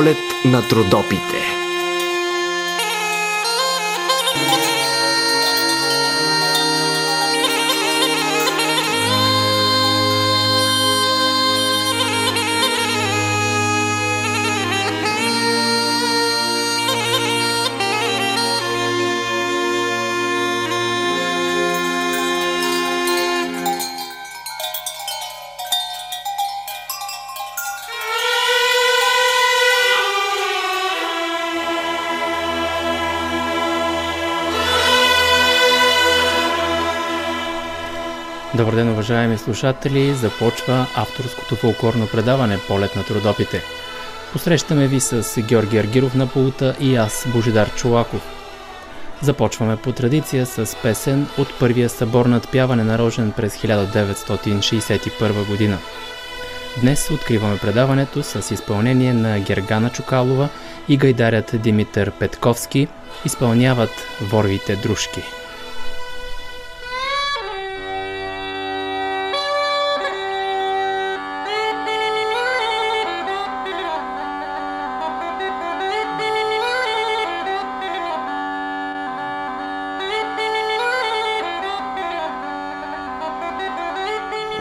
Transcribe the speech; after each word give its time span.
Полет 0.00 0.16
на 0.44 0.62
трудопите. 0.62 1.49
Уважаеми 39.10 39.38
слушатели! 39.38 40.14
Започва 40.14 40.86
авторското 40.96 41.56
фолклорно 41.56 42.06
предаване 42.06 42.58
Полет 42.68 42.96
на 42.96 43.04
трудопите. 43.04 43.62
Посрещаме 44.32 44.86
ви 44.86 45.00
с 45.00 45.42
Георги 45.42 45.78
Аргиров 45.78 46.14
на 46.14 46.26
полута 46.26 46.76
и 46.80 46.96
аз, 46.96 47.26
Божидар 47.34 47.74
Чулаков. 47.74 48.22
Започваме 49.22 49.76
по 49.76 49.92
традиция 49.92 50.46
с 50.46 50.76
песен 50.82 51.26
от 51.38 51.58
първия 51.58 51.88
събор 51.88 52.26
на 52.26 52.36
отпяване 52.36 52.84
нарожен 52.84 53.32
през 53.32 53.56
1961 53.56 55.46
година. 55.46 55.78
Днес 56.80 57.10
откриваме 57.10 57.58
предаването 57.58 58.22
с 58.22 58.54
изпълнение 58.54 59.12
на 59.12 59.40
Гергана 59.40 59.90
Чукалова 59.90 60.48
и 60.88 60.96
гайдарят 60.96 61.62
Димитър 61.62 62.10
Петковски 62.10 62.88
изпълняват 63.24 63.90
Ворвите 64.20 64.76
дружки. 64.76 65.39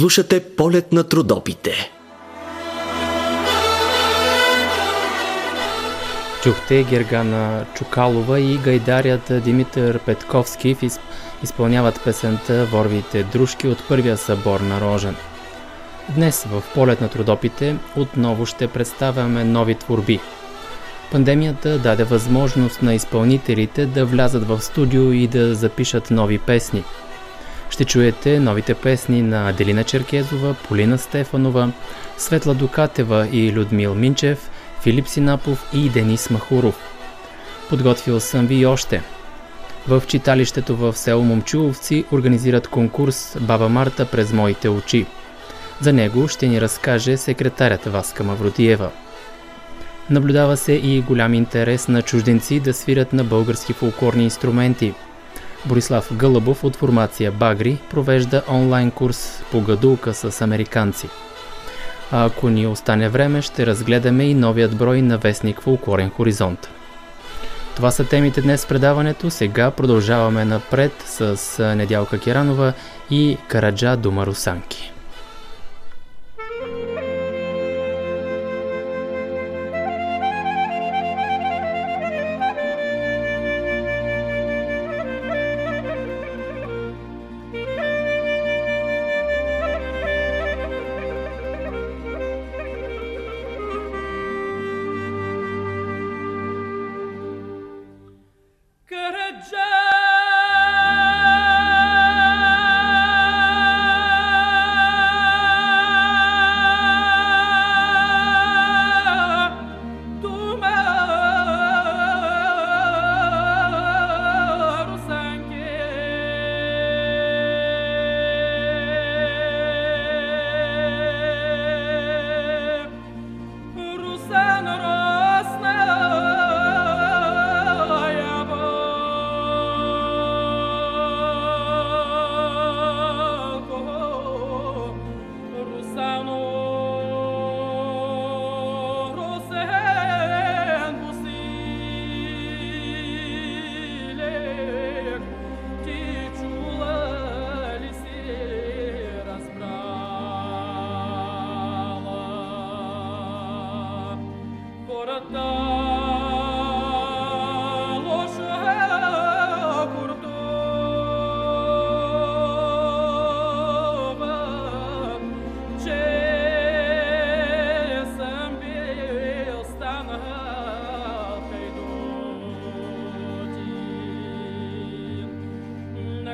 Слушате 0.00 0.40
полет 0.56 0.92
на 0.92 1.04
трудопите. 1.04 1.90
Чухте 6.42 6.82
Гергана 6.82 7.64
Чукалова 7.74 8.40
и 8.40 8.58
гайдарят 8.58 9.32
Димитър 9.44 9.98
Петковски 9.98 10.76
изп... 10.82 11.00
изпълняват 11.42 12.04
песента 12.04 12.66
Ворвите 12.66 13.22
дружки 13.22 13.68
от 13.68 13.88
първия 13.88 14.16
събор 14.16 14.60
на 14.60 14.80
Рожен. 14.80 15.16
Днес 16.14 16.44
в 16.44 16.62
полет 16.74 17.00
на 17.00 17.08
трудопите 17.08 17.76
отново 17.96 18.46
ще 18.46 18.68
представяме 18.68 19.44
нови 19.44 19.74
творби. 19.74 20.20
Пандемията 21.12 21.78
даде 21.78 22.04
възможност 22.04 22.82
на 22.82 22.94
изпълнителите 22.94 23.86
да 23.86 24.04
влязат 24.04 24.48
в 24.48 24.60
студио 24.60 25.12
и 25.12 25.26
да 25.26 25.54
запишат 25.54 26.10
нови 26.10 26.38
песни. 26.38 26.84
Ще 27.70 27.84
чуете 27.84 28.40
новите 28.40 28.74
песни 28.74 29.22
на 29.22 29.48
Аделина 29.48 29.84
Черкезова, 29.84 30.54
Полина 30.68 30.98
Стефанова, 30.98 31.72
Светла 32.18 32.54
Дукатева 32.54 33.28
и 33.32 33.52
Людмил 33.52 33.94
Минчев, 33.94 34.50
Филип 34.82 35.08
Синапов 35.08 35.70
и 35.72 35.88
Денис 35.88 36.30
Махуров. 36.30 36.78
Подготвил 37.68 38.20
съм 38.20 38.46
ви 38.46 38.54
и 38.54 38.66
още. 38.66 39.02
В 39.88 40.02
читалището 40.06 40.76
в 40.76 40.96
село 40.96 41.22
Момчуловци 41.22 42.04
организират 42.12 42.68
конкурс 42.68 43.36
Баба 43.40 43.68
Марта 43.68 44.06
през 44.06 44.32
моите 44.32 44.68
очи. 44.68 45.06
За 45.80 45.92
него 45.92 46.28
ще 46.28 46.48
ни 46.48 46.60
разкаже 46.60 47.16
секретарят 47.16 47.84
Васка 47.84 48.24
Мавродиева. 48.24 48.90
Наблюдава 50.10 50.56
се 50.56 50.72
и 50.72 51.00
голям 51.00 51.34
интерес 51.34 51.88
на 51.88 52.02
чужденци 52.02 52.60
да 52.60 52.74
свирят 52.74 53.12
на 53.12 53.24
български 53.24 53.72
фолклорни 53.72 54.24
инструменти. 54.24 54.94
Борислав 55.66 56.16
Гълъбов 56.16 56.64
от 56.64 56.76
формация 56.76 57.32
Багри 57.32 57.78
провежда 57.90 58.42
онлайн 58.48 58.90
курс 58.90 59.42
по 59.52 59.60
гадулка 59.60 60.14
с 60.14 60.40
американци. 60.40 61.08
А 62.12 62.24
ако 62.24 62.48
ни 62.48 62.66
остане 62.66 63.08
време, 63.08 63.42
ще 63.42 63.66
разгледаме 63.66 64.24
и 64.24 64.34
новият 64.34 64.76
брой 64.76 65.02
на 65.02 65.18
вестник 65.18 65.60
Фолклорен 65.60 66.10
хоризонт. 66.10 66.68
Това 67.76 67.90
са 67.90 68.04
темите 68.04 68.42
днес 68.42 68.64
в 68.64 68.68
предаването. 68.68 69.30
Сега 69.30 69.70
продължаваме 69.70 70.44
напред 70.44 70.92
с 71.06 71.58
Недялка 71.76 72.18
Киранова 72.18 72.72
и 73.10 73.38
Караджа 73.48 73.96
Думарусанки. 73.96 74.92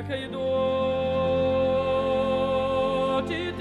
che 0.02 0.28
do 0.28 0.42
ti 3.26 3.52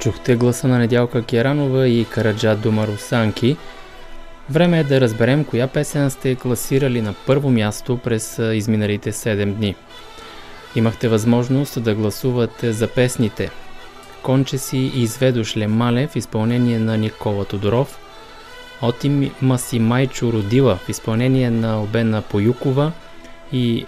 Чухте 0.00 0.36
гласа 0.36 0.68
на 0.68 0.78
Недялка 0.78 1.22
Керанова 1.22 1.88
и 1.88 2.04
Караджа 2.04 2.56
Думарусанки. 2.56 3.56
Време 4.50 4.80
е 4.80 4.84
да 4.84 5.00
разберем 5.00 5.44
коя 5.44 5.66
песен 5.66 6.10
сте 6.10 6.34
класирали 6.34 7.02
на 7.02 7.14
първо 7.26 7.50
място 7.50 7.98
през 8.04 8.38
изминалите 8.38 9.12
7 9.12 9.52
дни. 9.52 9.74
Имахте 10.76 11.08
възможност 11.08 11.82
да 11.82 11.94
гласувате 11.94 12.72
за 12.72 12.88
песните 12.88 13.50
Конче 14.22 14.58
си 14.58 14.92
изведош 14.94 15.56
Мале 15.56 16.06
в 16.06 16.16
изпълнение 16.16 16.78
на 16.78 16.96
Никола 16.96 17.44
Тодоров, 17.44 17.98
Отима 18.82 19.58
си 19.58 19.78
Майчо 19.78 20.32
Родила 20.32 20.76
в 20.76 20.88
изпълнение 20.88 21.50
на 21.50 21.82
Обена 21.82 22.22
Поюкова 22.22 22.92
и 23.52 23.86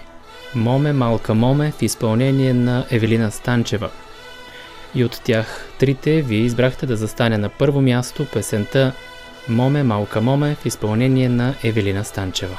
Моме 0.54 0.92
Малка 0.92 1.34
Моме 1.34 1.72
в 1.72 1.82
изпълнение 1.82 2.54
на 2.54 2.84
Евелина 2.90 3.30
Станчева– 3.30 3.90
и 4.94 5.04
от 5.04 5.20
тях 5.24 5.69
трите 5.80 6.22
вие 6.22 6.40
избрахте 6.40 6.86
да 6.86 6.96
застане 6.96 7.38
на 7.38 7.48
първо 7.48 7.80
място 7.80 8.26
песента 8.32 8.92
Моме, 9.48 9.82
малка 9.82 10.20
моме 10.20 10.54
в 10.54 10.66
изпълнение 10.66 11.28
на 11.28 11.54
Евелина 11.64 12.04
Станчева. 12.04 12.58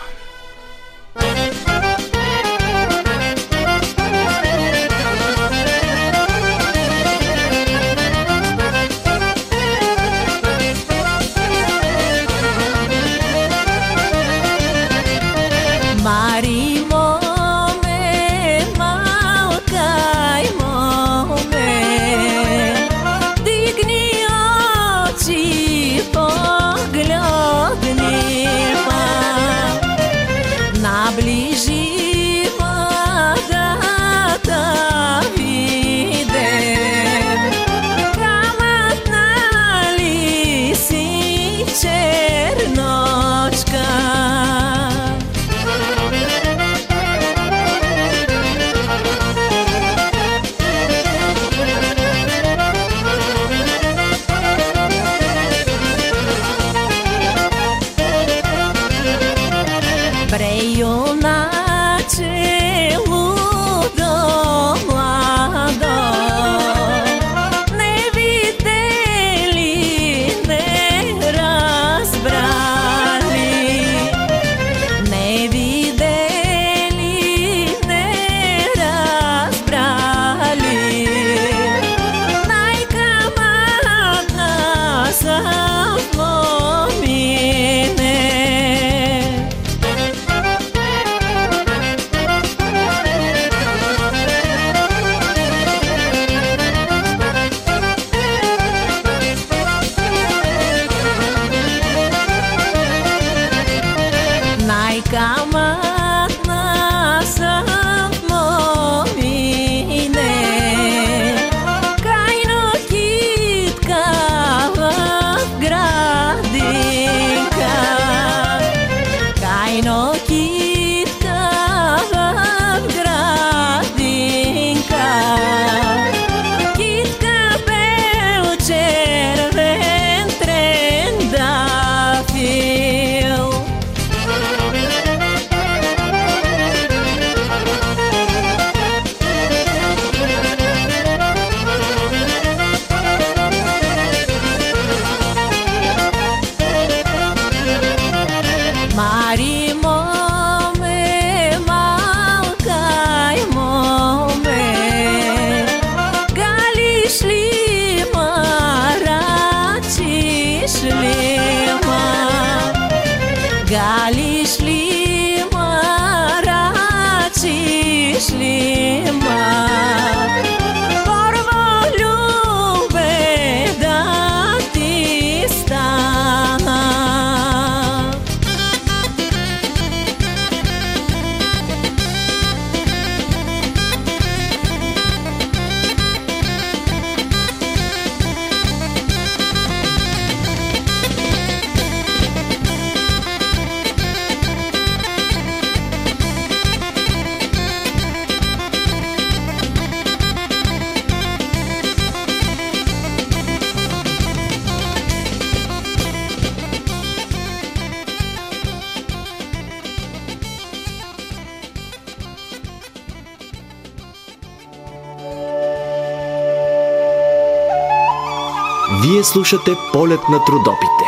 Слушате 219.33 219.71
полет 219.93 220.19
на 220.29 220.45
трудопите. 220.45 221.05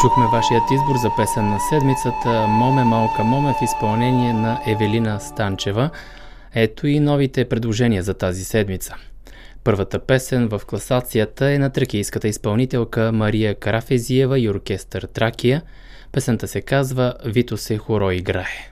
Чухме 0.00 0.26
вашият 0.32 0.70
избор 0.70 0.96
за 0.96 1.10
песен 1.16 1.50
на 1.50 1.60
седмицата 1.60 2.46
Моме 2.48 2.84
Малка 2.84 3.24
Моме 3.24 3.54
в 3.60 3.62
изпълнение 3.62 4.32
на 4.32 4.60
Евелина 4.66 5.20
Станчева. 5.20 5.90
Ето 6.54 6.86
и 6.86 7.00
новите 7.00 7.48
предложения 7.48 8.02
за 8.02 8.14
тази 8.14 8.44
седмица. 8.44 8.94
Първата 9.64 9.98
песен 9.98 10.48
в 10.48 10.60
класацията 10.66 11.50
е 11.50 11.58
на 11.58 11.70
тракийската 11.70 12.28
изпълнителка 12.28 13.12
Мария 13.12 13.54
Карафезиева 13.54 14.40
и 14.40 14.50
оркестър 14.50 15.02
Тракия. 15.02 15.62
Песента 16.12 16.48
се 16.48 16.60
казва 16.60 17.14
«Вито 17.24 17.56
се 17.56 17.78
хоро 17.78 18.10
играе». 18.10 18.71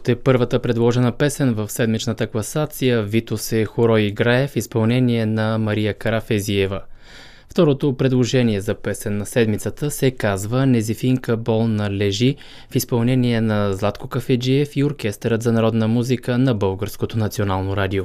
Чухте 0.00 0.16
първата 0.16 0.58
предложена 0.58 1.12
песен 1.12 1.54
в 1.54 1.68
седмичната 1.68 2.26
класация 2.26 3.02
«Вито 3.02 3.38
се 3.38 3.64
хоро 3.64 3.96
играе» 3.96 4.48
в 4.48 4.56
изпълнение 4.56 5.26
на 5.26 5.58
Мария 5.58 5.94
Карафезиева. 5.94 6.80
Второто 7.50 7.96
предложение 7.96 8.60
за 8.60 8.74
песен 8.74 9.16
на 9.16 9.26
седмицата 9.26 9.90
се 9.90 10.10
казва 10.10 10.66
«Незифинка 10.66 11.36
болна 11.36 11.90
лежи» 11.90 12.36
в 12.70 12.76
изпълнение 12.76 13.40
на 13.40 13.72
Златко 13.72 14.08
Кафеджиев 14.08 14.76
и 14.76 14.84
Оркестърът 14.84 15.42
за 15.42 15.52
народна 15.52 15.88
музика 15.88 16.38
на 16.38 16.54
Българското 16.54 17.18
национално 17.18 17.76
радио. 17.76 18.04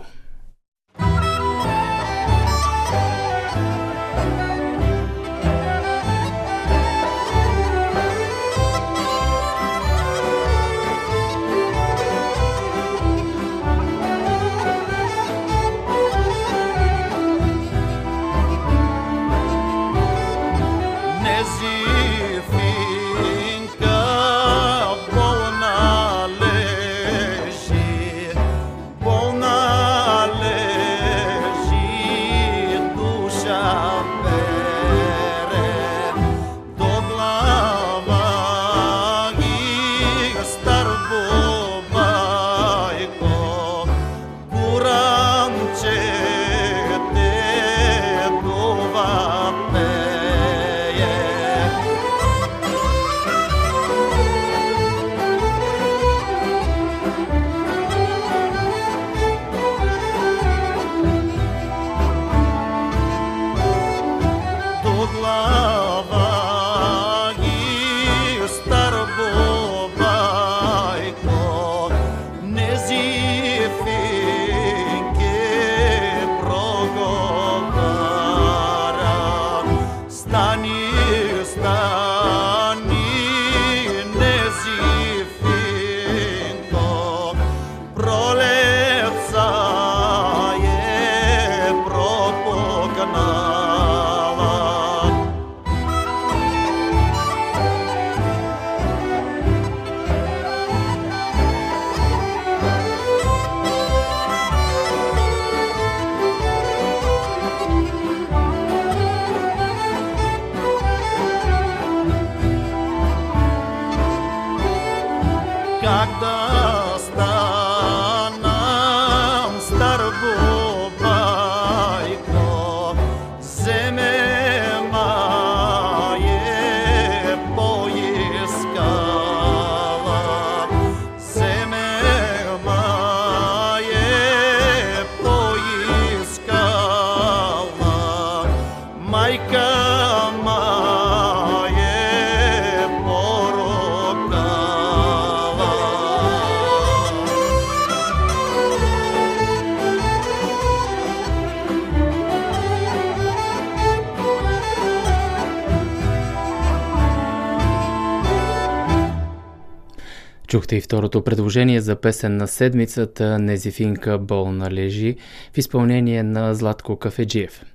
Чухте 160.65 160.75
и 160.75 160.81
второто 160.81 161.23
предложение 161.23 161.81
за 161.81 161.95
песен 161.95 162.37
на 162.37 162.47
седмицата 162.47 163.39
Незифинка 163.39 164.17
болна 164.17 164.71
лежи 164.71 165.15
в 165.53 165.57
изпълнение 165.57 166.23
на 166.23 166.53
Златко 166.53 166.99
Кафеджиев. 166.99 167.65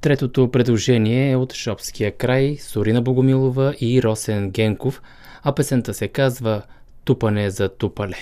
Третото 0.00 0.50
предложение 0.50 1.30
е 1.30 1.36
от 1.36 1.52
Шопския 1.52 2.12
край, 2.12 2.56
Сорина 2.60 3.02
Богомилова 3.02 3.74
и 3.80 4.02
Росен 4.02 4.50
Генков, 4.50 5.02
а 5.42 5.54
песента 5.54 5.94
се 5.94 6.08
казва 6.08 6.62
Тупане 7.04 7.50
за 7.50 7.68
тупале. 7.68 8.16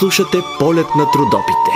Слушате 0.00 0.38
полет 0.58 0.86
на 0.96 1.10
трудопите. 1.10 1.70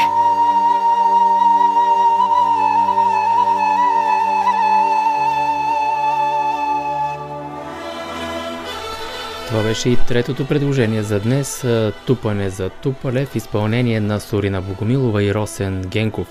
Това 9.48 9.62
беше 9.62 9.88
и 9.88 9.96
третото 10.08 10.46
предложение 10.46 11.02
за 11.02 11.20
днес 11.20 11.66
Тупане 12.06 12.50
за 12.50 12.68
тупале 12.68 13.26
в 13.26 13.36
изпълнение 13.36 14.00
на 14.00 14.20
Сорина 14.20 14.62
Богомилова 14.62 15.22
и 15.22 15.34
Росен 15.34 15.82
Генков. 15.86 16.26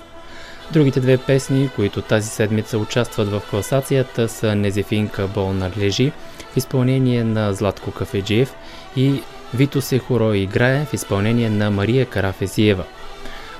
Другите 0.72 1.00
две 1.00 1.18
песни, 1.18 1.70
които 1.76 2.02
тази 2.02 2.28
седмица 2.28 2.78
участват 2.78 3.28
в 3.28 3.42
класацията 3.50 4.28
са 4.28 4.54
Незефинка 4.54 5.26
болна 5.26 5.70
лежи 5.78 6.12
в 6.52 6.56
изпълнение 6.56 7.24
на 7.24 7.52
Златко 7.52 7.90
Кафеджиев 7.90 8.54
и 8.96 9.22
Вито 9.54 9.80
се 9.80 9.98
хоро 9.98 10.34
играе 10.34 10.84
в 10.84 10.94
изпълнение 10.94 11.50
на 11.50 11.70
Мария 11.70 12.06
Карафезиева. 12.06 12.84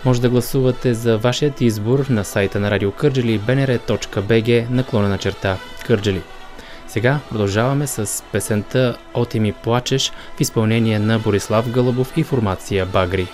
Може 0.05 0.21
да 0.21 0.29
гласувате 0.29 0.95
за 0.95 1.19
вашият 1.19 1.61
избор 1.61 2.07
на 2.11 2.25
сайта 2.25 2.61
на 2.61 2.71
Радио 2.71 2.93
Кърджали 2.93 3.41
bnr.bg 3.41 4.71
наклона 4.71 5.19
черта 5.19 5.59
Кърджали. 5.87 6.23
Сега 6.89 7.21
продължаваме 7.31 7.87
с 7.87 8.25
песента 8.33 8.97
«Оти 9.15 9.41
ми 9.41 9.53
плачеш» 9.53 10.13
в 10.37 10.41
изпълнение 10.41 10.99
на 10.99 11.19
Борислав 11.19 11.71
Гълъбов 11.71 12.13
и 12.17 12.23
формация 12.23 12.87
Багри. 12.87 13.27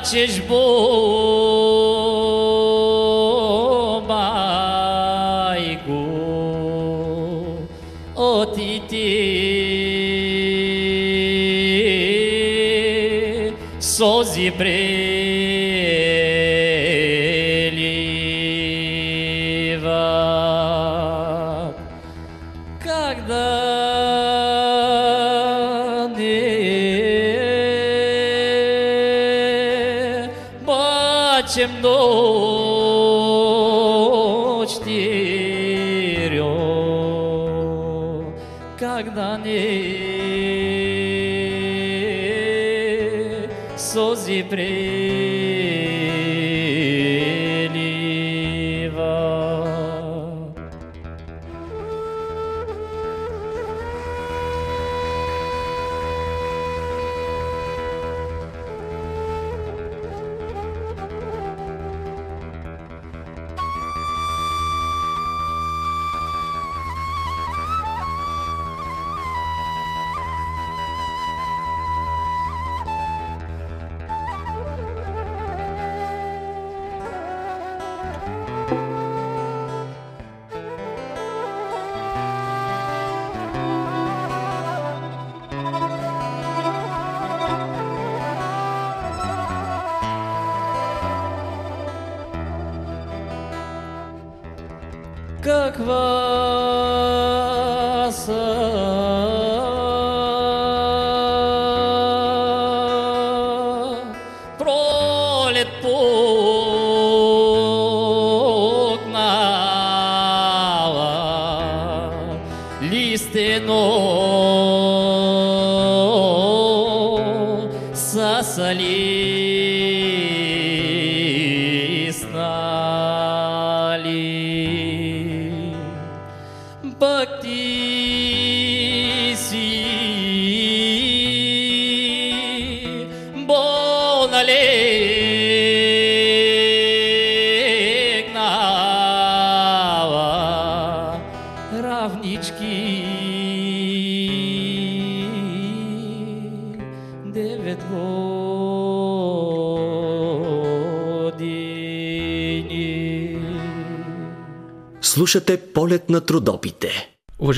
Плачеш, 0.00 0.38
бо, 0.48 0.60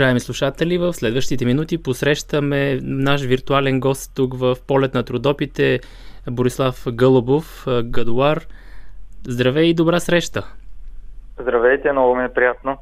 Уважаеми 0.02 0.20
слушатели, 0.20 0.78
в 0.78 0.92
следващите 0.92 1.44
минути 1.44 1.82
посрещаме 1.82 2.78
наш 2.82 3.22
виртуален 3.22 3.80
гост 3.80 4.12
тук 4.16 4.34
в 4.34 4.56
полет 4.68 4.94
на 4.94 5.02
трудопите 5.02 5.80
Борислав 6.30 6.84
Гълъбов, 6.92 7.66
Гадуар. 7.84 8.40
Здравей 9.28 9.64
и 9.64 9.74
добра 9.74 10.00
среща! 10.00 10.42
Здравейте, 11.38 11.92
много 11.92 12.14
ми 12.16 12.24
е 12.24 12.28
приятно. 12.28 12.76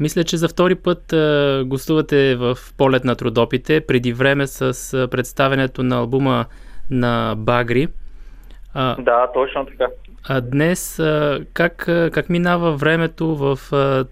Мисля, 0.00 0.24
че 0.24 0.36
за 0.36 0.48
втори 0.48 0.74
път 0.74 1.12
а, 1.12 1.62
гостувате 1.66 2.36
в 2.36 2.56
полет 2.78 3.04
на 3.04 3.16
трудопите, 3.16 3.86
преди 3.86 4.12
време 4.12 4.46
с 4.46 4.94
а, 4.94 5.08
представенето 5.08 5.82
на 5.82 5.96
албума 5.96 6.44
на 6.90 7.34
Багри. 7.36 7.88
А, 8.74 8.96
Да, 9.02 9.32
точно 9.34 9.66
така. 9.66 9.86
А 10.28 10.40
днес 10.40 11.02
как, 11.52 11.76
как 12.12 12.28
минава 12.28 12.72
времето 12.72 13.36
в 13.36 13.58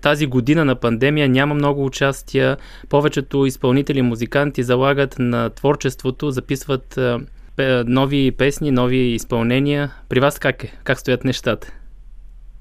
тази 0.02 0.26
година 0.26 0.64
на 0.64 0.74
пандемия? 0.74 1.28
Няма 1.28 1.54
много 1.54 1.84
участия. 1.84 2.56
Повечето 2.90 3.46
изпълнители, 3.46 4.02
музиканти 4.02 4.62
залагат 4.62 5.16
на 5.18 5.50
творчеството, 5.50 6.30
записват 6.30 6.98
нови 7.86 8.32
песни, 8.38 8.70
нови 8.70 8.96
изпълнения. 8.96 9.90
При 10.08 10.20
вас 10.20 10.38
как 10.38 10.64
е? 10.64 10.72
Как 10.84 10.98
стоят 10.98 11.24
нещата? 11.24 11.72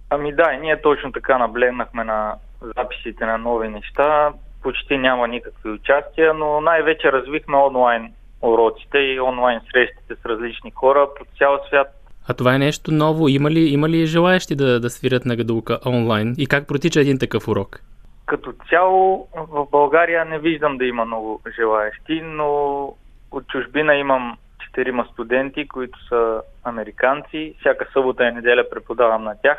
Ами 0.10 0.36
да, 0.36 0.54
и 0.54 0.58
ние 0.58 0.82
точно 0.82 1.12
така 1.12 1.38
наблегнахме 1.38 2.04
на 2.04 2.36
записите 2.78 3.26
на 3.26 3.38
нови 3.38 3.68
неща. 3.68 4.34
Почти 4.64 4.98
няма 4.98 5.28
никакви 5.28 5.70
участия, 5.70 6.34
но 6.34 6.62
най-вече 6.62 7.12
развихме 7.12 7.58
онлайн 7.58 8.14
уроците 8.42 8.98
и 8.98 9.20
онлайн 9.20 9.60
срещите 9.72 10.16
с 10.22 10.26
различни 10.26 10.72
хора 10.72 11.08
по 11.18 11.26
цял 11.38 11.60
свят. 11.68 11.88
А 12.28 12.34
това 12.34 12.56
е 12.56 12.60
нещо 12.60 12.92
ново. 12.92 13.28
Има 13.28 13.52
ли, 13.52 13.60
има 13.60 13.90
ли 13.90 14.06
желаящи 14.06 14.56
да, 14.56 14.80
да 14.80 14.90
свирят 14.90 15.26
на 15.26 15.36
гадулка 15.36 15.80
онлайн? 15.86 16.36
И 16.38 16.48
как 16.48 16.68
протича 16.68 17.00
един 17.02 17.20
такъв 17.20 17.48
урок? 17.48 17.82
Като 18.26 18.54
цяло 18.70 19.28
в 19.36 19.68
България 19.72 20.26
не 20.26 20.40
виждам 20.40 20.78
да 20.78 20.86
има 20.86 21.06
много 21.06 21.42
желаящи, 21.60 22.22
но 22.24 22.84
от 23.32 23.48
чужбина 23.48 23.96
имам 23.96 24.38
четирима 24.66 25.08
студенти, 25.14 25.68
които 25.68 26.08
са 26.08 26.42
американци. 26.64 27.56
Всяка 27.60 27.88
събота 27.94 28.28
и 28.28 28.32
неделя 28.32 28.64
преподавам 28.72 29.24
на 29.24 29.36
тях. 29.44 29.58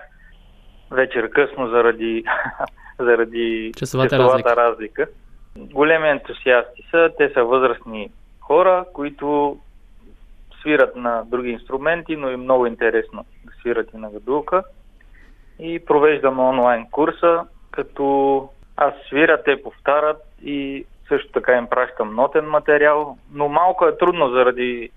Вечер 0.91 1.31
късно 1.31 1.69
заради, 1.69 2.25
заради 2.99 3.73
Часовата 3.77 4.19
разлика. 4.19 4.57
разлика. 4.57 5.07
Големи 5.57 6.09
ентусиасти 6.09 6.83
са. 6.91 7.11
Те 7.19 7.31
са 7.35 7.45
възрастни 7.45 8.11
хора, 8.41 8.85
които 8.93 9.57
свират 10.63 10.97
на 10.97 11.23
други 11.27 11.51
инструменти, 11.51 12.17
но 12.17 12.31
и 12.31 12.37
много 12.37 12.67
интересно 12.67 13.25
да 13.45 13.53
свират 13.61 13.89
и 13.95 13.97
на 13.97 14.11
гадулка. 14.11 14.63
И 15.59 15.85
провеждаме 15.87 16.43
онлайн 16.43 16.87
курса, 16.91 17.41
като 17.71 18.49
аз 18.77 18.95
свиря, 19.09 19.43
те 19.45 19.63
повтарят 19.63 20.17
и 20.43 20.85
също 21.09 21.33
така 21.33 21.57
им 21.57 21.67
пращам 21.67 22.15
нотен 22.15 22.45
материал, 22.45 23.17
но 23.33 23.49
малко 23.49 23.87
е 23.87 23.97
трудно 23.99 24.31
заради 24.31 24.91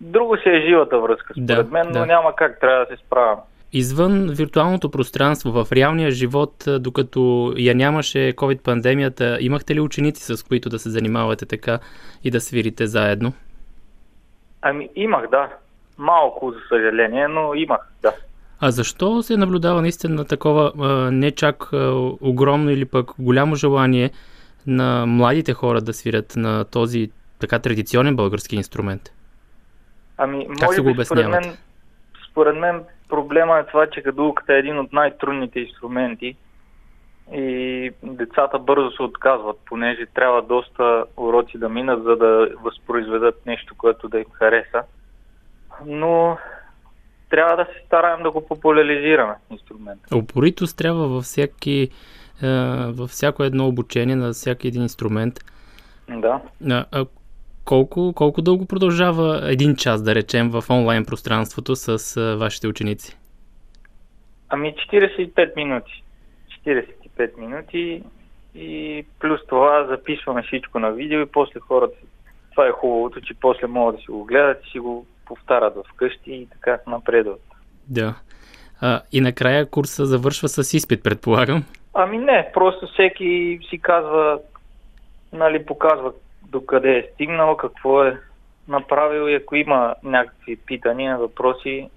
друго 0.00 0.36
си 0.36 0.48
е 0.48 0.66
живата 0.68 1.00
връзка, 1.00 1.34
според 1.34 1.46
Да, 1.46 1.72
мен, 1.72 1.86
но 1.86 2.00
да. 2.00 2.06
няма 2.06 2.34
как, 2.36 2.60
трябва 2.60 2.86
да 2.86 2.96
се 2.96 3.02
справям. 3.06 3.38
Извън 3.72 4.28
виртуалното 4.30 4.90
пространство, 4.90 5.50
в 5.52 5.72
реалния 5.72 6.10
живот, 6.10 6.64
докато 6.80 7.52
я 7.56 7.74
нямаше 7.74 8.18
COVID-пандемията, 8.18 9.38
имахте 9.40 9.74
ли 9.74 9.80
ученици, 9.80 10.36
с 10.36 10.42
които 10.42 10.68
да 10.68 10.78
се 10.78 10.90
занимавате 10.90 11.46
така 11.46 11.78
и 12.24 12.30
да 12.30 12.40
свирите 12.40 12.86
заедно? 12.86 13.32
Ами 14.62 14.88
имах, 14.96 15.30
да. 15.30 15.48
Малко, 15.98 16.50
за 16.52 16.58
съжаление, 16.68 17.28
но 17.28 17.54
имах, 17.54 17.80
да. 18.02 18.12
А 18.60 18.70
защо 18.70 19.22
се 19.22 19.36
наблюдава 19.36 19.82
наистина 19.82 20.24
такова 20.24 20.72
а, 20.80 21.10
не 21.10 21.30
чак 21.30 21.72
а, 21.72 21.92
огромно 22.20 22.70
или 22.70 22.84
пък 22.84 23.10
голямо 23.18 23.54
желание 23.54 24.10
на 24.66 25.06
младите 25.06 25.52
хора 25.52 25.80
да 25.80 25.92
свирят 25.92 26.36
на 26.36 26.64
този 26.64 27.10
така 27.38 27.58
традиционен 27.58 28.16
български 28.16 28.56
инструмент? 28.56 29.02
Ами, 30.16 30.46
Как 30.48 30.62
може 30.62 30.76
се 30.76 30.80
го 30.80 30.94
би, 30.94 31.04
според 31.04 31.24
обяснявате? 31.24 31.48
мен, 31.48 31.56
според 32.30 32.56
мен 32.56 32.84
проблема 33.08 33.58
е 33.58 33.66
това, 33.66 33.86
че 33.86 34.00
гадулката 34.00 34.54
е 34.54 34.58
един 34.58 34.78
от 34.78 34.92
най-трудните 34.92 35.60
инструменти 35.60 36.36
и 37.32 37.90
децата 38.02 38.58
бързо 38.58 38.90
се 38.90 39.02
отказват, 39.02 39.58
понеже 39.66 40.06
трябва 40.14 40.42
доста 40.42 41.04
уроци 41.16 41.58
да 41.58 41.68
минат, 41.68 42.02
за 42.02 42.16
да 42.16 42.48
възпроизведат 42.62 43.46
нещо, 43.46 43.74
което 43.78 44.08
да 44.08 44.18
им 44.18 44.24
хареса. 44.32 44.82
Но 45.86 46.38
трябва 47.30 47.56
да 47.56 47.64
се 47.64 47.86
стараем 47.86 48.22
да 48.22 48.30
го 48.30 48.46
популяризираме 48.46 49.34
инструмента. 49.50 50.16
Упоритост 50.16 50.78
трябва 50.78 51.08
във, 51.08 51.24
всяки, 51.24 51.90
във 52.88 53.10
всяко 53.10 53.42
едно 53.42 53.68
обучение 53.68 54.16
на 54.16 54.32
всяки 54.32 54.68
един 54.68 54.82
инструмент. 54.82 55.34
Да. 56.08 56.40
А, 56.70 57.06
колко, 57.64 58.12
колко 58.16 58.42
дълго 58.42 58.66
продължава 58.66 59.40
един 59.52 59.76
час, 59.76 60.02
да 60.02 60.14
речем, 60.14 60.50
в 60.50 60.64
онлайн 60.70 61.04
пространството 61.04 61.76
с 61.76 62.16
вашите 62.36 62.68
ученици? 62.68 63.16
Ами 64.48 64.74
45 64.92 65.56
минути. 65.56 66.02
45 67.20 67.38
минути 67.38 68.02
и 68.54 69.04
плюс 69.20 69.40
това 69.48 69.86
записваме 69.86 70.42
всичко 70.42 70.78
на 70.78 70.90
видео 70.90 71.20
и 71.20 71.26
после 71.26 71.60
хората, 71.60 71.96
това 72.50 72.66
е 72.66 72.72
хубавото, 72.72 73.20
че 73.20 73.34
после 73.40 73.66
могат 73.66 73.96
да 73.96 74.02
си 74.02 74.10
го 74.10 74.24
гледат 74.24 74.66
и 74.66 74.70
си 74.70 74.78
го 74.78 75.06
повтарят 75.26 75.74
вкъщи 75.92 76.32
и 76.32 76.46
така 76.46 76.78
напредват. 76.86 77.40
Да. 77.88 78.14
А, 78.80 79.00
и 79.12 79.20
накрая 79.20 79.70
курса 79.70 80.06
завършва 80.06 80.48
с 80.48 80.74
изпит, 80.74 81.02
предполагам. 81.02 81.64
Ами 81.94 82.18
не, 82.18 82.50
просто 82.54 82.86
всеки 82.86 83.60
си 83.70 83.78
казва, 83.78 84.38
нали, 85.32 85.66
показва 85.66 86.12
докъде 86.42 86.98
е 86.98 87.08
стигнал, 87.14 87.56
какво 87.56 88.04
е 88.04 88.20
направил 88.68 89.28
и 89.28 89.34
ако 89.34 89.56
има 89.56 89.94
някакви 90.02 90.56
питания, 90.56 91.18
въпроси, 91.18 91.90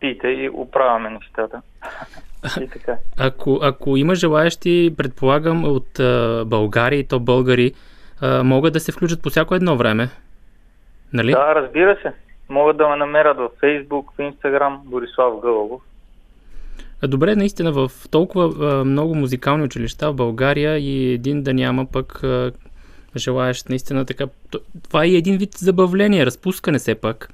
пита 0.00 0.30
и 0.30 0.48
оправяме 0.48 1.10
нещата. 1.10 1.62
И 2.60 2.68
така. 2.68 2.96
Ако, 3.16 3.58
ако 3.62 3.96
има 3.96 4.14
желаящи, 4.14 4.94
предполагам, 4.96 5.64
от 5.64 6.00
а, 6.00 6.44
България 6.46 6.98
и 6.98 7.04
то 7.04 7.20
българи, 7.20 7.72
а, 8.20 8.42
могат 8.42 8.72
да 8.72 8.80
се 8.80 8.92
включат 8.92 9.22
по 9.22 9.30
всяко 9.30 9.54
едно 9.54 9.76
време. 9.76 10.08
Нали? 11.12 11.32
Да, 11.32 11.54
разбира 11.54 11.96
се. 12.02 12.12
Могат 12.48 12.76
да 12.76 12.88
ме 12.88 12.96
намерят 12.96 13.36
в 13.36 13.48
Facebook, 13.62 14.04
в 14.12 14.18
Instagram, 14.18 14.78
Борислав 14.84 15.40
Гълъбов. 15.40 15.82
Добре, 17.02 17.36
наистина, 17.36 17.72
в 17.72 17.90
толкова 18.10 18.66
а, 18.66 18.84
много 18.84 19.14
музикални 19.14 19.64
училища 19.64 20.12
в 20.12 20.14
България 20.14 20.78
и 20.78 21.12
един 21.12 21.42
да 21.42 21.54
няма 21.54 21.86
пък 21.86 22.24
а, 22.24 22.52
желаящ 23.16 23.68
наистина 23.68 24.04
така. 24.04 24.24
Това 24.82 25.04
е 25.04 25.08
един 25.08 25.38
вид 25.38 25.54
забавление, 25.54 26.26
разпускане 26.26 26.78
все 26.78 26.94
пак. 26.94 27.28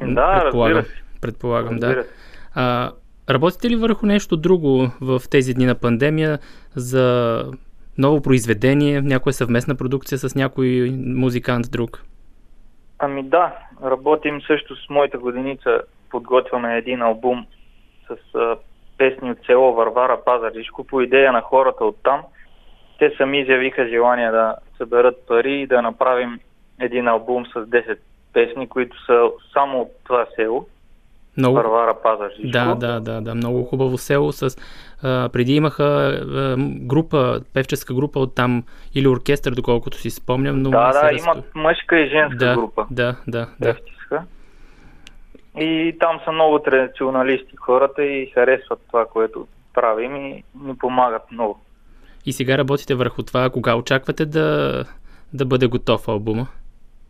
Да, 0.00 0.40
предполагам, 0.42 0.78
разбира 0.78 0.94
се. 0.94 1.02
Предполагам, 1.20 1.78
да. 1.78 1.86
Разбира 1.86 2.04
се. 2.04 2.10
А, 2.54 2.92
работите 3.30 3.70
ли 3.70 3.76
върху 3.76 4.06
нещо 4.06 4.36
друго 4.36 4.90
в 5.00 5.20
тези 5.30 5.54
дни 5.54 5.66
на 5.66 5.74
пандемия 5.74 6.38
за 6.76 7.44
ново 7.98 8.22
произведение, 8.22 9.00
някоя 9.00 9.32
съвместна 9.32 9.74
продукция 9.74 10.18
с 10.18 10.34
някой 10.34 10.90
музикант 10.96 11.66
друг? 11.72 12.04
Ами 12.98 13.22
да, 13.22 13.52
работим 13.84 14.40
също 14.42 14.76
с 14.76 14.90
моята 14.90 15.18
годиница. 15.18 15.80
Подготвяме 16.10 16.76
един 16.76 17.02
албум 17.02 17.46
с 18.08 18.34
а, 18.34 18.56
песни 18.98 19.30
от 19.30 19.38
село 19.46 19.74
Варвара 19.74 20.24
Пазарджишко 20.24 20.84
по 20.84 21.00
идея 21.00 21.32
на 21.32 21.40
хората 21.40 21.84
от 21.84 21.96
там. 22.02 22.22
Те 22.98 23.14
сами 23.16 23.40
изявиха 23.40 23.88
желание 23.88 24.30
да 24.30 24.56
съберат 24.76 25.26
пари 25.26 25.60
и 25.60 25.66
да 25.66 25.82
направим 25.82 26.40
един 26.80 27.08
албум 27.08 27.46
с 27.46 27.52
10 27.52 27.98
песни, 28.32 28.68
които 28.68 29.04
са 29.04 29.30
само 29.52 29.80
от 29.80 29.88
това 30.04 30.26
село. 30.36 30.66
Много, 31.36 31.54
Варвара 31.56 31.94
Пазарджишко. 32.02 32.42
да, 32.48 32.74
да, 32.74 33.00
да, 33.00 33.20
да, 33.20 33.34
много 33.34 33.64
хубаво 33.64 33.98
село. 33.98 34.32
С, 34.32 34.56
а, 35.02 35.28
преди 35.28 35.54
имаха 35.54 35.84
а, 35.84 36.56
група, 36.80 37.40
певческа 37.54 37.94
група 37.94 38.20
от 38.20 38.34
там 38.34 38.62
или 38.94 39.08
оркестър, 39.08 39.52
доколкото 39.52 39.98
си 39.98 40.10
спомням, 40.10 40.62
но 40.62 40.70
Да, 40.70 40.92
да, 40.92 41.02
разпо- 41.02 41.18
имат 41.24 41.54
мъжка 41.54 42.00
и 42.00 42.08
женска 42.08 42.36
да, 42.36 42.54
група. 42.54 42.86
Да, 42.90 43.16
да, 43.26 43.48
да. 43.60 43.74
Певческа. 43.74 44.22
И 45.58 45.96
там 46.00 46.20
са 46.24 46.32
много 46.32 46.58
традиционалисти 46.58 47.56
хората 47.56 48.04
и 48.04 48.26
харесват 48.26 48.80
това, 48.86 49.06
което 49.06 49.46
правим 49.74 50.16
и 50.16 50.44
ни 50.62 50.76
помагат 50.78 51.22
много. 51.32 51.60
И 52.26 52.32
сега 52.32 52.58
работите 52.58 52.94
върху 52.94 53.22
това. 53.22 53.50
Кога 53.50 53.74
очаквате 53.76 54.26
да, 54.26 54.84
да 55.32 55.44
бъде 55.44 55.66
готов 55.66 56.08
албума? 56.08 56.46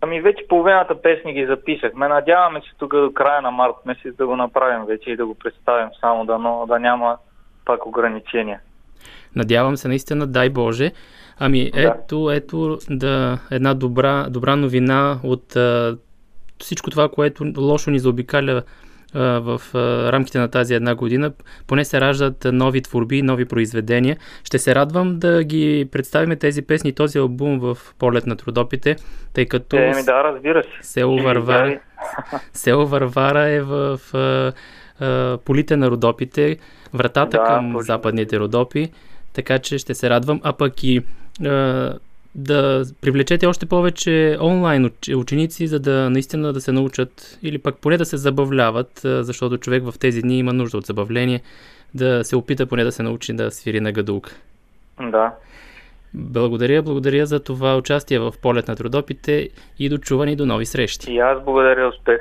Ами 0.00 0.20
вече 0.20 0.48
половината 0.48 1.02
песни 1.02 1.32
ги 1.32 1.46
записахме. 1.46 2.08
Надяваме 2.08 2.60
се 2.60 2.76
тук 2.78 2.92
до 2.92 3.12
края 3.14 3.42
на 3.42 3.50
март 3.50 3.74
месец 3.86 4.16
да 4.16 4.26
го 4.26 4.36
направим 4.36 4.86
вече 4.86 5.10
и 5.10 5.16
да 5.16 5.26
го 5.26 5.34
представим 5.34 5.88
само 6.00 6.24
да, 6.24 6.38
но, 6.38 6.66
да 6.66 6.78
няма 6.78 7.16
пак 7.64 7.86
ограничения. 7.86 8.60
Надявам 9.36 9.76
се 9.76 9.88
наистина, 9.88 10.26
дай 10.26 10.48
Боже. 10.48 10.92
Ами 11.38 11.70
Да. 11.70 11.80
ето, 11.80 12.30
ето 12.30 12.78
да, 12.90 13.38
една 13.50 13.74
добра, 13.74 14.26
добра 14.30 14.56
новина 14.56 15.18
от 15.24 15.56
а, 15.56 15.96
всичко 16.58 16.90
това, 16.90 17.08
което 17.08 17.52
лошо 17.58 17.90
ни 17.90 17.98
заобикаля 17.98 18.62
в 19.14 19.61
рамките 20.12 20.38
на 20.38 20.49
тази 20.49 20.75
една 20.75 20.94
година. 20.94 21.33
Поне 21.66 21.85
се 21.85 22.01
раждат 22.01 22.46
нови 22.53 22.83
творби, 22.83 23.23
нови 23.23 23.44
произведения. 23.44 24.16
Ще 24.44 24.59
се 24.59 24.75
радвам 24.75 25.18
да 25.18 25.44
ги 25.44 25.88
представим 25.92 26.38
тези 26.38 26.62
песни 26.62 26.92
този 26.92 27.18
албум 27.18 27.59
в 27.59 27.79
полет 27.99 28.27
на 28.27 28.37
трудопите, 28.37 28.96
тъй 29.33 29.46
като 29.46 29.77
Е, 29.77 29.92
ми 29.96 30.03
да, 30.05 30.25
разбира 30.25 30.62
се. 30.62 30.68
село 30.83 31.23
Варвара, 31.23 31.81
село 32.53 32.87
Варвара 32.87 33.49
е 33.49 33.61
в 33.61 34.01
полите 35.44 35.77
на 35.77 35.90
Родопите, 35.90 36.57
вратата 36.94 37.38
Да, 37.38 37.44
към 37.44 37.66
точно. 37.66 37.81
западните 37.81 38.38
Родопи, 38.38 38.90
така 39.33 39.59
че 39.59 39.79
ще 39.79 39.94
се 39.94 40.11
радвам. 40.11 40.40
А 40.44 40.53
пък 40.53 40.85
и 40.85 41.03
да 42.35 42.85
привлечете 43.01 43.47
още 43.47 43.66
повече 43.66 44.37
онлайн 44.40 44.88
уч- 44.88 45.14
ученици, 45.14 45.66
за 45.66 45.81
да 45.81 46.11
наистина 46.11 46.53
да 46.53 46.61
се 46.61 46.73
научат 46.73 47.38
или 47.43 47.59
пък 47.59 47.77
поне 47.79 47.97
да 47.97 48.05
се 48.05 48.16
забавляват, 48.16 49.01
защото 49.05 49.59
човек 49.59 49.85
в 49.85 49.99
тези 49.99 50.23
дни 50.23 50.38
има 50.38 50.53
нужда 50.53 50.79
от 50.79 50.87
забавление, 50.87 51.43
да 51.95 52.25
се 52.25 52.37
опита 52.37 52.66
поне 52.66 52.85
да 52.85 52.93
се 52.93 53.03
научи 53.03 53.33
да 53.33 53.51
свири 53.51 53.81
на 53.81 53.93
гадулка. 53.93 54.35
Да. 55.01 55.35
Благодаря, 56.14 56.83
благодаря 56.83 57.27
за 57.27 57.40
това 57.40 57.77
участие 57.77 58.19
в 58.19 58.35
полет 58.43 58.69
на 58.69 58.77
трудопите 58.77 59.49
и 59.79 59.88
до 59.88 59.99
чуване 59.99 60.33
и 60.33 60.37
до 60.37 60.47
нови 60.47 60.66
срещи. 60.66 61.12
И 61.12 61.19
аз 61.19 61.45
благодаря 61.45 61.88
успех. 61.88 62.21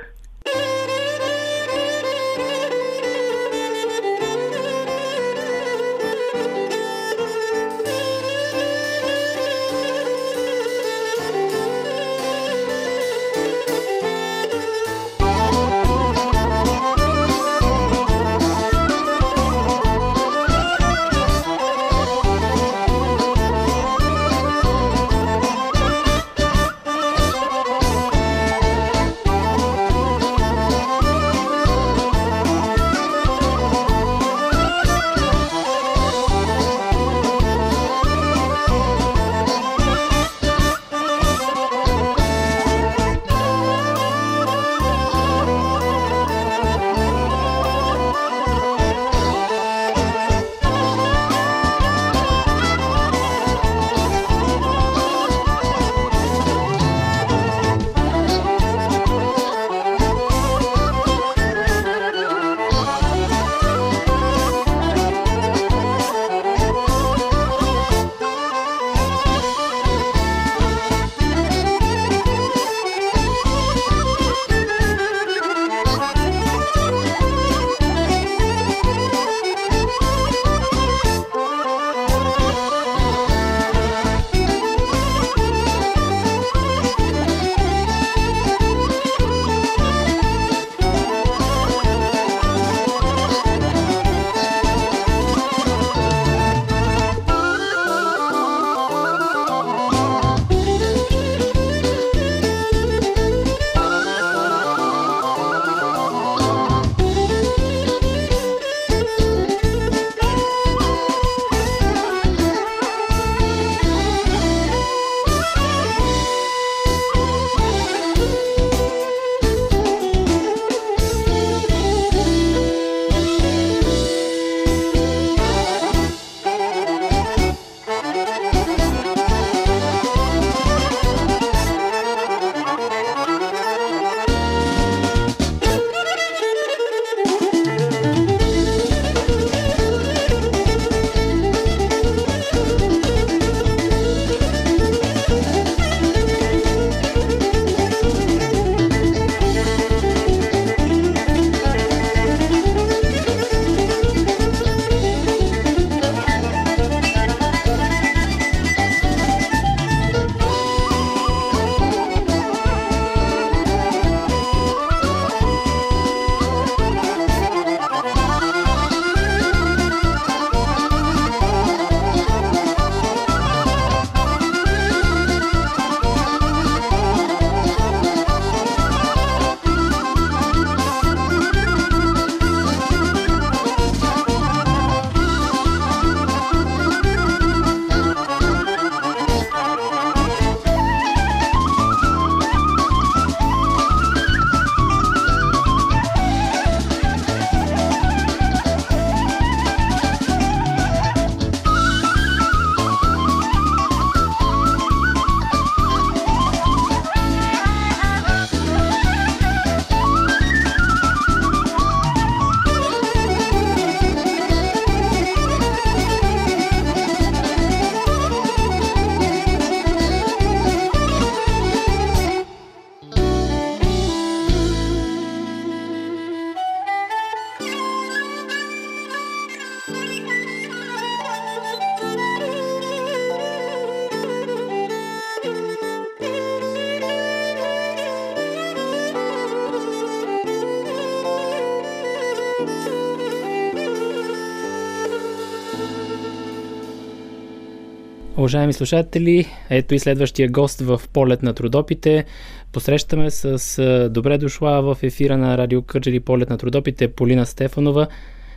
Уважаеми 248.49 248.73
слушатели, 248.73 249.45
ето 249.69 249.95
и 249.95 249.99
следващия 249.99 250.49
гост 250.49 250.81
в 250.81 251.01
полет 251.13 251.43
на 251.43 251.53
трудопите. 251.53 252.25
Посрещаме 252.73 253.29
с 253.29 254.09
добре 254.09 254.37
дошла 254.37 254.81
в 254.81 254.97
ефира 255.03 255.37
на 255.37 255.57
Радио 255.57 255.81
Кърджели 255.81 256.19
полет 256.19 256.49
на 256.49 256.57
трудопите 256.57 257.15
Полина 257.15 257.45
Стефанова, 257.45 258.07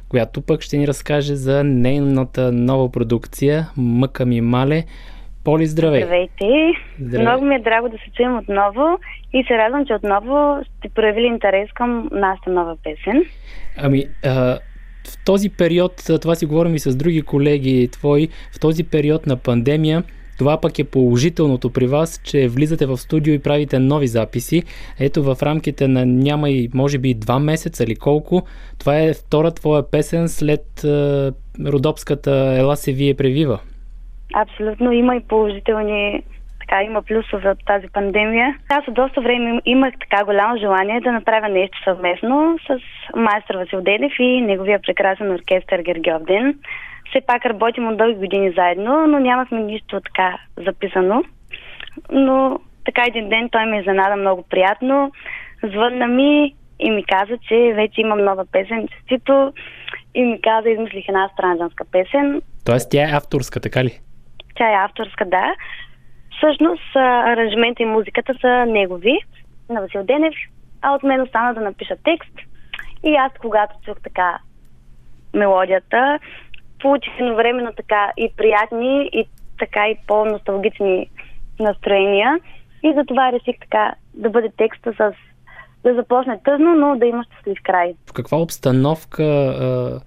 която 0.09 0.43
пък 0.43 0.63
ще 0.63 0.77
ни 0.77 0.87
разкаже 0.87 1.35
за 1.35 1.65
нейната 1.65 2.53
нова 2.53 2.93
продукция 2.93 3.69
Мъка 3.77 4.27
ми 4.27 4.41
мале. 4.41 4.85
Поли, 5.45 5.67
здравей! 5.67 6.03
Здравейте! 6.03 6.73
Здравей. 7.01 7.27
Много 7.27 7.45
ми 7.45 7.55
е 7.55 7.59
драго 7.59 7.89
да 7.89 7.97
се 7.97 8.11
чуем 8.17 8.39
отново 8.39 8.99
и 9.33 9.45
се 9.45 9.59
радвам, 9.59 9.87
че 9.87 9.95
отново 9.95 10.65
сте 10.65 10.89
проявили 10.89 11.27
интерес 11.27 11.69
към 11.75 12.09
нашата 12.13 12.51
нова 12.51 12.77
песен. 12.85 13.25
Ами, 13.77 14.05
а, 14.25 14.59
в 15.09 15.25
този 15.25 15.49
период, 15.49 15.93
това 16.23 16.35
си 16.35 16.47
говорим 16.47 16.75
и 16.75 16.79
с 16.79 16.97
други 16.97 17.23
колеги 17.23 17.89
твои, 17.93 18.29
в 18.53 18.61
този 18.61 18.85
период 18.85 19.27
на 19.27 19.37
пандемия, 19.37 20.03
това 20.39 20.61
пък 20.61 20.79
е 20.79 20.85
положителното 20.85 21.71
при 21.71 21.87
вас, 21.87 22.21
че 22.25 22.49
влизате 22.49 22.87
в 22.87 22.97
студио 22.97 23.35
и 23.35 23.39
правите 23.39 23.79
нови 23.79 24.07
записи. 24.07 24.63
Ето 25.01 25.23
в 25.23 25.37
рамките 25.43 25.89
на 25.89 26.07
няма 26.07 26.51
и 26.51 26.71
може 26.75 26.99
би 26.99 27.15
два 27.15 27.39
месеца 27.39 27.85
или 27.85 27.97
колко. 27.97 28.43
Това 28.79 28.99
е 29.01 29.15
втора 29.15 29.51
твоя 29.51 29.91
песен 29.91 30.29
след 30.29 30.85
а, 30.85 31.33
родопската 31.67 32.55
Ела 32.59 32.77
се 32.77 32.93
вие 32.93 33.15
превива. 33.15 33.61
Абсолютно 34.35 34.93
има 34.93 35.17
и 35.17 35.21
положителни, 35.21 36.23
така 36.73 36.83
има 36.83 37.03
плюсове 37.03 37.51
от 37.51 37.59
тази 37.67 37.87
пандемия. 37.89 38.57
Аз 38.69 38.89
от 38.89 38.95
доста 38.95 39.21
време 39.21 39.51
им- 39.51 39.61
имах 39.65 39.95
така 40.01 40.25
голямо 40.25 40.57
желание 40.57 41.01
да 41.01 41.13
направя 41.13 41.49
нещо 41.49 41.79
съвместно 41.85 42.59
с 42.67 42.79
майстор 43.17 43.55
Васил 43.55 43.81
Денев 43.81 44.13
и 44.19 44.41
неговия 44.41 44.81
прекрасен 44.83 45.31
оркестър 45.31 45.83
Гергьовден. 45.83 46.55
Все 47.11 47.21
пак 47.27 47.47
работим 47.47 47.89
от 47.89 47.97
дълги 47.97 48.19
години 48.19 48.53
заедно, 48.57 49.07
но 49.07 49.19
нямахме 49.19 49.61
нищо 49.61 50.01
така 50.01 50.39
записано. 50.57 51.25
Но 52.11 52.59
така 52.85 53.03
един 53.09 53.29
ден 53.29 53.49
той 53.53 53.67
ме 53.67 53.79
изненада 53.81 54.17
много 54.17 54.43
приятно. 54.51 55.13
Звънна 55.63 56.07
ми 56.07 56.55
и 56.81 56.91
ми 56.91 57.05
каза, 57.05 57.39
че 57.49 57.73
вече 57.75 58.01
имам 58.01 58.25
нова 58.25 58.45
песен, 58.53 58.89
честито. 58.89 59.53
И 60.15 60.23
ми 60.23 60.41
каза, 60.43 60.71
измислих 60.71 61.09
една 61.09 61.29
странджанска 61.33 61.85
песен. 61.93 62.43
Тоест 62.67 62.91
тя 62.91 63.03
е 63.03 63.13
авторска, 63.13 63.61
така 63.61 63.85
ли? 63.85 63.99
Тя 64.55 64.71
е 64.71 64.85
авторска, 64.85 65.25
да. 65.25 65.55
Всъщност 66.43 66.97
аранжимента 66.97 67.83
и 67.83 67.87
музиката 67.87 68.35
са 68.41 68.67
негови, 68.67 69.19
на 69.71 69.81
Васил 69.81 70.05
Денев, 70.05 70.35
а 70.83 70.95
от 70.95 71.03
мен 71.03 71.21
остана 71.21 71.55
да 71.55 71.61
напиша 71.61 71.97
текст. 72.05 72.33
И 73.05 73.15
аз, 73.15 73.33
когато 73.41 73.75
чух 73.85 73.97
така 74.05 74.39
мелодията, 75.35 76.19
получих 76.81 77.13
едновременно 77.21 77.73
така 77.77 78.13
и 78.17 78.33
приятни, 78.37 79.11
и 79.13 79.25
така 79.59 79.89
и 79.89 79.97
по-носталгични 80.07 81.11
настроения. 81.61 82.39
И 82.83 82.95
затова 82.97 83.33
реших 83.33 83.61
така 83.61 83.95
да 84.15 84.31
бъде 84.31 84.51
текста 84.57 84.93
с 84.93 85.13
да 85.85 85.95
започне 85.95 86.41
тъжно, 86.45 86.75
но 86.75 86.97
да 86.97 87.07
има 87.07 87.25
щастлив 87.25 87.59
край. 87.63 87.95
В 88.11 88.13
каква 88.13 88.39
обстановка 88.39 89.23
а, 89.23 90.01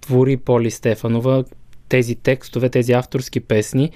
твори 0.00 0.36
Поли 0.36 0.70
Стефанова 0.70 1.44
тези 1.88 2.22
текстове, 2.22 2.70
тези 2.70 2.92
авторски 2.92 3.40
песни? 3.48 3.90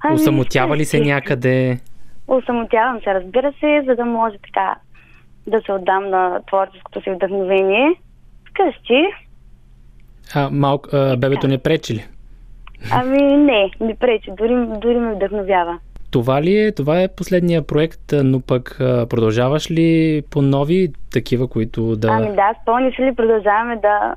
Ами, 0.00 0.14
Усамотява 0.14 0.76
ли 0.76 0.84
се 0.84 1.00
някъде? 1.00 1.78
Осамотявам 2.28 3.00
се, 3.04 3.14
разбира 3.14 3.52
се, 3.60 3.82
за 3.86 3.94
да 3.94 4.04
може 4.04 4.36
така 4.38 4.74
да 5.46 5.60
се 5.60 5.72
отдам 5.72 6.10
на 6.10 6.40
творческото 6.46 7.02
си 7.02 7.10
вдъхновение. 7.10 7.94
Вкъщи, 8.50 9.04
А, 10.34 10.50
малко, 10.52 10.88
а, 10.92 11.16
бебето 11.16 11.48
не 11.48 11.58
пречи 11.58 11.94
ли? 11.94 12.06
ами 12.92 13.22
не, 13.36 13.70
не 13.80 13.94
пречи, 13.96 14.30
дори, 14.38 14.66
дори 14.78 14.98
ме 14.98 15.14
вдъхновява. 15.14 15.78
Това 16.10 16.42
ли 16.42 16.58
е? 16.58 16.72
Това 16.72 17.02
е 17.02 17.08
последния 17.16 17.66
проект, 17.66 18.00
но 18.12 18.40
пък 18.40 18.76
продължаваш 18.78 19.70
ли 19.70 20.22
по 20.30 20.42
нови 20.42 20.92
такива, 21.12 21.48
които 21.48 21.96
да... 21.96 22.08
Ами 22.08 22.36
да, 22.36 22.54
спомни 22.62 22.92
се 22.92 23.02
ли, 23.02 23.14
продължаваме 23.14 23.76
да 23.76 24.14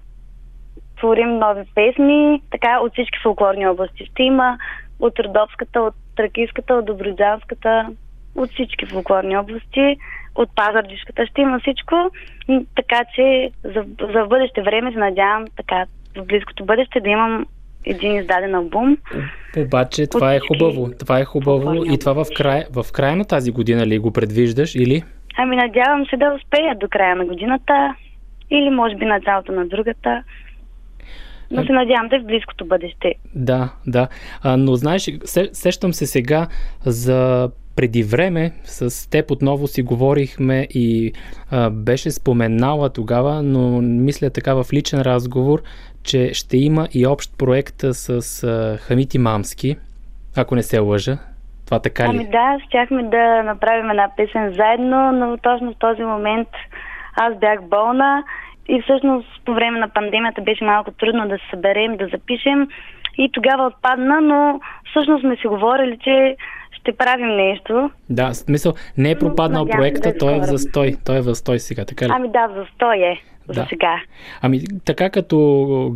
творим 0.98 1.38
нови 1.38 1.62
песни, 1.76 2.42
така 2.52 2.80
от 2.80 2.94
всички 2.94 3.20
фолклорни 3.24 3.68
области. 3.68 4.06
Ще 4.06 4.24
има 4.24 4.58
от 5.06 5.20
Родопската, 5.20 5.82
от 5.82 5.94
Тракийската, 6.16 6.74
от 6.74 6.86
Доброджанската, 6.86 7.88
от 8.36 8.52
всички 8.52 8.86
фолклорни 8.86 9.38
области, 9.38 9.98
от 10.36 10.50
Пазардишката. 10.56 11.26
Ще 11.26 11.42
има 11.42 11.60
всичко, 11.60 11.96
така 12.76 13.04
че 13.16 13.52
за, 13.64 13.86
за 14.14 14.26
бъдеще 14.26 14.62
време 14.62 14.92
се 14.92 14.98
надявам 14.98 15.46
така 15.58 15.86
в 16.18 16.26
близкото 16.26 16.66
бъдеще 16.66 17.00
да 17.00 17.10
имам 17.10 17.46
един 17.86 18.16
издаден 18.16 18.56
албум. 18.56 18.98
Обаче 19.58 20.08
това 20.08 20.34
е 20.34 20.40
хубаво. 20.40 20.90
Това 21.00 21.20
е 21.20 21.26
хубаво 21.26 21.86
и 21.86 22.00
това 22.00 22.24
в 22.24 22.28
края, 22.36 22.66
в 22.72 22.92
края 22.94 23.16
на 23.16 23.26
тази 23.26 23.52
година 23.52 23.88
ли 23.88 24.00
го 24.00 24.14
предвиждаш 24.14 24.76
или? 24.76 25.04
Ами 25.38 25.56
надявам 25.56 26.06
се 26.06 26.18
да 26.18 26.34
успея 26.36 26.76
до 26.76 26.88
края 26.90 27.16
на 27.16 27.26
годината 27.26 27.96
или 28.50 28.70
може 28.70 28.96
би 28.96 29.06
началото 29.06 29.52
на 29.52 29.68
другата. 29.68 30.24
Но 31.54 31.66
се 31.66 31.72
надявам 31.72 32.08
да 32.08 32.16
е 32.16 32.20
в 32.20 32.26
близкото 32.26 32.66
бъдеще. 32.66 33.16
Да, 33.36 33.70
да. 33.88 34.08
А, 34.44 34.58
но 34.58 34.76
знаеш, 34.76 35.10
се, 35.26 35.50
сещам 35.54 35.94
се 35.94 36.06
сега 36.06 36.48
за 36.86 37.50
преди 37.76 38.04
време 38.04 38.52
с 38.64 39.10
теб 39.10 39.32
отново 39.32 39.68
си 39.68 39.82
говорихме 39.82 40.68
и 40.70 41.14
а, 41.52 41.70
беше 41.70 42.12
споменала 42.12 42.90
тогава, 42.90 43.44
но 43.44 43.82
мисля 43.82 44.30
така 44.30 44.54
в 44.54 44.74
личен 44.74 45.02
разговор, 45.02 45.62
че 46.04 46.34
ще 46.34 46.58
има 46.58 46.88
и 46.94 47.08
общ 47.08 47.38
проект 47.38 47.76
с 47.92 48.44
а, 48.44 48.78
Хамити 48.78 49.18
Мамски, 49.18 49.76
ако 50.38 50.56
не 50.56 50.64
се 50.64 50.80
лъжа. 50.80 51.18
Това 51.66 51.80
така 51.80 52.04
ли? 52.04 52.08
Ами 52.10 52.30
да, 52.30 52.58
щяхме 52.68 53.04
да 53.04 53.44
направим 53.44 53.90
една 53.90 54.10
песен 54.18 54.54
заедно, 54.54 55.12
но 55.12 55.38
точно 55.38 55.74
в 55.74 55.80
този 55.80 56.04
момент 56.04 56.48
аз 57.16 57.40
бях 57.40 57.64
болна 57.64 58.24
и 58.68 58.82
всъщност 58.82 59.28
по 59.46 59.54
време 59.54 59.80
на 59.80 59.90
пандемията 59.90 60.42
беше 60.42 60.64
малко 60.64 60.92
трудно 60.92 61.28
да 61.28 61.38
се 61.38 61.44
съберем, 61.50 61.98
да 61.98 62.08
запишем 62.08 62.68
и 63.18 63.30
тогава 63.32 63.68
отпадна, 63.68 64.22
но 64.22 64.60
всъщност 64.90 65.22
сме 65.22 65.36
си 65.36 65.48
говорили, 65.48 65.98
че 66.04 66.36
ще 66.72 66.92
правим 66.92 67.28
нещо. 67.28 67.92
Да, 68.10 68.30
в 68.30 68.36
смисъл, 68.36 68.74
не 68.98 69.12
е 69.12 69.20
пропаднал 69.20 69.66
надявам 69.66 69.68
се 69.68 69.72
да 69.72 69.78
проекта, 69.78 70.10
е 70.10 70.18
той 70.18 70.36
е 70.36 70.40
в 70.40 70.44
застой. 70.44 70.96
Той 71.06 71.18
е 71.18 71.22
в 71.22 71.24
застой 71.24 71.60
сега, 71.60 71.86
така 71.86 72.06
ли? 72.06 72.12
Ами 72.14 72.32
да, 72.32 72.48
в 72.48 72.54
застой 72.54 72.98
е 72.98 73.22
за 73.48 73.54
Да. 73.54 73.66
сега. 73.70 74.02
Ами 74.42 74.60
така 74.86 75.10
като 75.10 75.38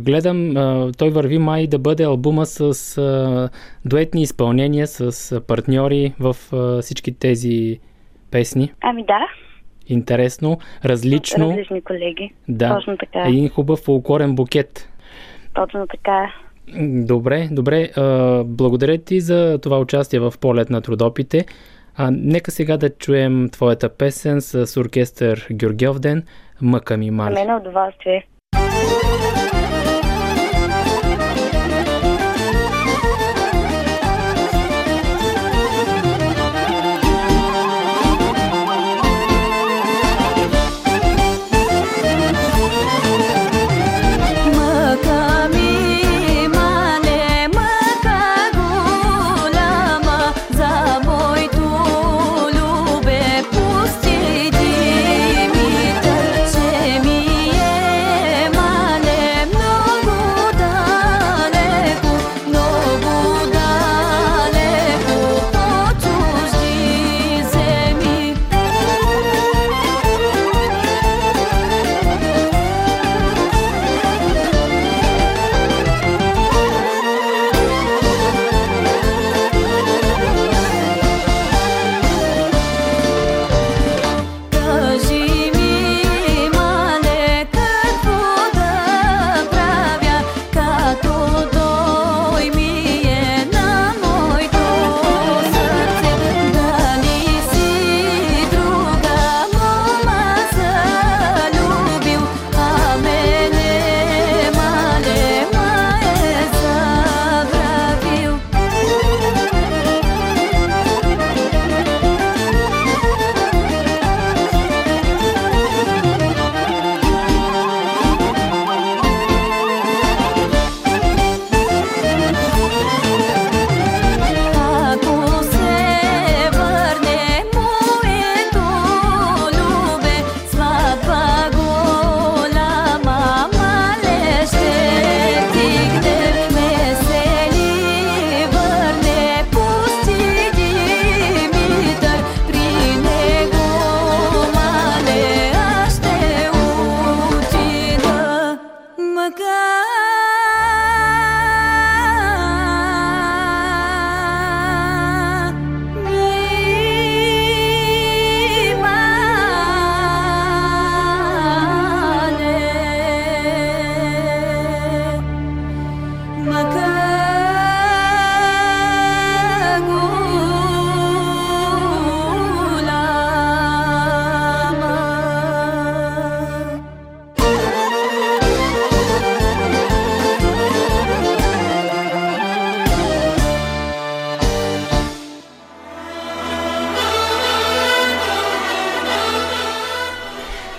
гледам, 0.04 0.54
той 0.98 1.10
върви 1.10 1.38
май 1.38 1.66
да 1.66 1.78
бъде 1.78 2.04
албума 2.04 2.46
с 2.46 3.50
дуетни 3.84 4.22
изпълнения 4.22 4.86
с 4.86 5.40
партньори 5.40 6.12
в 6.20 6.36
всички 6.82 7.18
тези 7.18 7.80
песни. 8.30 8.72
Ами 8.80 9.04
да, 9.04 9.28
Интересно, 9.88 10.58
различно. 10.84 11.50
различни 11.50 11.82
колеги. 11.82 12.32
Да, 12.48 12.74
Точно 12.74 12.96
така. 12.96 13.18
един 13.20 13.48
хубав 13.48 13.78
фолклорен 13.78 14.34
букет. 14.34 14.88
Точно 15.54 15.86
така. 15.86 16.32
М, 16.68 17.04
Добре, 17.06 17.48
добре. 17.50 17.88
Благодаря 18.44 18.98
ти 18.98 19.20
за 19.20 19.58
това 19.62 19.78
участие 19.78 20.20
в 20.20 20.34
полет 20.40 20.70
на 20.70 20.80
трудопите. 20.80 21.44
А, 21.96 22.10
нека 22.12 22.50
сега 22.50 22.76
да 22.76 22.90
чуем 22.90 23.48
твоята 23.48 23.88
песен 23.88 24.40
с 24.40 24.76
оркестър 24.76 25.46
Георгиовден 25.52 26.22
Мъка 26.60 26.96
ми 26.96 27.06
За 27.06 27.12
мали. 27.12 27.34
мен 27.34 27.50
е 27.50 27.56
удоволствие. 27.56 28.26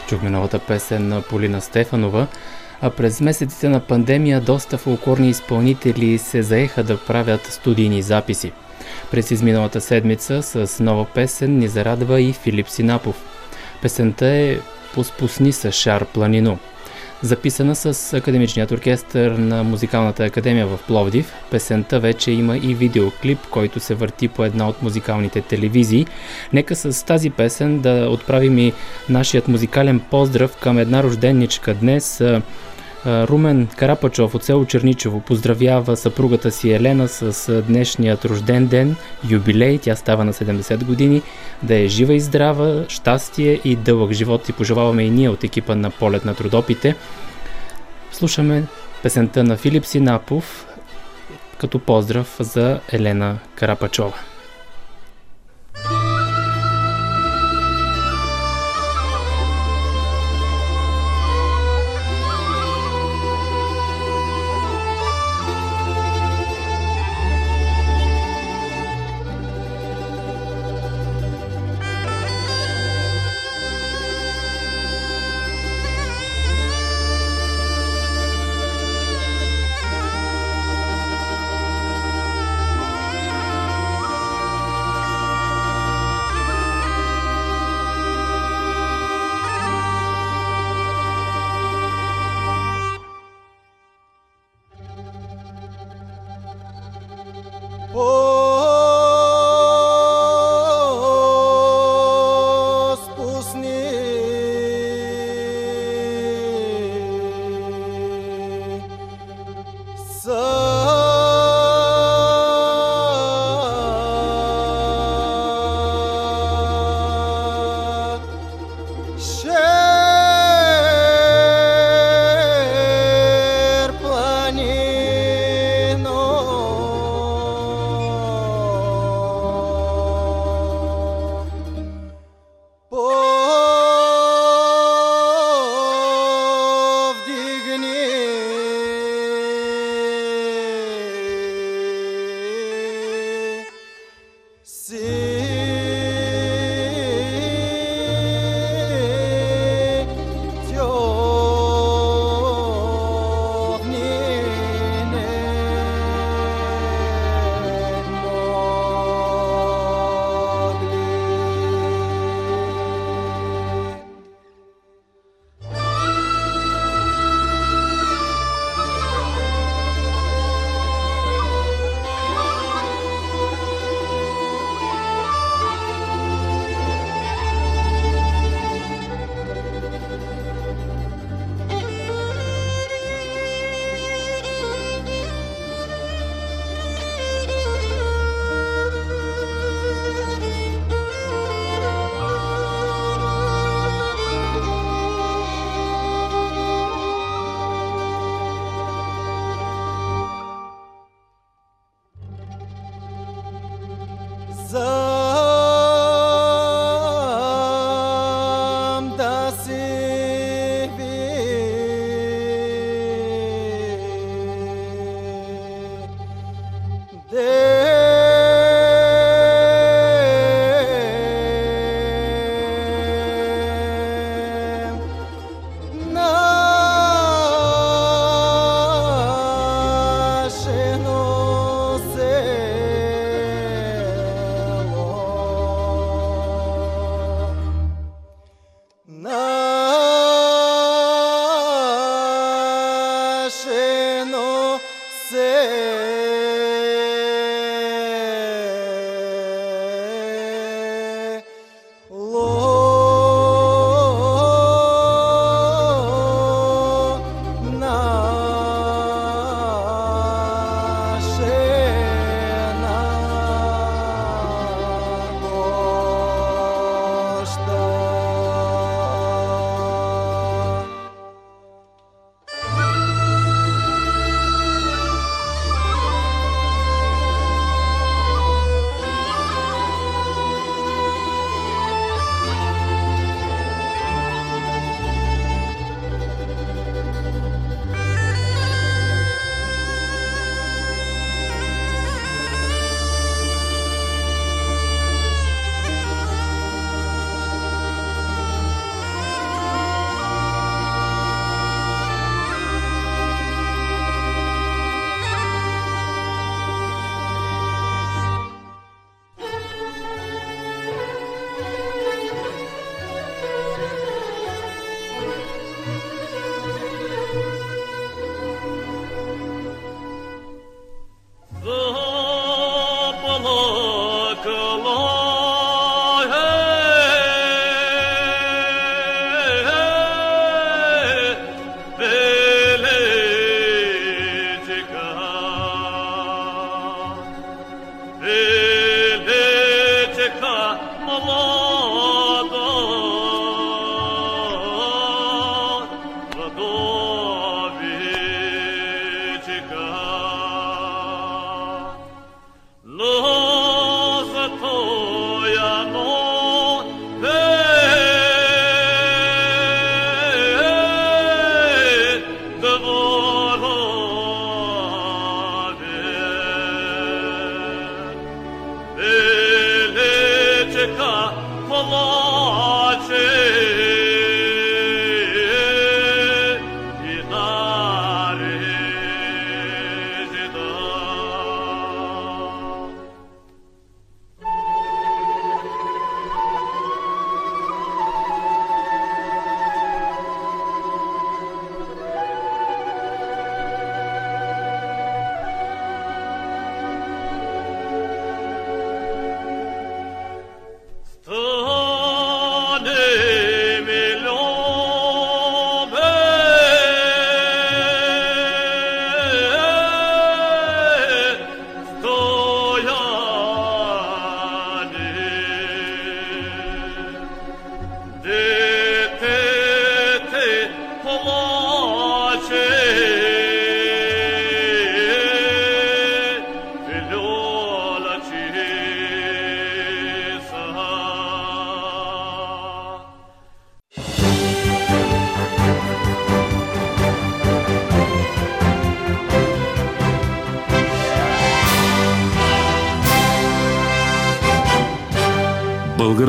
Чухме 0.10 0.30
новата 0.30 0.60
песен 0.60 1.08
на 1.08 1.22
Полина 1.22 1.62
Стефанова. 1.62 2.28
А 2.82 2.90
през 2.90 3.22
месеците 3.22 3.70
на 3.70 3.80
пандемия 3.80 4.42
доста 4.42 4.78
фолклорни 4.78 5.30
изпълнители 5.30 6.18
се 6.18 6.44
заеха 6.44 6.84
да 6.84 6.98
правят 6.98 7.46
студийни 7.46 8.02
записи. 8.02 8.52
През 9.12 9.32
изминалата 9.32 9.82
седмица 9.82 10.44
с 10.44 10.84
нова 10.84 11.06
песен 11.06 11.58
ни 11.58 11.68
зарадва 11.68 12.22
и 12.22 12.34
Филип 12.34 12.70
Синапов. 12.70 13.24
Песента 13.82 14.26
е 14.26 14.58
«Поспусни 14.94 15.52
с 15.52 15.72
шар 15.72 16.06
планино». 16.06 16.60
Записана 17.24 17.76
с 17.76 18.14
Академичният 18.18 18.72
оркестър 18.72 19.32
на 19.32 19.64
Музикалната 19.64 20.24
академия 20.24 20.68
в 20.68 20.80
Пловдив, 20.88 21.34
песента 21.52 22.00
вече 22.00 22.32
има 22.32 22.58
и 22.58 22.76
видеоклип, 22.76 23.40
който 23.50 23.80
се 23.80 23.96
върти 23.96 24.28
по 24.28 24.46
една 24.46 24.70
от 24.70 24.82
музикалните 24.82 25.42
телевизии. 25.42 26.08
Нека 26.54 26.76
с 26.76 27.06
тази 27.06 27.30
песен 27.30 27.80
да 27.80 28.08
отправим 28.10 28.58
и 28.58 28.74
нашият 29.10 29.48
музикален 29.48 30.00
поздрав 30.00 30.58
към 30.58 30.78
една 30.78 31.04
рожденничка 31.04 31.74
днес. 31.74 32.24
Румен 33.06 33.68
Карапачов 33.68 34.36
от 34.36 34.44
село 34.44 34.66
Черничево 34.66 35.20
поздравява 35.20 35.98
съпругата 35.98 36.52
си 36.52 36.72
Елена 36.72 37.08
с 37.08 37.62
днешният 37.62 38.26
рожден 38.26 38.68
ден, 38.68 38.96
юбилей, 39.30 39.78
тя 39.78 39.96
става 39.96 40.26
на 40.26 40.34
70 40.34 40.84
години, 40.84 41.22
да 41.64 41.76
е 41.76 41.88
жива 41.88 42.14
и 42.14 42.20
здрава, 42.20 42.86
щастие 42.88 43.60
и 43.64 43.76
дълъг 43.76 44.12
живот 44.12 44.50
и 44.50 44.54
пожелаваме 44.54 45.04
и 45.04 45.10
ние 45.10 45.30
от 45.30 45.44
екипа 45.44 45.76
на 45.76 45.90
полет 45.90 46.26
на 46.26 46.36
трудопите. 46.36 46.96
Слушаме 48.12 48.64
песента 49.04 49.44
на 49.44 49.58
Филип 49.58 49.86
Синапов 49.86 50.66
като 51.58 51.80
поздрав 51.80 52.36
за 52.40 52.80
Елена 52.92 53.38
Карапачова. 53.56 54.14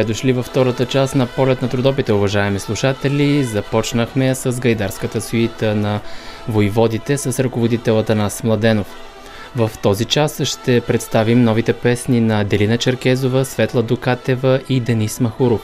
Добре 0.00 0.12
дошли 0.12 0.32
във 0.32 0.46
втората 0.46 0.86
част 0.86 1.14
на 1.14 1.26
Полет 1.26 1.62
на 1.62 1.68
трудопите, 1.68 2.12
уважаеми 2.12 2.58
слушатели. 2.58 3.44
Започнахме 3.44 4.34
с 4.34 4.60
гайдарската 4.60 5.20
суита 5.20 5.74
на 5.74 6.00
войводите 6.48 7.18
с 7.18 7.44
ръководителата 7.44 8.14
на 8.14 8.30
Младенов. 8.44 8.86
В 9.56 9.70
този 9.82 10.04
час 10.04 10.42
ще 10.44 10.80
представим 10.80 11.44
новите 11.44 11.72
песни 11.72 12.20
на 12.20 12.44
Делина 12.44 12.78
Черкезова, 12.78 13.44
Светла 13.44 13.82
Дукатева 13.82 14.60
и 14.68 14.80
Денис 14.80 15.20
Махуров. 15.20 15.60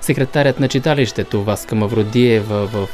Секретарят 0.00 0.60
на 0.60 0.68
читалището 0.68 1.42
Васка 1.42 1.74
Мавродиева 1.74 2.66
в 2.66 2.88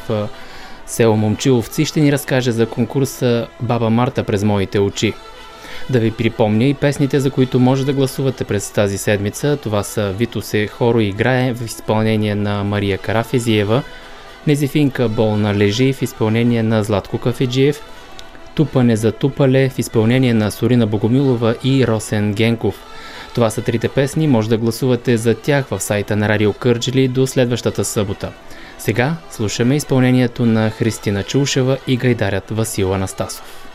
село 0.86 1.16
Момчиловци 1.16 1.84
ще 1.84 2.00
ни 2.00 2.12
разкаже 2.12 2.52
за 2.52 2.66
конкурса 2.66 3.46
Баба 3.60 3.90
Марта 3.90 4.24
през 4.24 4.44
моите 4.44 4.78
очи. 4.78 5.14
Да 5.90 6.00
ви 6.00 6.10
припомня 6.10 6.64
и 6.64 6.74
песните, 6.74 7.20
за 7.20 7.30
които 7.30 7.60
може 7.60 7.86
да 7.86 7.92
гласувате 7.92 8.44
през 8.44 8.70
тази 8.70 8.98
седмица. 8.98 9.58
Това 9.62 9.82
са 9.82 10.12
Вито 10.18 10.42
се 10.42 10.66
хоро 10.66 11.00
играе 11.00 11.52
в 11.52 11.66
изпълнение 11.66 12.34
на 12.34 12.64
Мария 12.64 12.98
Карафезиева, 12.98 13.82
Незифинка 14.46 15.08
болна 15.08 15.54
лежи 15.54 15.92
в 15.92 16.02
изпълнение 16.02 16.62
на 16.62 16.82
Златко 16.84 17.18
Кафеджиев, 17.18 17.82
Тупане 18.54 18.96
за 18.96 19.12
тупале 19.12 19.68
в 19.68 19.78
изпълнение 19.78 20.34
на 20.34 20.50
Сорина 20.50 20.86
Богомилова 20.86 21.54
и 21.64 21.86
Росен 21.86 22.34
Генков. 22.34 22.82
Това 23.34 23.50
са 23.50 23.62
трите 23.62 23.88
песни, 23.88 24.26
може 24.26 24.48
да 24.48 24.58
гласувате 24.58 25.16
за 25.16 25.34
тях 25.34 25.66
в 25.66 25.80
сайта 25.80 26.16
на 26.16 26.28
Радио 26.28 26.52
Кърджили 26.52 27.08
до 27.08 27.26
следващата 27.26 27.84
събота. 27.84 28.32
Сега 28.78 29.16
слушаме 29.30 29.76
изпълнението 29.76 30.46
на 30.46 30.70
Христина 30.70 31.22
Чулшева 31.22 31.78
и 31.86 31.96
гайдарят 31.96 32.50
Васил 32.50 32.94
Анастасов. 32.94 33.67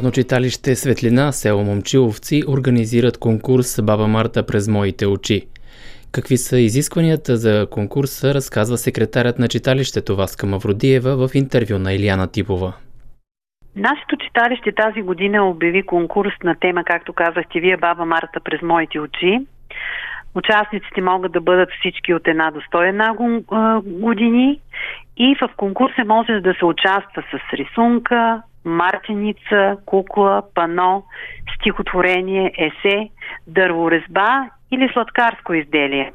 Народно 0.00 0.22
читалище 0.22 0.74
Светлина, 0.74 1.32
село 1.32 1.62
Момчиловци 1.64 2.42
организират 2.48 3.18
конкурс 3.18 3.82
Баба 3.82 4.06
Марта 4.06 4.46
през 4.46 4.68
моите 4.68 5.06
очи. 5.06 5.42
Какви 6.12 6.36
са 6.36 6.58
изискванията 6.58 7.36
за 7.36 7.66
конкурса, 7.70 8.34
разказва 8.34 8.76
секретарят 8.76 9.38
на 9.38 9.48
читалището 9.48 10.16
Васка 10.16 10.46
Мавродиева 10.46 11.28
в 11.28 11.34
интервю 11.34 11.78
на 11.78 11.92
Илияна 11.92 12.28
Типова. 12.32 12.72
Нашето 13.76 14.16
читалище 14.16 14.72
тази 14.72 15.02
година 15.02 15.48
обяви 15.48 15.82
конкурс 15.82 16.34
на 16.44 16.54
тема, 16.60 16.84
както 16.84 17.12
казахте 17.12 17.60
вие, 17.60 17.76
Баба 17.76 18.04
Марта 18.04 18.40
през 18.44 18.62
моите 18.62 19.00
очи. 19.00 19.38
Участниците 20.34 21.00
могат 21.00 21.32
да 21.32 21.40
бъдат 21.40 21.68
всички 21.80 22.14
от 22.14 22.28
една 22.28 22.50
до 22.50 22.60
101 22.60 23.14
го- 23.14 23.44
а, 23.50 23.80
години 23.84 24.60
и 25.16 25.36
в 25.40 25.48
конкурса 25.56 26.04
може 26.06 26.40
да 26.40 26.54
се 26.58 26.64
участва 26.64 27.22
с 27.30 27.52
рисунка, 27.52 28.42
мартеница, 28.64 29.76
кукла, 29.86 30.42
пано, 30.54 31.04
стихотворение, 31.54 32.52
есе, 32.58 33.08
дърворезба 33.46 34.48
или 34.70 34.90
сладкарско 34.92 35.54
изделие. 35.54 36.12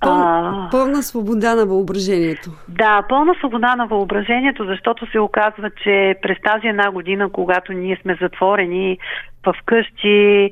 Пълна, 0.00 0.68
пълна 0.70 1.02
свобода 1.02 1.54
на 1.54 1.66
въображението. 1.66 2.50
Да, 2.68 3.02
пълна 3.08 3.34
свобода 3.38 3.76
на 3.76 3.86
въображението, 3.86 4.64
защото 4.64 5.10
се 5.10 5.18
оказва, 5.18 5.70
че 5.70 6.14
през 6.22 6.38
тази 6.44 6.66
една 6.66 6.90
година, 6.90 7.30
когато 7.32 7.72
ние 7.72 7.98
сме 8.02 8.18
затворени 8.20 8.98
в 9.46 9.54
къщи, 9.64 10.50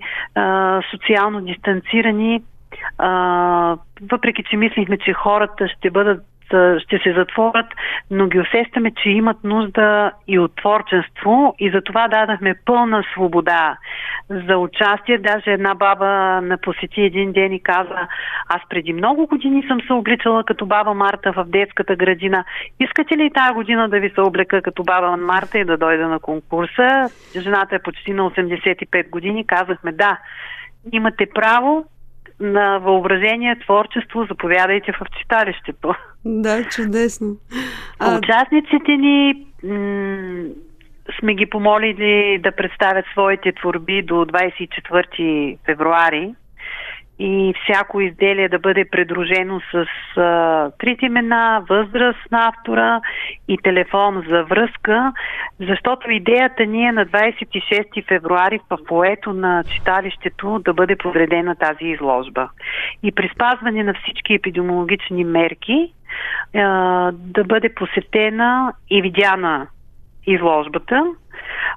социално 0.90 1.40
дистанцирани, 1.40 2.42
а, 2.98 3.76
въпреки 4.02 4.42
че 4.50 4.56
мислихме, 4.56 4.98
че 4.98 5.12
хората 5.12 5.68
ще 5.68 5.90
бъдат 5.90 6.22
ще 6.78 6.98
се 6.98 7.12
затворят, 7.12 7.66
но 8.10 8.26
ги 8.26 8.40
усещаме, 8.40 8.92
че 9.02 9.08
имат 9.08 9.44
нужда 9.44 10.12
и 10.28 10.38
от 10.38 10.56
творчество 10.56 11.54
и 11.58 11.70
за 11.70 11.80
това 11.80 12.08
дадахме 12.08 12.54
пълна 12.64 13.04
свобода 13.12 13.76
за 14.30 14.58
участие. 14.58 15.18
Даже 15.18 15.50
една 15.50 15.74
баба 15.74 16.40
ме 16.40 16.56
посети 16.56 17.00
един 17.00 17.32
ден 17.32 17.52
и 17.52 17.60
каза, 17.60 18.08
аз 18.48 18.62
преди 18.68 18.92
много 18.92 19.26
години 19.26 19.64
съм 19.68 19.80
се 19.86 19.92
обличала 19.92 20.44
като 20.44 20.66
баба 20.66 20.94
Марта 20.94 21.32
в 21.32 21.44
детската 21.44 21.96
градина. 21.96 22.44
Искате 22.80 23.16
ли 23.16 23.30
тази 23.34 23.54
година 23.54 23.88
да 23.88 24.00
ви 24.00 24.10
се 24.10 24.20
облека 24.20 24.62
като 24.62 24.82
баба 24.82 25.16
Марта 25.16 25.58
и 25.58 25.64
да 25.64 25.76
дойда 25.76 26.08
на 26.08 26.20
конкурса? 26.20 27.10
Жената 27.36 27.74
е 27.76 27.82
почти 27.82 28.12
на 28.12 28.30
85 28.30 29.10
години. 29.10 29.46
Казахме 29.46 29.92
да, 29.92 30.18
имате 30.92 31.26
право 31.34 31.84
на 32.40 32.78
въображение, 32.78 33.58
творчество, 33.58 34.24
заповядайте 34.24 34.92
в 34.92 35.00
читалището. 35.18 35.94
Да, 36.28 36.64
чудесно. 36.64 37.36
А... 37.98 38.18
Участниците 38.18 38.96
ни 38.96 39.46
м- 39.64 40.48
сме 41.20 41.34
ги 41.34 41.46
помолили 41.46 42.38
да 42.42 42.52
представят 42.52 43.04
своите 43.12 43.52
творби 43.52 44.02
до 44.02 44.14
24 44.14 45.58
февруари 45.66 46.34
и 47.18 47.54
всяко 47.62 48.00
изделие 48.00 48.48
да 48.48 48.58
бъде 48.58 48.84
придружено 48.90 49.60
с 49.60 49.86
а, 50.16 50.70
трите 50.78 51.06
имена, 51.06 51.64
възраст 51.68 52.30
на 52.30 52.48
автора 52.48 53.00
и 53.48 53.58
телефон 53.58 54.24
за 54.28 54.44
връзка, 54.44 55.12
защото 55.60 56.10
идеята 56.10 56.66
ни 56.66 56.86
е 56.86 56.92
на 56.92 57.06
26 57.06 58.08
февруари 58.08 58.60
в 58.70 58.78
поето 58.86 59.32
на 59.32 59.64
читалището 59.64 60.58
да 60.58 60.74
бъде 60.74 60.96
подредена 60.96 61.56
тази 61.56 61.84
изложба. 61.84 62.48
И 63.02 63.12
при 63.12 63.30
спазване 63.34 63.82
на 63.82 63.94
всички 63.94 64.34
епидемиологични 64.34 65.24
мерки 65.24 65.92
а, 66.54 66.62
да 67.12 67.44
бъде 67.44 67.74
посетена 67.74 68.72
и 68.90 69.02
видяна 69.02 69.66
изложбата. 70.26 71.04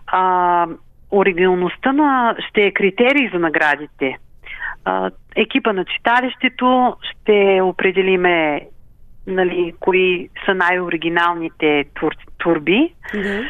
а, 0.07 0.67
оригиналността 1.11 1.91
на, 1.91 2.35
ще 2.49 2.61
е 2.61 2.71
критерий 2.71 3.29
за 3.33 3.39
наградите. 3.39 4.17
А, 4.85 5.11
екипа 5.35 5.73
на 5.73 5.85
читалището 5.85 6.95
ще 7.01 7.61
определиме 7.63 8.61
нали, 9.27 9.73
кои 9.79 10.29
са 10.45 10.53
най-оригиналните 10.53 11.83
тур, 11.93 12.11
турби. 12.37 12.93
Да. 13.13 13.41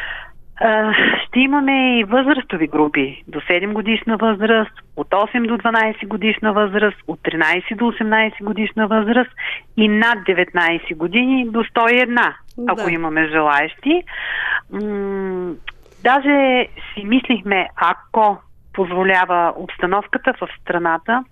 А, 0.64 0.94
ще 1.28 1.40
имаме 1.40 2.00
и 2.00 2.04
възрастови 2.04 2.68
групи 2.68 3.24
до 3.28 3.40
7 3.40 3.74
годишна 3.74 4.18
възраст, 4.18 4.72
от 4.96 5.10
8 5.10 5.48
до 5.48 5.58
12 5.58 6.08
годишна 6.08 6.54
възраст, 6.54 6.98
от 7.08 7.20
13 7.20 7.76
до 7.76 7.86
18 7.86 8.44
годишна 8.44 8.88
възраст 8.88 9.32
и 9.78 9.88
над 9.88 10.18
19 10.20 10.96
години 10.96 11.50
до 11.50 11.60
101, 11.64 12.34
ако 12.68 12.86
Да. 12.86 12.92
имаме 12.92 13.28
желаящи. 13.28 14.04
М- 14.72 15.54
даже 16.04 16.68
си 16.94 17.06
мислихме, 17.06 17.68
ако 17.76 18.38
позволява 18.74 19.54
обстановката 19.58 20.34
в 20.42 20.50
страната, 20.62 21.24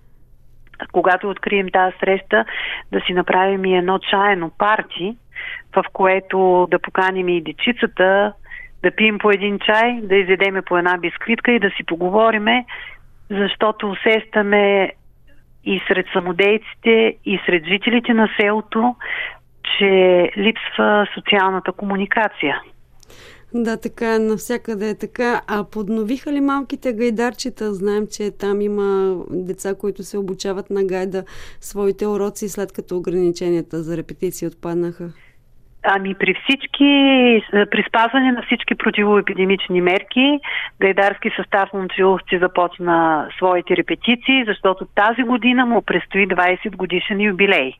когато 0.91 1.29
открием 1.29 1.69
тази 1.73 1.95
среща, 1.99 2.45
да 2.91 3.01
си 3.01 3.13
направим 3.13 3.65
и 3.65 3.77
едно 3.77 3.99
чаяно 3.99 4.51
парти, 4.57 5.17
в 5.75 5.83
което 5.93 6.67
да 6.71 6.79
поканим 6.79 7.29
и 7.29 7.41
дечицата, 7.41 8.33
да 8.83 8.91
пием 8.91 9.17
по 9.17 9.31
един 9.31 9.59
чай, 9.59 9.99
да 10.01 10.15
изедеме 10.15 10.61
по 10.61 10.77
една 10.77 10.97
бисквитка 10.97 11.51
и 11.51 11.59
да 11.59 11.69
си 11.69 11.83
поговориме, 11.83 12.65
защото 13.29 13.89
усещаме 13.89 14.91
и 15.63 15.81
сред 15.87 16.05
самодейците, 16.13 17.15
и 17.25 17.39
сред 17.45 17.65
жителите 17.65 18.13
на 18.13 18.29
селото, 18.39 18.95
че 19.77 19.85
липсва 20.37 21.07
социалната 21.13 21.71
комуникация. 21.71 22.61
Да, 23.53 23.77
така 23.77 24.19
навсякъде 24.19 24.89
е 24.89 24.97
така. 24.97 25.41
А 25.47 25.63
подновиха 25.71 26.33
ли 26.33 26.41
малките 26.41 26.93
гайдарчета? 26.93 27.73
Знаем, 27.73 28.07
че 28.11 28.37
там 28.39 28.61
има 28.61 29.17
деца, 29.29 29.75
които 29.75 30.03
се 30.03 30.17
обучават 30.17 30.69
на 30.69 30.83
гайда 30.83 31.23
своите 31.61 32.07
уроци, 32.07 32.49
след 32.49 32.71
като 32.71 32.97
ограниченията 32.97 33.83
за 33.83 33.97
репетиции 33.97 34.47
отпаднаха. 34.47 35.09
Ами 35.83 36.15
при 36.15 36.33
всички, 36.43 36.91
при 37.71 37.83
спазване 37.89 38.31
на 38.31 38.41
всички 38.41 38.75
противоепидемични 38.75 39.81
мерки, 39.81 40.39
гайдарски 40.79 41.29
състав 41.35 41.73
момчиловци 41.73 42.39
започна 42.39 43.27
своите 43.37 43.77
репетиции, 43.77 44.45
защото 44.47 44.85
тази 44.85 45.23
година 45.23 45.65
му 45.65 45.81
предстои 45.81 46.27
20 46.27 46.75
годишен 46.75 47.21
юбилей. 47.21 47.73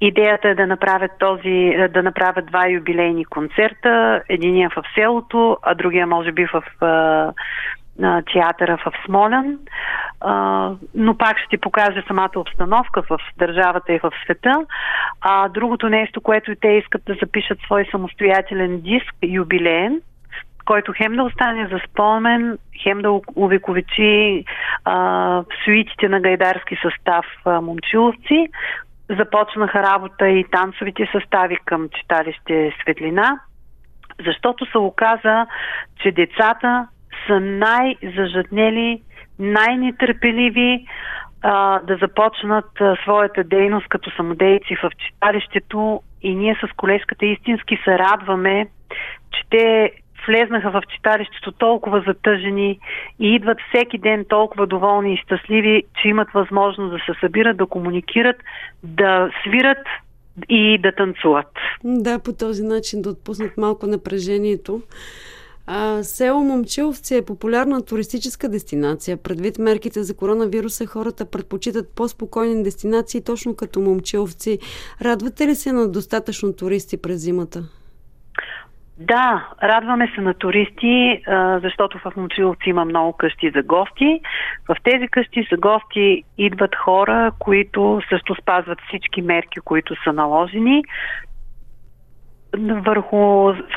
Идеята 0.00 0.48
е 0.48 0.54
да 0.54 0.66
направят, 0.66 1.10
този, 1.18 1.76
да 1.94 2.02
направят 2.02 2.46
два 2.46 2.68
юбилейни 2.68 3.24
концерта, 3.24 4.22
единия 4.28 4.70
в 4.76 4.82
селото, 4.94 5.56
а 5.62 5.74
другия 5.74 6.06
може 6.06 6.32
би 6.32 6.46
в 6.46 6.62
а, 6.80 7.32
на 7.98 8.22
театъра 8.32 8.76
в 8.76 8.92
Смолян, 9.04 9.58
а, 10.20 10.70
но 10.94 11.16
пак 11.16 11.38
ще 11.38 11.58
покаже 11.58 12.02
самата 12.06 12.30
обстановка 12.36 13.02
в 13.02 13.18
държавата 13.38 13.92
и 13.92 13.98
в 13.98 14.12
света. 14.24 14.66
А 15.20 15.48
другото 15.48 15.88
нещо, 15.88 16.20
което 16.20 16.52
и 16.52 16.56
те 16.56 16.68
искат 16.68 17.02
да 17.04 17.14
запишат 17.14 17.58
свой 17.66 17.88
самостоятелен 17.90 18.80
диск, 18.80 19.14
юбилеен, 19.22 20.00
който 20.64 20.92
хем 20.96 21.16
да 21.16 21.22
остане 21.22 21.66
за 21.66 21.80
спомен, 21.90 22.58
хем 22.82 23.02
да 23.02 23.20
увековечи 23.36 24.44
а, 24.84 25.42
суитите 25.64 26.08
на 26.08 26.20
гайдарски 26.20 26.76
състав 26.82 27.24
а, 27.44 27.60
Момчиловци. 27.60 28.48
Започнаха 29.18 29.82
работа 29.82 30.28
и 30.28 30.44
танцовите 30.44 31.08
състави 31.12 31.56
към 31.64 31.88
читалище 31.88 32.72
Светлина, 32.82 33.40
защото 34.26 34.66
се 34.70 34.78
оказа, 34.78 35.46
че 36.02 36.12
децата 36.12 36.88
са 37.26 37.40
най-зажаднели, 37.40 39.02
най-нетърпеливи 39.38 40.86
а, 41.42 41.78
да 41.78 41.96
започнат 41.96 42.80
а, 42.80 42.96
своята 43.02 43.44
дейност 43.44 43.88
като 43.88 44.10
самодейци 44.10 44.76
в 44.82 44.90
читалището. 45.06 46.02
И 46.22 46.34
ние 46.34 46.54
с 46.54 46.76
колежката 46.76 47.26
истински 47.26 47.78
се 47.84 47.98
радваме, 47.98 48.66
че 49.32 49.42
те 49.50 49.92
влезнаха 50.26 50.70
в 50.70 50.82
читалището 50.96 51.52
толкова 51.52 52.04
затъжени 52.06 52.78
и 53.20 53.34
идват 53.34 53.58
всеки 53.68 53.98
ден 53.98 54.24
толкова 54.28 54.66
доволни 54.66 55.14
и 55.14 55.16
щастливи, 55.16 55.82
че 56.02 56.08
имат 56.08 56.28
възможност 56.34 56.92
да 56.92 56.98
се 56.98 57.20
събират, 57.20 57.56
да 57.56 57.66
комуникират, 57.66 58.36
да 58.82 59.30
свират 59.42 59.86
и 60.48 60.78
да 60.78 60.92
танцуват. 60.92 61.52
Да, 61.84 62.18
по 62.18 62.32
този 62.32 62.62
начин 62.62 63.02
да 63.02 63.10
отпуснат 63.10 63.56
малко 63.56 63.86
напрежението. 63.86 64.82
А, 65.66 66.02
село 66.02 66.40
Момчиловци 66.40 67.16
е 67.16 67.24
популярна 67.24 67.84
туристическа 67.84 68.48
дестинация. 68.48 69.16
Предвид 69.16 69.58
мерките 69.58 70.02
за 70.02 70.16
коронавируса, 70.16 70.86
хората 70.86 71.26
предпочитат 71.26 71.88
по-спокойни 71.88 72.62
дестинации, 72.62 73.24
точно 73.24 73.56
като 73.56 73.80
Момчиловци. 73.80 74.58
Радвате 75.02 75.46
ли 75.46 75.54
се 75.54 75.72
на 75.72 75.88
достатъчно 75.88 76.52
туристи 76.52 76.96
през 76.96 77.20
зимата? 77.20 77.79
Да, 79.00 79.48
радваме 79.62 80.12
се 80.14 80.20
на 80.20 80.34
туристи, 80.34 81.22
защото 81.62 81.98
в 81.98 82.16
Момчиловци 82.16 82.68
има 82.68 82.84
много 82.84 83.12
къщи 83.12 83.50
за 83.50 83.62
гости. 83.62 84.20
В 84.68 84.76
тези 84.84 85.08
къщи 85.08 85.48
за 85.50 85.56
гости 85.56 86.22
идват 86.38 86.76
хора, 86.76 87.32
които 87.38 88.00
също 88.08 88.34
спазват 88.34 88.78
всички 88.88 89.22
мерки, 89.22 89.60
които 89.60 89.94
са 90.04 90.12
наложени. 90.12 90.82
Върху 92.58 93.16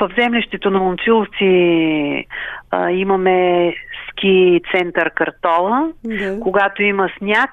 в 0.00 0.10
землището 0.18 0.70
на 0.70 0.78
Момчиловци 0.78 2.26
а, 2.70 2.90
имаме 2.90 3.70
ски 4.08 4.60
център 4.74 5.10
Картола. 5.10 5.92
Да. 6.04 6.40
Когато 6.40 6.82
има 6.82 7.08
сняг, 7.18 7.50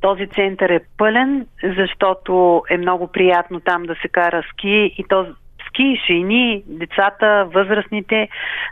този 0.00 0.26
център 0.26 0.70
е 0.70 0.80
пълен, 0.96 1.46
защото 1.76 2.62
е 2.70 2.78
много 2.78 3.08
приятно 3.08 3.60
там 3.60 3.82
да 3.82 3.94
се 4.02 4.08
кара 4.08 4.42
ски 4.52 4.94
и 4.98 5.04
то 5.08 5.26
ски, 5.78 6.00
шейни, 6.06 6.62
децата, 6.66 7.46
възрастните, 7.54 8.28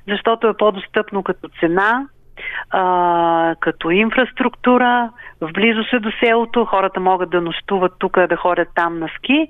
защото 0.08 0.48
е 0.48 0.56
по-достъпно 0.56 1.22
като 1.22 1.48
цена, 1.60 2.06
а, 2.70 3.54
като 3.60 3.90
инфраструктура, 3.90 5.10
в 5.40 5.52
близост 5.52 5.92
е 5.92 5.98
до 5.98 6.10
селото, 6.24 6.64
хората 6.64 7.00
могат 7.00 7.30
да 7.30 7.40
нощуват 7.40 7.92
тук, 7.98 8.26
да 8.28 8.36
ходят 8.36 8.68
там 8.74 8.98
на 8.98 9.08
ски. 9.18 9.48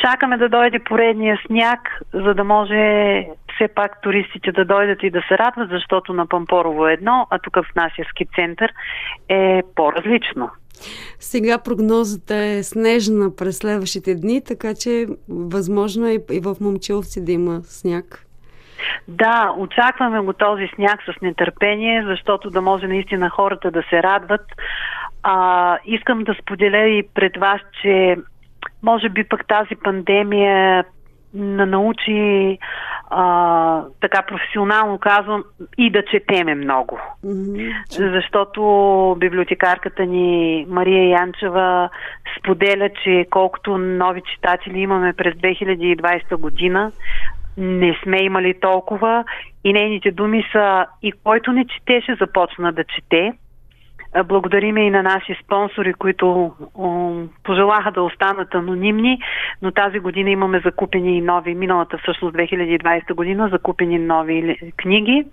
Чакаме 0.00 0.36
да 0.36 0.48
дойде 0.48 0.78
поредния 0.78 1.38
сняг, 1.46 1.80
за 2.12 2.34
да 2.34 2.44
може 2.44 3.24
все 3.58 3.68
пак 3.68 4.02
туристите 4.02 4.52
да 4.52 4.64
дойдат 4.64 5.02
и 5.02 5.10
да 5.10 5.22
се 5.28 5.38
радват, 5.38 5.70
защото 5.70 6.12
на 6.12 6.26
Пампорово 6.26 6.88
е 6.88 6.92
едно, 6.92 7.26
а 7.30 7.38
тук 7.38 7.54
в 7.56 7.74
нашия 7.76 8.06
ски 8.10 8.26
център 8.34 8.72
е 9.28 9.62
по-различно. 9.76 10.50
Сега 11.18 11.58
прогнозата 11.58 12.36
е 12.36 12.62
снежна 12.62 13.36
през 13.36 13.58
следващите 13.58 14.14
дни, 14.14 14.44
така 14.44 14.74
че 14.74 15.06
възможно 15.28 16.06
е 16.06 16.18
и 16.32 16.40
в 16.40 16.56
Момчиловци 16.60 17.24
да 17.24 17.32
има 17.32 17.60
сняг. 17.62 18.24
Да, 19.08 19.54
очакваме 19.58 20.20
го 20.20 20.32
този 20.32 20.68
сняг 20.74 21.00
с 21.02 21.20
нетърпение, 21.22 22.04
защото 22.06 22.50
да 22.50 22.62
може 22.62 22.86
наистина 22.86 23.30
хората 23.30 23.70
да 23.70 23.82
се 23.90 24.02
радват. 24.02 24.46
А, 25.22 25.78
искам 25.84 26.24
да 26.24 26.34
споделя 26.42 26.88
и 26.88 27.08
пред 27.14 27.36
вас, 27.36 27.60
че 27.82 28.16
може 28.82 29.08
би 29.08 29.24
пък 29.24 29.46
тази 29.46 29.76
пандемия 29.84 30.84
на 31.34 31.66
научи 31.66 32.58
а, 33.10 33.82
така 34.00 34.22
професионално 34.22 34.98
казвам 34.98 35.44
и 35.78 35.90
да 35.90 36.02
четеме 36.04 36.54
много. 36.54 37.00
Mm-hmm. 37.26 37.72
Защото 37.88 39.16
библиотекарката 39.18 40.06
ни 40.06 40.66
Мария 40.68 41.08
Янчева 41.08 41.90
споделя, 42.38 42.90
че 43.04 43.26
колкото 43.30 43.78
нови 43.78 44.22
читатели 44.34 44.80
имаме 44.80 45.12
през 45.12 45.34
2020 45.34 46.36
година, 46.36 46.92
не 47.56 47.98
сме 48.02 48.18
имали 48.18 48.60
толкова 48.60 49.24
и 49.64 49.72
нейните 49.72 50.10
думи 50.10 50.44
са 50.52 50.86
и 51.02 51.12
който 51.12 51.52
не 51.52 51.66
четеше 51.66 52.16
започна 52.20 52.72
да 52.72 52.84
чете. 52.84 53.32
Благодариме 54.24 54.80
и 54.80 54.90
на 54.90 55.02
наши 55.02 55.36
спонсори, 55.44 55.94
които 55.94 56.52
пожелаха 57.44 57.92
да 57.92 58.02
останат 58.02 58.54
анонимни, 58.54 59.18
но 59.62 59.70
тази 59.70 59.98
година 59.98 60.30
имаме 60.30 60.60
закупени 60.64 61.18
и 61.18 61.20
нови, 61.20 61.54
миналата 61.54 61.98
всъщност 61.98 62.36
2020 62.36 63.14
година, 63.14 63.48
закупени 63.52 63.98
нови 63.98 64.58
книги 64.76 65.24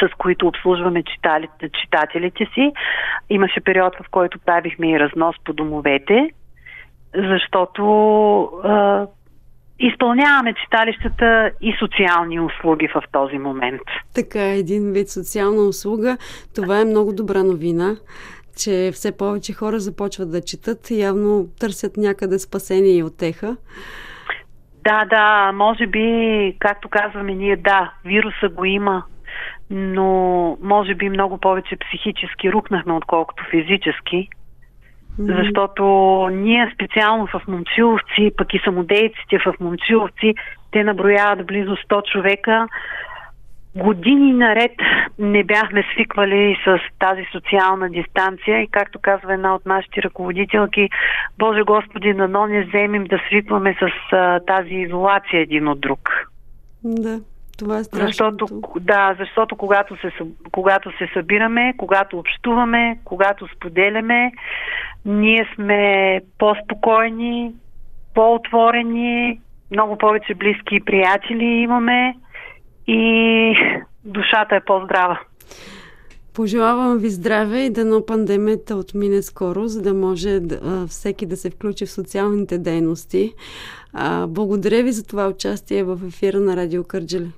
с 0.00 0.14
които 0.18 0.46
обслужваме 0.46 1.02
читателите 1.82 2.46
си. 2.54 2.72
Имаше 3.30 3.60
период, 3.60 3.96
в 3.96 4.10
който 4.10 4.38
правихме 4.38 4.90
и 4.90 5.00
разнос 5.00 5.36
по 5.44 5.52
домовете, 5.52 6.30
защото 7.14 7.82
изпълняваме 9.80 10.54
читалищата 10.54 11.50
и 11.60 11.74
социални 11.78 12.40
услуги 12.40 12.88
в 12.88 13.02
този 13.12 13.38
момент. 13.38 13.82
Така, 14.14 14.42
един 14.42 14.92
вид 14.92 15.08
социална 15.08 15.62
услуга. 15.62 16.16
Това 16.54 16.80
е 16.80 16.84
много 16.84 17.12
добра 17.12 17.42
новина, 17.42 17.96
че 18.56 18.90
все 18.92 19.16
повече 19.16 19.52
хора 19.52 19.78
започват 19.78 20.30
да 20.30 20.40
четат 20.40 20.90
и 20.90 21.00
явно 21.00 21.46
търсят 21.60 21.96
някъде 21.96 22.38
спасение 22.38 22.96
и 22.96 23.02
отеха. 23.02 23.56
Да, 24.84 25.04
да, 25.04 25.52
може 25.52 25.86
би, 25.86 26.56
както 26.58 26.88
казваме 26.88 27.34
ние, 27.34 27.56
да, 27.56 27.92
вируса 28.04 28.48
го 28.48 28.64
има, 28.64 29.02
но 29.70 30.56
може 30.62 30.94
би 30.94 31.08
много 31.08 31.38
повече 31.38 31.76
психически 31.76 32.52
рухнахме, 32.52 32.92
отколкото 32.92 33.44
физически. 33.50 34.28
Защото 35.28 35.84
ние 36.32 36.72
специално 36.74 37.26
в 37.26 37.42
Момчиловци, 37.48 38.30
пък 38.36 38.54
и 38.54 38.60
самодейците 38.64 39.38
в 39.38 39.54
Момчиловци, 39.60 40.34
те 40.70 40.84
наброяват 40.84 41.46
близо 41.46 41.76
100 41.76 42.12
човека. 42.12 42.68
Години 43.76 44.32
наред 44.32 44.72
не 45.18 45.44
бяхме 45.44 45.84
свиквали 45.94 46.56
с 46.64 46.78
тази 46.98 47.26
социална 47.32 47.90
дистанция 47.90 48.62
и 48.62 48.68
както 48.70 48.98
казва 49.02 49.34
една 49.34 49.54
от 49.54 49.66
нашите 49.66 50.02
ръководителки, 50.02 50.88
Боже 51.38 51.62
Господи, 51.62 52.14
нано 52.14 52.46
не 52.46 52.64
вземем 52.64 53.04
да 53.04 53.18
свикваме 53.28 53.76
с 53.80 54.12
а, 54.12 54.40
тази 54.40 54.74
изолация 54.74 55.40
един 55.40 55.68
от 55.68 55.80
друг. 55.80 56.30
Да, 56.84 57.20
това 57.60 57.78
е 57.78 57.84
страшно. 57.84 58.06
Защото, 58.06 58.62
да, 58.80 59.16
защото 59.18 59.56
когато 59.56 59.96
се, 59.96 60.10
когато 60.52 60.90
се 60.98 61.08
събираме, 61.12 61.74
когато 61.76 62.18
общуваме, 62.18 62.98
когато 63.04 63.46
споделяме, 63.56 64.32
ние 65.04 65.48
сме 65.54 66.20
по-спокойни, 66.38 67.54
по-отворени, 68.14 69.40
много 69.70 69.98
повече 69.98 70.34
близки 70.34 70.80
приятели 70.86 71.44
имаме 71.44 72.16
и 72.86 73.56
душата 74.04 74.56
е 74.56 74.60
по-здрава. 74.60 75.20
Пожелавам 76.34 76.98
ви 76.98 77.10
здраве 77.10 77.58
и 77.58 77.70
дано 77.70 78.06
пандемията 78.06 78.76
отмине 78.76 79.22
скоро, 79.22 79.68
за 79.68 79.82
да 79.82 79.94
може 79.94 80.40
да, 80.40 80.86
всеки 80.86 81.26
да 81.26 81.36
се 81.36 81.50
включи 81.50 81.86
в 81.86 81.90
социалните 81.90 82.58
дейности. 82.58 83.32
А, 83.92 84.26
благодаря 84.26 84.82
ви 84.82 84.92
за 84.92 85.06
това 85.06 85.28
участие 85.28 85.84
в 85.84 86.00
ефира 86.06 86.40
на 86.40 86.56
Радио 86.56 86.84
Кърджали. 86.84 87.32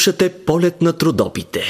Слушате 0.00 0.32
полет 0.46 0.82
на 0.82 0.92
трудопите. 0.92 1.60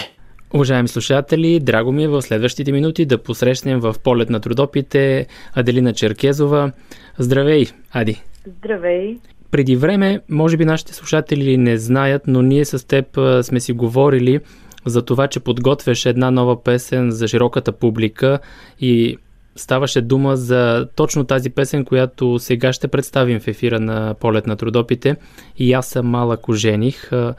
Уважаеми 0.54 0.88
слушатели, 0.88 1.60
драго 1.60 1.92
ми 1.92 2.04
е 2.04 2.08
в 2.08 2.22
следващите 2.22 2.72
минути 2.72 3.06
да 3.06 3.18
посрещнем 3.18 3.80
в 3.80 3.94
полет 4.04 4.30
на 4.30 4.40
трудопите 4.40 5.26
Аделина 5.54 5.92
Черкезова. 5.92 6.72
Здравей, 7.18 7.66
Ади! 7.92 8.22
Здравей! 8.46 9.18
Преди 9.50 9.76
време, 9.76 10.20
може 10.28 10.56
би 10.56 10.64
нашите 10.64 10.94
слушатели 10.94 11.56
не 11.56 11.78
знаят, 11.78 12.22
но 12.26 12.42
ние 12.42 12.64
с 12.64 12.86
теб 12.86 13.06
сме 13.42 13.60
си 13.60 13.72
говорили 13.72 14.40
за 14.86 15.02
това, 15.02 15.28
че 15.28 15.40
подготвяш 15.40 16.06
една 16.06 16.30
нова 16.30 16.64
песен 16.64 17.10
за 17.10 17.28
широката 17.28 17.72
публика 17.72 18.38
и 18.80 19.16
ставаше 19.56 20.00
дума 20.00 20.36
за 20.36 20.88
точно 20.96 21.24
тази 21.24 21.50
песен, 21.50 21.84
която 21.84 22.38
сега 22.38 22.72
ще 22.72 22.88
представим 22.88 23.40
в 23.40 23.48
ефира 23.48 23.80
на 23.80 24.14
Полет 24.20 24.46
на 24.46 24.56
трудопите. 24.56 25.16
И 25.58 25.72
аз 25.72 25.88
съм 25.88 26.06
малък 26.06 26.48
ожених. 26.48 27.12
А, 27.12 27.34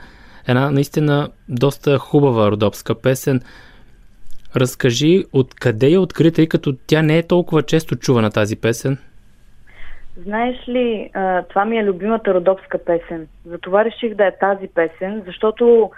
Една 0.48 0.72
наистина 0.72 1.30
доста 1.50 1.98
хубава 1.98 2.52
родопска 2.52 2.96
песен. 2.96 3.42
Разкажи 4.56 5.24
откъде 5.34 5.88
я 5.88 6.02
откри, 6.02 6.32
тъй 6.32 6.48
като 6.48 6.76
тя 6.88 7.02
не 7.02 7.18
е 7.18 7.28
толкова 7.28 7.64
често 7.64 7.96
чувана 7.96 8.32
тази 8.32 8.56
песен. 8.56 8.98
Знаеш 10.18 10.68
ли, 10.68 11.10
това 11.50 11.66
ми 11.66 11.78
е 11.78 11.84
любимата 11.84 12.34
родопска 12.34 12.78
песен. 12.78 13.28
Затова 13.46 13.86
реших 13.86 14.16
да 14.16 14.26
е 14.26 14.38
тази 14.40 14.68
песен, 14.68 15.24
защото 15.26 15.92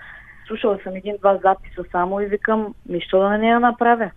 слушала 0.47 0.77
съм 0.83 0.95
един-два 0.95 1.39
записа 1.43 1.83
само 1.91 2.21
и 2.21 2.25
викам, 2.25 2.73
ми 2.89 3.01
що 3.01 3.19
да 3.19 3.37
не 3.37 3.47
я 3.47 3.59
направя? 3.59 4.11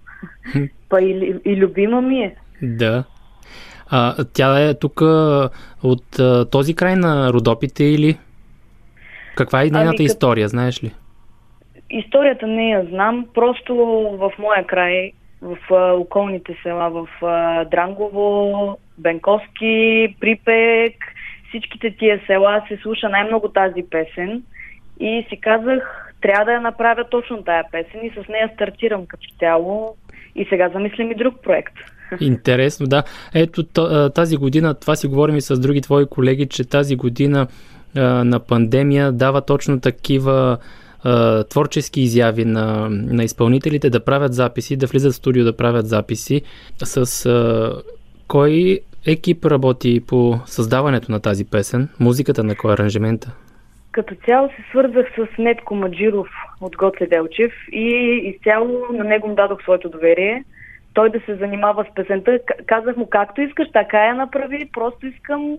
Па 0.88 1.02
и, 1.02 1.40
и 1.44 1.56
любима 1.56 2.00
ми 2.00 2.20
е. 2.20 2.36
Да. 2.62 3.04
А, 3.90 4.24
тя 4.32 4.60
е 4.60 4.74
тук 4.74 5.00
от 5.82 6.18
а, 6.18 6.44
този 6.50 6.74
край 6.74 6.96
на 6.96 7.32
Родопите 7.32 7.84
или? 7.84 8.18
Каква 9.36 9.62
е 9.62 9.64
нейната 9.64 9.96
Ами, 9.98 10.04
история, 10.04 10.48
знаеш 10.48 10.84
ли? 10.84 10.92
Историята 11.90 12.46
не 12.46 12.70
я 12.70 12.84
знам, 12.84 13.26
просто 13.34 13.74
в 14.20 14.32
моя 14.38 14.66
край, 14.66 15.12
в 15.42 15.58
а, 15.70 15.92
околните 15.92 16.56
села, 16.62 16.90
в 16.90 17.08
а, 17.22 17.64
Дрангово, 17.64 18.78
Бенковски, 18.98 20.16
Припек, 20.20 20.94
всичките 21.48 21.96
тия 21.98 22.20
села 22.26 22.62
се 22.68 22.78
слуша 22.82 23.08
най-много 23.08 23.48
тази 23.48 23.82
песен 23.90 24.42
и 25.00 25.26
си 25.28 25.40
казах, 25.40 26.12
трябва 26.20 26.44
да 26.44 26.52
я 26.52 26.60
направя 26.60 27.04
точно 27.10 27.42
тая 27.42 27.64
песен 27.72 28.00
и 28.02 28.10
с 28.10 28.28
нея 28.28 28.50
стартирам 28.54 29.06
като 29.06 29.28
цяло 29.38 29.96
и 30.34 30.46
сега 30.48 30.68
замислям 30.68 31.10
и 31.10 31.14
друг 31.14 31.34
проект. 31.42 31.74
Интересно, 32.20 32.86
да. 32.86 33.02
Ето 33.34 33.62
тази 34.10 34.36
година, 34.36 34.74
това 34.74 34.96
си 34.96 35.06
говорим 35.06 35.36
и 35.36 35.40
с 35.40 35.60
други 35.60 35.80
твои 35.80 36.06
колеги, 36.06 36.48
че 36.48 36.68
тази 36.68 36.96
година 36.96 37.46
на 38.02 38.40
пандемия 38.40 39.12
дава 39.12 39.40
точно 39.40 39.80
такива 39.80 40.58
творчески 41.50 42.00
изяви 42.00 42.44
на, 42.44 42.88
на 42.90 43.24
изпълнителите 43.24 43.90
да 43.90 44.04
правят 44.04 44.34
записи, 44.34 44.76
да 44.76 44.86
влизат 44.86 45.12
в 45.12 45.16
студио 45.16 45.44
да 45.44 45.56
правят 45.56 45.88
записи. 45.88 46.42
С 46.84 47.26
а, 47.26 47.72
кой 48.28 48.80
екип 49.06 49.44
работи 49.44 50.00
по 50.06 50.40
създаването 50.46 51.12
на 51.12 51.20
тази 51.20 51.44
песен? 51.44 51.88
Музиката 52.00 52.44
на 52.44 52.56
кой 52.56 52.72
аранжимента? 52.72 53.32
Като 53.92 54.14
цяло 54.26 54.48
се 54.48 54.64
свързах 54.70 55.06
с 55.16 55.38
Нетко 55.38 55.74
Маджиров 55.74 56.28
от 56.60 56.76
Гоце 56.76 57.06
Делчев 57.06 57.52
и 57.72 57.88
изцяло 58.34 58.86
на 58.92 59.04
него 59.04 59.28
му 59.28 59.34
дадох 59.34 59.62
своето 59.62 59.88
доверие. 59.88 60.44
Той 60.94 61.10
да 61.10 61.20
се 61.20 61.34
занимава 61.34 61.84
с 61.90 61.94
песента. 61.94 62.38
Казах 62.66 62.96
му 62.96 63.06
както 63.10 63.40
искаш, 63.40 63.68
така 63.72 63.98
я 63.98 64.14
направи. 64.14 64.70
Просто 64.72 65.06
искам 65.06 65.56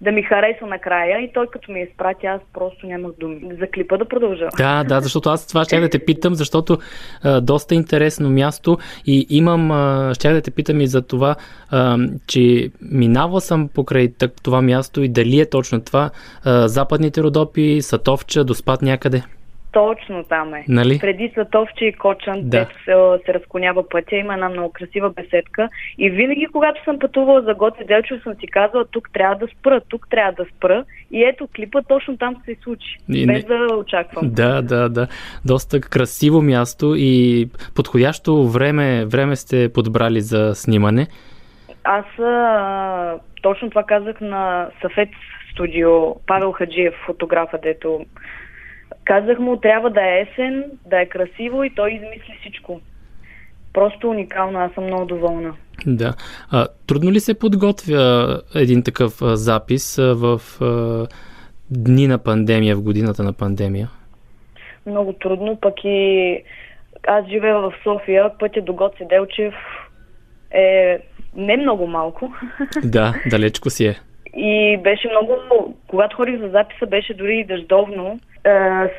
да 0.00 0.12
ми 0.12 0.22
хареса 0.22 0.66
накрая 0.66 1.20
и 1.20 1.32
той 1.32 1.46
като 1.46 1.72
ми 1.72 1.80
я 1.80 1.86
изпрати, 1.86 2.26
аз 2.26 2.40
просто 2.52 2.86
нямах 2.86 3.12
думи. 3.20 3.40
За 3.60 3.66
клипа 3.66 3.96
да 3.96 4.04
продължа. 4.04 4.48
Да, 4.56 4.84
да, 4.84 5.00
защото 5.00 5.28
аз 5.28 5.46
това 5.46 5.64
ще 5.64 5.80
да 5.80 5.88
те 5.88 6.04
питам, 6.04 6.34
защото 6.34 6.78
а, 7.22 7.40
доста 7.40 7.74
интересно 7.74 8.30
място 8.30 8.78
и 9.06 9.26
имам, 9.30 9.70
а, 9.70 10.12
ще 10.14 10.32
да 10.32 10.42
те 10.42 10.50
питам 10.50 10.80
и 10.80 10.86
за 10.86 11.02
това, 11.02 11.36
а, 11.70 11.98
че 12.26 12.70
минавал 12.82 13.40
съм 13.40 13.68
покрай 13.74 14.12
това 14.42 14.62
място 14.62 15.02
и 15.02 15.08
дали 15.08 15.40
е 15.40 15.50
точно 15.50 15.80
това, 15.80 16.10
а, 16.44 16.68
западните 16.68 17.22
родопи, 17.22 17.82
Сатовча, 17.82 18.44
Доспад 18.44 18.82
някъде. 18.82 19.22
Точно 19.72 20.24
там 20.24 20.54
е. 20.54 20.64
Нали? 20.68 20.98
Преди 20.98 21.32
Сатовче 21.34 21.84
и 21.84 21.92
Кочан, 21.92 22.40
Да. 22.42 22.48
да. 22.58 22.66
се, 22.84 23.24
се 23.26 23.34
разклонява 23.34 23.88
пътя, 23.88 24.16
има 24.16 24.34
една 24.34 24.48
много 24.48 24.72
красива 24.72 25.10
беседка. 25.10 25.68
И 25.98 26.10
винаги, 26.10 26.46
когато 26.52 26.84
съм 26.84 26.98
пътувала 26.98 27.42
за 27.42 27.54
Гоце 27.54 27.84
Делчев, 27.84 28.22
съм 28.22 28.34
си 28.40 28.46
казвала, 28.46 28.84
тук 28.84 29.08
трябва 29.12 29.34
да 29.36 29.46
спра, 29.58 29.80
тук 29.88 30.06
трябва 30.10 30.32
да 30.32 30.44
спра. 30.56 30.84
И 31.10 31.24
ето 31.24 31.48
клипа 31.56 31.82
точно 31.82 32.18
там 32.18 32.36
се 32.44 32.56
случи. 32.62 32.96
И 33.12 33.26
без 33.26 33.48
не- 33.48 33.56
да 33.56 33.74
очаквам. 33.76 34.30
Да, 34.32 34.62
да, 34.62 34.88
да. 34.88 35.06
Доста 35.44 35.80
красиво 35.80 36.42
място 36.42 36.94
и 36.96 37.46
подходящо 37.74 38.48
време, 38.48 39.06
време 39.06 39.36
сте 39.36 39.72
подбрали 39.72 40.20
за 40.20 40.54
снимане. 40.54 41.06
Аз 41.84 42.18
а, 42.18 43.14
точно 43.42 43.68
това 43.70 43.82
казах 43.82 44.20
на 44.20 44.68
Сафет 44.82 45.08
студио, 45.52 46.14
Павел 46.26 46.52
Хаджиев, 46.52 46.94
фотографа, 47.06 47.58
дето 47.62 48.00
казах 49.04 49.38
му, 49.38 49.56
трябва 49.56 49.90
да 49.90 50.00
е 50.00 50.20
есен, 50.20 50.64
да 50.86 51.00
е 51.00 51.06
красиво 51.06 51.64
и 51.64 51.74
той 51.74 51.90
измисли 51.90 52.38
всичко. 52.40 52.80
Просто 53.72 54.10
уникално, 54.10 54.58
аз 54.58 54.72
съм 54.72 54.84
много 54.84 55.04
доволна. 55.04 55.54
Да. 55.86 56.14
А, 56.50 56.66
трудно 56.86 57.12
ли 57.12 57.20
се 57.20 57.38
подготвя 57.38 58.42
един 58.54 58.82
такъв 58.82 59.22
а, 59.22 59.36
запис 59.36 59.98
а, 59.98 60.14
в 60.14 60.40
а, 60.60 61.06
дни 61.70 62.06
на 62.06 62.18
пандемия, 62.18 62.76
в 62.76 62.82
годината 62.82 63.22
на 63.22 63.32
пандемия? 63.32 63.88
Много 64.86 65.12
трудно, 65.12 65.58
пък 65.60 65.74
и 65.84 66.42
аз 67.06 67.26
живея 67.26 67.58
в 67.58 67.72
София, 67.84 68.30
пътя 68.38 68.62
до 68.62 68.72
Гоце 68.72 69.04
Делчев 69.04 69.54
е 70.50 70.98
не 71.36 71.56
много 71.56 71.86
малко. 71.86 72.32
Да, 72.84 73.14
далечко 73.30 73.70
си 73.70 73.86
е. 73.86 73.94
И 74.36 74.78
беше 74.82 75.08
много, 75.08 75.34
когато 75.88 76.16
ходих 76.16 76.40
за 76.40 76.48
записа, 76.48 76.86
беше 76.86 77.14
дори 77.14 77.38
и 77.38 77.44
дъждовно. 77.44 78.20
Е, 78.44 78.50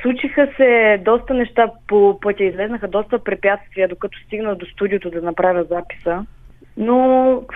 случиха 0.02 0.48
се 0.58 1.02
доста 1.06 1.34
неща 1.34 1.72
по 1.88 2.20
пътя, 2.22 2.44
излезнаха 2.44 2.88
доста 2.88 3.20
препятствия, 3.20 3.88
докато 3.88 4.20
стигна 4.20 4.56
до 4.56 4.66
студиото 4.66 5.10
да 5.10 5.22
направя 5.22 5.64
записа. 5.64 6.26
Но 6.78 6.98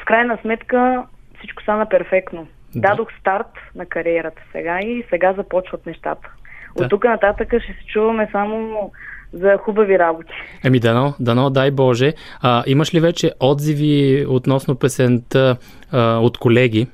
в 0.02 0.06
крайна 0.06 0.38
сметка 0.42 1.04
всичко 1.38 1.64
стана 1.64 1.90
перфектно. 1.90 2.48
Да. 2.76 2.90
Дадох 2.90 3.08
старт 3.20 3.48
на 3.76 3.86
кариерата 3.86 4.42
сега 4.52 4.80
и 4.80 5.04
сега 5.10 5.34
започват 5.34 5.86
нещата. 5.86 6.30
Да. 6.78 6.84
От 6.84 6.90
тук 6.90 7.04
нататък 7.04 7.48
ще 7.48 7.74
се 7.74 7.86
чуваме 7.94 8.30
само 8.32 8.92
за 9.34 9.58
хубави 9.58 10.00
работи. 10.00 10.34
Еми, 10.64 10.80
дано, 10.80 11.14
дано, 11.20 11.50
дай 11.50 11.72
Боже. 11.72 12.14
А, 12.42 12.64
имаш 12.68 12.94
ли 12.94 13.00
вече 13.00 13.32
отзиви 13.40 14.26
относно 14.30 14.76
песента 14.76 15.58
а, 15.92 16.18
от 16.18 16.38
колеги? 16.38 16.88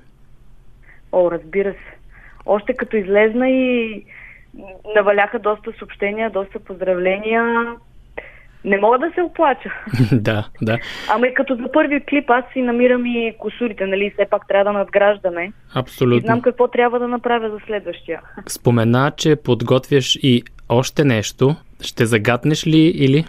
О, 1.11 1.31
разбира 1.31 1.71
се. 1.71 1.97
Още 2.45 2.73
като 2.73 2.97
излезна 2.97 3.49
и 3.49 4.03
наваляха 4.95 5.39
доста 5.39 5.71
съобщения, 5.79 6.29
доста 6.29 6.59
поздравления. 6.59 7.65
Не 8.65 8.77
мога 8.77 8.99
да 8.99 9.11
се 9.15 9.21
оплача. 9.21 9.73
да, 10.11 10.47
да, 10.61 10.77
Ама 11.09 11.27
и 11.27 11.33
като 11.33 11.55
за 11.55 11.71
първи 11.71 12.05
клип 12.05 12.29
аз 12.29 12.43
си 12.53 12.61
намирам 12.61 13.05
и 13.05 13.35
косурите, 13.39 13.85
нали? 13.85 14.11
Все 14.13 14.25
пак 14.29 14.47
трябва 14.47 14.73
да 14.73 14.79
надграждаме. 14.79 15.43
И 15.45 15.51
абсолютно. 15.75 16.25
знам 16.25 16.41
какво 16.41 16.67
трябва 16.67 16.99
да 16.99 17.07
направя 17.07 17.49
за 17.49 17.57
следващия. 17.65 18.21
Спомена, 18.47 19.11
че 19.17 19.35
подготвяш 19.35 20.15
и 20.15 20.43
още 20.69 21.03
нещо. 21.03 21.55
Ще 21.81 22.05
загатнеш 22.05 22.67
ли 22.67 22.79
или 22.79 23.25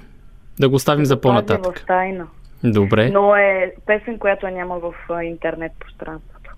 да 0.60 0.68
го 0.68 0.74
оставим 0.74 1.04
за 1.04 1.20
по-нататък? 1.20 1.78
в 1.78 1.86
тайна. 1.86 2.26
Добре. 2.64 3.10
Но 3.10 3.36
е 3.36 3.72
песен, 3.86 4.18
която 4.18 4.48
няма 4.48 4.78
в 4.78 4.94
интернет 5.22 5.72
пространството. 5.80 6.50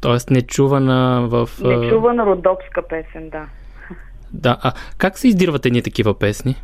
Тоест 0.00 0.30
нечувана 0.30 1.26
в... 1.30 1.48
Нечувана 1.62 2.26
родопска 2.26 2.82
песен, 2.88 3.30
да. 3.30 3.46
Да, 4.32 4.58
а 4.62 4.72
как 4.98 5.18
се 5.18 5.28
издирват 5.28 5.66
едни 5.66 5.82
такива 5.82 6.18
песни? 6.18 6.54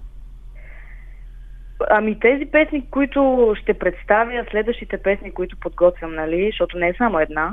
Ами 1.91 2.21
тези 2.21 2.47
песни, 2.47 2.91
които 2.91 3.55
ще 3.63 3.75
представя, 3.75 4.45
следващите 4.51 4.99
песни, 4.99 5.31
които 5.31 5.57
подготвям, 5.57 6.15
нали, 6.15 6.47
защото 6.47 6.79
не 6.79 6.89
е 6.89 6.95
само 6.99 7.19
една, 7.21 7.53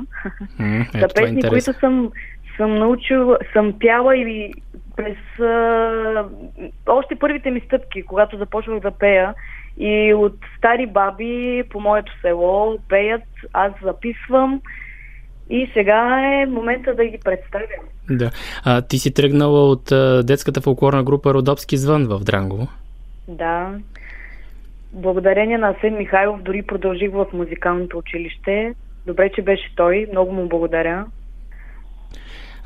М, 0.58 0.84
са 0.92 0.98
е 0.98 1.08
песни, 1.14 1.28
интересно. 1.28 1.50
които 1.50 1.72
съм, 1.72 2.12
съм 2.56 2.74
научила, 2.74 3.38
съм 3.52 3.78
пяла 3.80 4.16
и 4.16 4.52
през 4.96 5.40
а, 5.40 6.24
още 6.86 7.16
първите 7.16 7.50
ми 7.50 7.60
стъпки, 7.60 8.02
когато 8.02 8.38
започвах 8.38 8.80
да 8.80 8.90
пея. 8.90 9.34
И 9.78 10.14
от 10.14 10.36
стари 10.58 10.86
баби 10.86 11.62
по 11.70 11.80
моето 11.80 12.12
село 12.20 12.78
пеят, 12.88 13.22
аз 13.52 13.72
записвам 13.82 14.60
и 15.50 15.70
сега 15.72 16.20
е 16.20 16.46
момента 16.46 16.94
да 16.94 17.04
ги 17.04 17.18
представя. 17.24 17.66
Да. 18.10 18.30
А, 18.64 18.82
ти 18.82 18.98
си 18.98 19.14
тръгнала 19.14 19.70
от 19.70 19.92
а, 19.92 20.22
детската 20.22 20.60
фолклорна 20.60 21.02
група 21.02 21.34
Родопски 21.34 21.76
звън 21.76 22.06
в 22.06 22.18
Дрангово. 22.18 22.68
Да. 23.28 23.70
Благодарение 24.92 25.58
на 25.58 25.68
Асен 25.68 25.96
Михайлов 25.96 26.42
дори 26.42 26.62
продължих 26.62 27.12
в 27.12 27.26
музикалното 27.32 27.98
училище. 27.98 28.74
Добре, 29.06 29.30
че 29.34 29.42
беше 29.42 29.72
той. 29.76 30.06
Много 30.10 30.32
му 30.32 30.48
благодаря. 30.48 31.04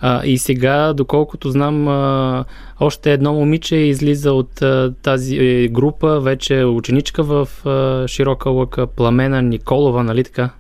А, 0.01 0.25
и 0.25 0.39
сега, 0.39 0.93
доколкото 0.93 1.51
знам, 1.51 1.89
а, 1.89 2.45
още 2.81 3.13
едно 3.13 3.35
момиче 3.35 3.77
излиза 3.77 4.33
от 4.33 4.63
а, 4.63 4.95
тази 5.03 5.37
е, 5.37 5.69
група, 5.69 6.21
вече 6.21 6.61
е 6.61 6.65
ученичка 6.65 7.23
в 7.23 7.49
а, 7.67 8.09
Широка 8.09 8.51
лъка, 8.51 8.87
Пламена 8.87 9.43
Николова, 9.43 10.05
нали 10.05 10.25
така? 10.25 10.51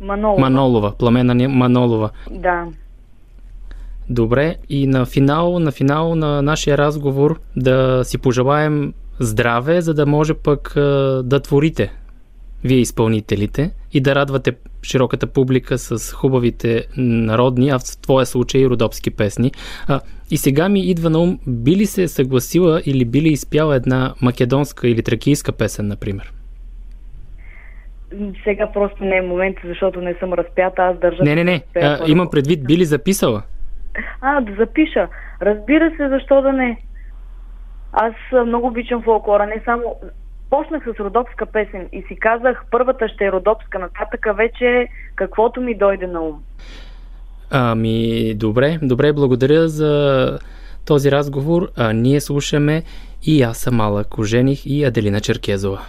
Манолова. 0.00 0.40
Манолова, 0.40 0.92
Пламена 0.98 1.48
Манолова. 1.48 2.10
Да. 2.30 2.66
Добре, 4.10 4.56
и 4.68 4.86
на 4.86 5.06
финал, 5.06 5.58
на 5.58 5.72
финал 5.72 6.14
на 6.14 6.42
нашия 6.42 6.78
разговор 6.78 7.40
да 7.56 8.04
си 8.04 8.18
пожелаем 8.18 8.94
здраве, 9.20 9.80
за 9.80 9.94
да 9.94 10.06
може 10.06 10.34
пък 10.34 10.72
да 11.24 11.40
творите 11.44 11.92
вие 12.64 12.78
изпълнителите 12.78 13.70
и 13.92 14.00
да 14.00 14.14
радвате 14.14 14.52
широката 14.82 15.26
публика 15.26 15.78
с 15.78 16.12
хубавите 16.12 16.86
народни, 16.96 17.70
а 17.70 17.78
в 17.78 18.00
твоя 18.02 18.26
случай 18.26 18.66
родопски 18.66 19.10
песни. 19.10 19.52
А, 19.88 20.00
и 20.30 20.36
сега 20.36 20.68
ми 20.68 20.80
идва 20.80 21.10
на 21.10 21.18
ум, 21.18 21.38
би 21.46 21.76
ли 21.76 21.86
се 21.86 22.08
съгласила 22.08 22.82
или 22.86 23.04
би 23.04 23.22
ли 23.22 23.28
изпяла 23.28 23.76
една 23.76 24.14
македонска 24.22 24.88
или 24.88 25.02
тракийска 25.02 25.52
песен, 25.52 25.88
например? 25.88 26.32
Сега 28.44 28.72
просто 28.72 29.04
не 29.04 29.16
е 29.16 29.22
момент, 29.22 29.56
защото 29.64 30.00
не 30.00 30.14
съм 30.14 30.32
разпята, 30.32 30.82
аз 30.82 30.98
държа... 30.98 31.22
Не, 31.22 31.34
не, 31.34 31.44
не. 31.44 31.62
А, 31.76 31.98
имам 32.06 32.30
предвид, 32.30 32.66
би 32.66 32.78
ли 32.78 32.84
записала? 32.84 33.42
А, 34.20 34.40
да 34.40 34.54
запиша. 34.54 35.08
Разбира 35.42 35.90
се, 35.96 36.08
защо 36.08 36.42
да 36.42 36.52
не. 36.52 36.78
Аз 37.92 38.14
много 38.46 38.66
обичам 38.66 39.02
фолклора, 39.02 39.46
не 39.46 39.62
само... 39.64 39.96
Почнах 40.50 40.82
с 40.84 41.00
родопска 41.00 41.46
песен 41.46 41.88
и 41.92 42.02
си 42.02 42.16
казах, 42.16 42.64
първата 42.70 43.08
ще 43.08 43.24
е 43.24 43.32
родопска, 43.32 43.78
нататъка 43.78 44.34
вече 44.34 44.88
каквото 45.16 45.60
ми 45.60 45.78
дойде 45.78 46.06
на 46.06 46.20
ум. 46.20 46.42
Ами, 47.50 48.34
добре, 48.34 48.78
добре, 48.82 49.12
благодаря 49.12 49.68
за 49.68 50.38
този 50.86 51.10
разговор. 51.12 51.68
А, 51.76 51.92
ние 51.92 52.20
слушаме 52.20 52.82
и 53.22 53.42
аз 53.42 53.58
съм 53.58 53.74
малък 53.74 54.18
ожених 54.18 54.66
и 54.66 54.84
Аделина 54.84 55.20
Черкезова. 55.20 55.80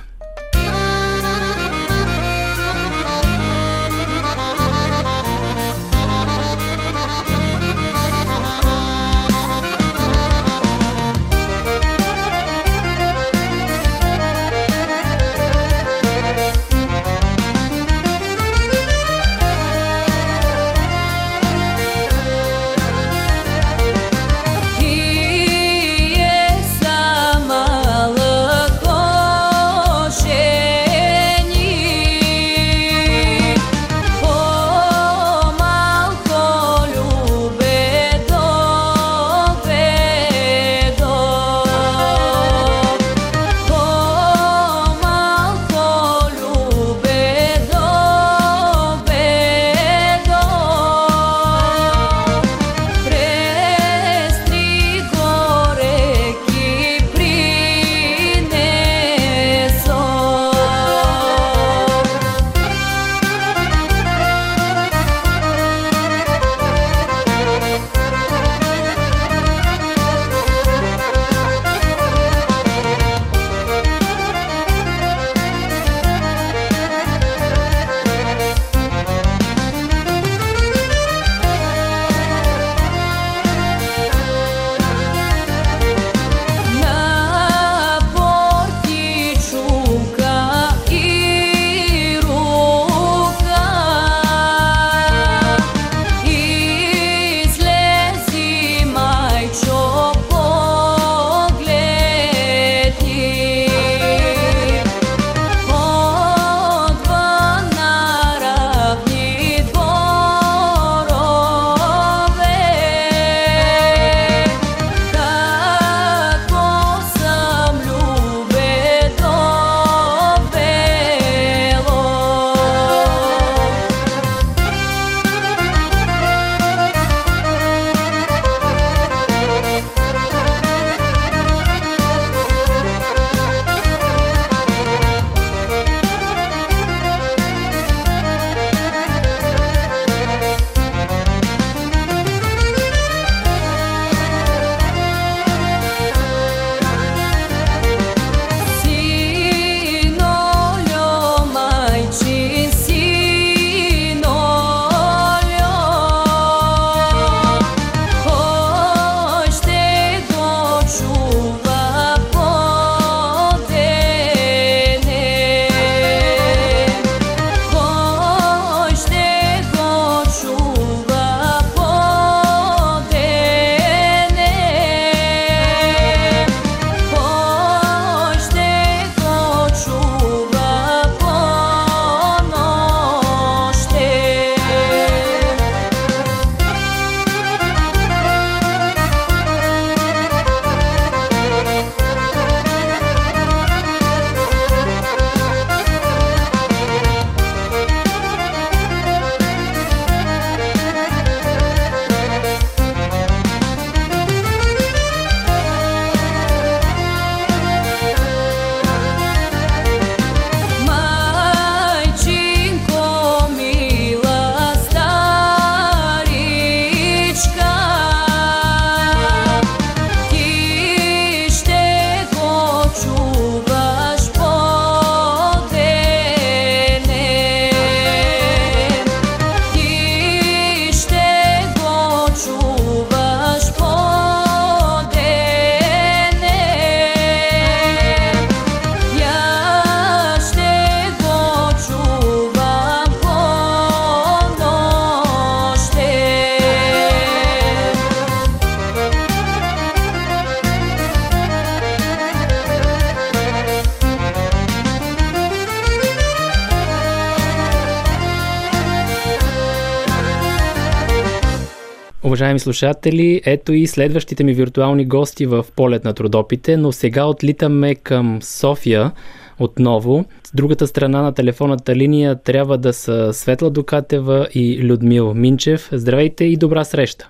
Слушатели, 262.65 263.41
ето 263.45 263.73
и 263.73 263.87
следващите 263.87 264.43
ми 264.43 264.53
виртуални 264.53 265.05
гости 265.05 265.45
в 265.45 265.65
полет 265.77 266.03
на 266.03 266.13
трудопите, 266.13 266.77
но 266.77 266.91
сега 266.91 267.25
отлитаме 267.25 267.95
към 267.95 268.41
София 268.41 269.11
отново. 269.59 270.25
С 270.43 270.55
другата 270.55 270.87
страна 270.87 271.21
на 271.21 271.33
телефонната 271.33 271.95
линия 271.95 272.43
трябва 272.43 272.77
да 272.77 272.93
са 272.93 273.33
Светла 273.33 273.69
Докатева 273.69 274.47
и 274.53 274.83
Людмил 274.83 275.33
Минчев. 275.33 275.89
Здравейте 275.91 276.45
и 276.45 276.57
добра 276.57 276.83
среща! 276.83 277.29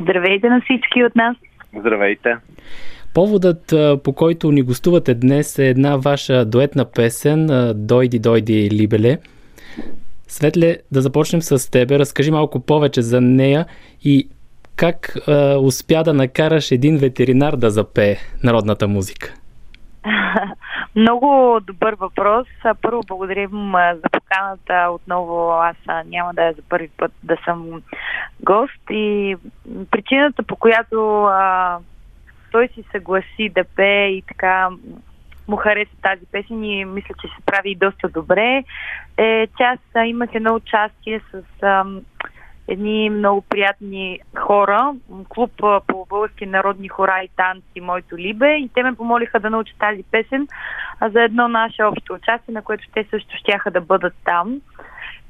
Здравейте 0.00 0.48
на 0.48 0.60
всички 0.60 1.04
от 1.04 1.16
нас! 1.16 1.36
Здравейте! 1.80 2.36
Поводът, 3.14 3.74
по 4.04 4.12
който 4.12 4.52
ни 4.52 4.62
гостувате 4.62 5.14
днес 5.14 5.58
е 5.58 5.68
една 5.68 5.96
ваша 5.96 6.44
дуетна 6.44 6.84
песен 6.84 7.46
Дойди, 7.74 8.18
дойди, 8.18 8.70
Либеле. 8.70 9.18
Светле, 10.28 10.76
да 10.92 11.00
започнем 11.00 11.42
с 11.42 11.70
тебе. 11.70 11.98
Разкажи 11.98 12.30
малко 12.30 12.60
повече 12.60 13.02
за 13.02 13.20
нея 13.20 13.66
и 14.04 14.28
как 14.76 15.16
а, 15.28 15.58
успя 15.58 16.02
да 16.02 16.14
накараш 16.14 16.70
един 16.70 16.98
ветеринар 16.98 17.56
да 17.56 17.70
запее 17.70 18.16
народната 18.42 18.88
музика. 18.88 19.34
Много 20.96 21.60
добър 21.66 21.94
въпрос. 21.94 22.46
Първо 22.82 23.00
благодарим 23.08 23.72
за 23.72 24.08
поканата. 24.12 24.88
Отново 24.90 25.50
аз 25.50 25.76
няма 26.06 26.34
да 26.34 26.44
е 26.44 26.52
за 26.52 26.62
първи 26.68 26.88
път 26.96 27.12
да 27.22 27.36
съм 27.44 27.82
гост 28.40 28.90
и 28.90 29.36
причината 29.90 30.42
по 30.42 30.56
която 30.56 31.24
а, 31.24 31.78
той 32.52 32.68
си 32.68 32.84
съгласи 32.92 33.52
да 33.54 33.64
пее 33.76 34.08
и 34.08 34.22
така 34.22 34.68
му 35.48 35.56
хареса 35.56 35.92
тази 36.02 36.26
песен 36.32 36.64
и 36.64 36.84
мисля, 36.84 37.14
че 37.20 37.28
се 37.28 37.46
прави 37.46 37.70
и 37.70 37.76
доста 37.76 38.08
добре, 38.08 38.64
е, 39.16 39.46
че 39.56 39.62
аз 39.62 39.78
имах 40.06 40.30
едно 40.34 40.54
участие 40.54 41.20
с 41.30 41.62
ам, 41.62 42.00
едни 42.68 43.10
много 43.10 43.42
приятни 43.42 44.20
хора, 44.38 44.94
клуб 45.28 45.50
по 45.86 46.06
български 46.08 46.46
народни 46.46 46.88
хора 46.88 47.20
и 47.24 47.28
танци 47.36 47.80
Моето 47.80 48.18
Либе 48.18 48.56
и 48.56 48.70
те 48.74 48.82
ме 48.82 48.94
помолиха 48.94 49.40
да 49.40 49.50
науча 49.50 49.72
тази 49.78 50.02
песен 50.02 50.48
а, 51.00 51.08
за 51.10 51.22
едно 51.22 51.48
наше 51.48 51.84
общо 51.84 52.12
участие, 52.12 52.54
на 52.54 52.62
което 52.62 52.84
те 52.94 53.06
също 53.10 53.36
щяха 53.36 53.70
да 53.70 53.80
бъдат 53.80 54.14
там. 54.24 54.60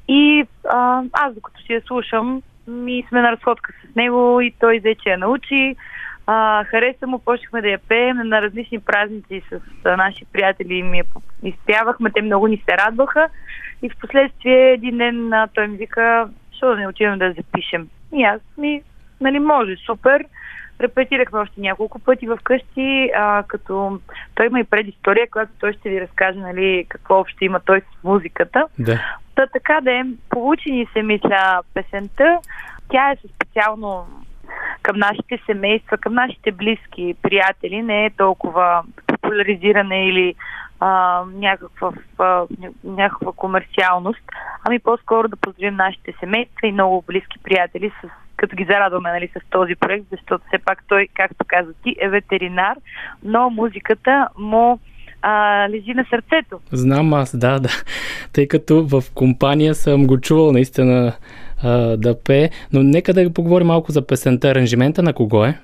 И 0.07 0.47
а, 0.69 1.03
аз 1.13 1.33
докато 1.33 1.61
си 1.61 1.73
я 1.73 1.81
слушам, 1.81 2.41
ми 2.67 3.05
сме 3.09 3.21
на 3.21 3.31
разходка 3.31 3.71
с 3.71 3.95
него 3.95 4.41
и 4.41 4.53
той 4.59 4.79
взе, 4.79 4.95
че 5.03 5.09
я 5.09 5.17
научи. 5.17 5.75
А, 6.27 6.63
хареса 6.63 7.07
му, 7.07 7.19
почнахме 7.19 7.61
да 7.61 7.67
я 7.67 7.79
пеем 7.79 8.17
на 8.17 8.41
различни 8.41 8.79
празници 8.79 9.41
с 9.49 9.59
а, 9.85 9.97
наши 9.97 10.25
приятели. 10.25 10.83
Ми 10.83 10.97
я 10.97 11.03
по- 11.13 11.21
изпявахме, 11.43 12.11
те 12.11 12.21
много 12.21 12.47
ни 12.47 12.63
се 12.69 12.77
радваха. 12.77 13.27
И 13.81 13.89
в 13.89 13.97
последствие 14.01 14.71
един 14.71 14.97
ден 14.97 15.33
а, 15.33 15.47
той 15.53 15.67
ми 15.67 15.77
вика, 15.77 16.29
що 16.51 16.67
да 16.67 16.75
не 16.75 16.87
отидем 16.87 17.19
да 17.19 17.33
запишем. 17.33 17.89
И 18.13 18.23
аз 18.23 18.41
ми, 18.57 18.81
нали, 19.21 19.39
може, 19.39 19.75
супер. 19.75 20.25
Репетирахме 20.81 21.39
още 21.39 21.61
няколко 21.61 21.99
пъти 21.99 22.27
вкъщи, 22.39 23.11
а, 23.15 23.43
като 23.47 23.99
той 24.35 24.45
има 24.45 24.59
и 24.59 24.63
предистория, 24.63 25.29
която 25.29 25.51
той 25.59 25.73
ще 25.73 25.89
ви 25.89 26.01
разкаже, 26.01 26.39
нали, 26.39 26.85
какво 26.89 27.19
общо 27.19 27.43
има 27.45 27.59
той 27.59 27.81
с 27.81 28.03
музиката. 28.03 28.65
Да. 28.79 29.01
Та 29.35 29.47
така 29.47 29.79
да 29.81 29.91
е, 29.91 30.03
получи 30.29 30.71
ни 30.71 30.87
се, 30.93 31.01
мисля, 31.01 31.61
песента. 31.73 32.39
Тя 32.89 33.11
е 33.11 33.17
специално 33.35 34.07
към 34.81 34.97
нашите 34.97 35.39
семейства, 35.45 35.97
към 35.97 36.13
нашите 36.13 36.51
близки 36.51 37.15
приятели, 37.21 37.81
не 37.81 38.05
е 38.05 38.09
толкова 38.17 38.83
популяризиране 39.07 40.07
или 40.07 40.35
а, 40.79 41.23
някаква, 41.33 41.91
а, 42.19 42.45
някаква 42.83 43.31
комерциалност, 43.31 44.21
ами 44.63 44.79
по-скоро 44.79 45.27
да 45.27 45.35
поздравим 45.35 45.75
нашите 45.75 46.13
семейства 46.19 46.67
и 46.67 46.71
много 46.71 47.03
близки 47.07 47.39
приятели, 47.43 47.91
с, 48.01 48.07
като 48.35 48.55
ги 48.55 48.65
зарадваме 48.65 49.11
нали, 49.11 49.27
с 49.27 49.49
този 49.49 49.75
проект, 49.75 50.05
защото 50.11 50.45
все 50.47 50.57
пак 50.65 50.83
той, 50.87 51.07
както 51.13 51.45
каза 51.47 51.73
ти, 51.83 51.95
е 51.99 52.09
ветеринар, 52.09 52.77
но 53.23 53.49
музиката 53.49 54.27
му 54.37 54.79
а, 55.21 55.67
лежи 55.69 55.93
на 55.93 56.05
сърцето. 56.09 56.59
Знам 56.71 57.13
аз, 57.13 57.37
да, 57.37 57.59
да. 57.59 57.69
Тъй 58.33 58.47
като 58.47 58.85
в 58.87 59.03
компания 59.15 59.75
съм 59.75 60.07
го 60.07 60.21
чувал 60.21 60.51
наистина 60.51 61.13
да 61.97 62.15
пее. 62.23 62.49
Но 62.73 62.83
нека 62.83 63.13
да 63.13 63.33
поговорим 63.33 63.67
малко 63.67 63.91
за 63.91 64.07
песента. 64.07 64.49
Аранжимента 64.49 65.03
на 65.03 65.13
кого 65.13 65.45
е? 65.45 65.59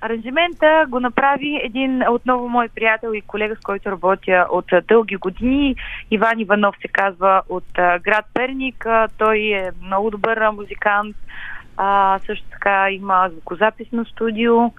Аранжимента 0.00 0.84
го 0.88 1.00
направи 1.00 1.60
един 1.64 2.02
отново 2.10 2.48
мой 2.48 2.68
приятел 2.68 3.12
и 3.14 3.20
колега, 3.20 3.56
с 3.56 3.60
който 3.60 3.90
работя 3.90 4.46
от 4.50 4.64
дълги 4.88 5.16
години. 5.16 5.76
Иван 6.10 6.38
Иванов 6.38 6.74
се 6.82 6.88
казва 6.88 7.42
от 7.48 7.64
град 7.74 8.24
Перник. 8.34 8.86
Той 9.18 9.38
е 9.38 9.70
много 9.82 10.10
добър 10.10 10.50
музикант. 10.50 11.16
А, 11.76 12.18
също 12.26 12.44
така 12.50 12.90
има 12.90 13.28
звукозаписно 13.32 14.04
студио 14.04 14.72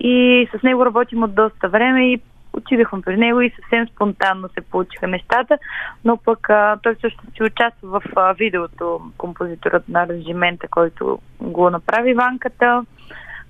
и 0.00 0.48
с 0.58 0.62
него 0.62 0.86
работим 0.86 1.22
от 1.22 1.34
доста 1.34 1.68
време 1.68 2.12
и 2.12 2.20
отидахме 2.58 3.02
при 3.02 3.16
него 3.16 3.40
и 3.40 3.50
съвсем 3.50 3.88
спонтанно 3.88 4.48
се 4.48 4.60
получиха 4.60 5.08
нещата, 5.08 5.58
но 6.04 6.16
пък 6.16 6.50
а, 6.50 6.76
той 6.82 6.96
също 7.00 7.22
си 7.36 7.42
участва 7.42 8.00
в 8.00 8.02
а, 8.16 8.32
видеото, 8.32 9.00
композиторът 9.18 9.88
на 9.88 10.02
аранжимента, 10.02 10.68
който 10.68 11.18
го 11.40 11.70
направи 11.70 12.14
Ванката. 12.14 12.84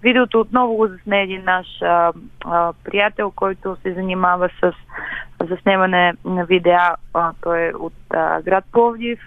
Видеото 0.03 0.41
отново 0.41 0.75
го 0.75 0.87
засне 0.87 1.23
един 1.23 1.45
наш 1.45 1.67
а, 1.83 2.13
а, 2.45 2.73
приятел, 2.85 3.33
който 3.37 3.77
се 3.83 3.93
занимава 3.93 4.49
с 4.63 4.73
заснемане 5.49 6.15
на 6.25 6.45
видеа. 6.45 6.95
А, 7.15 7.33
той 7.41 7.69
е 7.69 7.73
от 7.75 7.95
а, 8.11 8.43
град 8.43 8.65
Пловдив, 8.73 9.21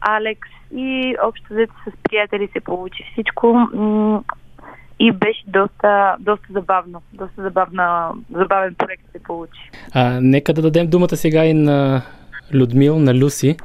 Алекс 0.00 0.48
и 0.74 1.16
общо 1.22 1.46
взето 1.50 1.74
с 1.86 2.02
приятели 2.02 2.48
се 2.52 2.60
получи 2.60 3.04
всичко 3.12 3.68
и 4.98 5.12
беше 5.12 5.42
доста, 5.46 6.16
доста 6.20 6.46
забавно. 6.50 7.02
Доста 7.12 7.42
забавна, 7.42 8.10
забавен 8.30 8.74
проект 8.74 9.02
се 9.12 9.22
получи. 9.22 9.70
А, 9.94 10.18
нека 10.20 10.52
да 10.52 10.62
дадем 10.62 10.86
думата 10.86 11.16
сега 11.16 11.44
и 11.44 11.54
на 11.54 12.02
Людмил, 12.54 12.98
на 12.98 13.14
Люси. 13.14 13.56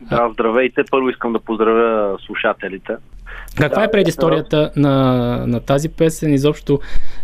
Да, 0.00 0.30
здравейте. 0.32 0.82
Първо 0.90 1.08
искам 1.08 1.32
да 1.32 1.40
поздравя 1.40 2.18
слушателите. 2.26 2.96
Каква 3.56 3.84
е 3.84 3.90
предисторията 3.90 4.70
на, 4.76 4.94
на 5.46 5.60
тази 5.60 5.88
песен? 5.88 6.34
Изобщо 6.34 6.80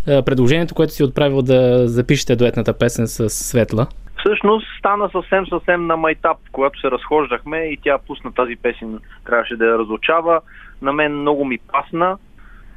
предложението, 0.07 0.75
което 0.75 0.93
си 0.93 1.05
отправил 1.05 1.43
да 1.43 1.89
запишете 1.89 2.37
дуетната 2.37 2.79
песен 2.79 3.07
с 3.07 3.31
Светла? 3.31 3.87
Всъщност 4.19 4.67
стана 4.79 5.11
съвсем 5.13 5.47
съвсем 5.47 5.87
на 5.87 5.97
майтап, 5.97 6.37
когато 6.53 6.81
се 6.81 6.91
разхождахме 6.91 7.59
и 7.59 7.79
тя 7.83 7.99
пусна 8.07 8.33
тази 8.33 8.57
песен, 8.57 8.99
трябваше 9.27 9.57
да 9.57 9.65
я 9.65 9.79
разучава. 9.79 10.41
На 10.83 10.93
мен 10.93 11.21
много 11.21 11.45
ми 11.45 11.59
пасна, 11.59 12.17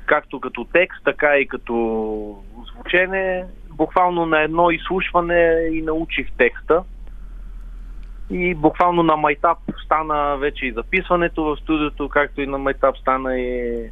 както 0.10 0.40
като 0.40 0.64
текст, 0.74 1.02
така 1.06 1.38
и 1.38 1.48
като 1.48 1.76
звучене. 2.74 3.46
Буквално 3.70 4.26
на 4.26 4.42
едно 4.42 4.72
изслушване 4.72 5.70
и 5.74 5.82
научих 5.82 6.28
текста. 6.38 6.84
И 8.30 8.56
буквално 8.56 9.04
на 9.04 9.16
майтап 9.16 9.58
стана 9.86 10.38
вече 10.38 10.66
и 10.66 10.72
записването 10.72 11.44
в 11.44 11.58
студиото, 11.58 12.10
както 12.10 12.42
и 12.42 12.48
на 12.48 12.58
майтап 12.58 12.98
стана 12.98 13.40
и, 13.40 13.84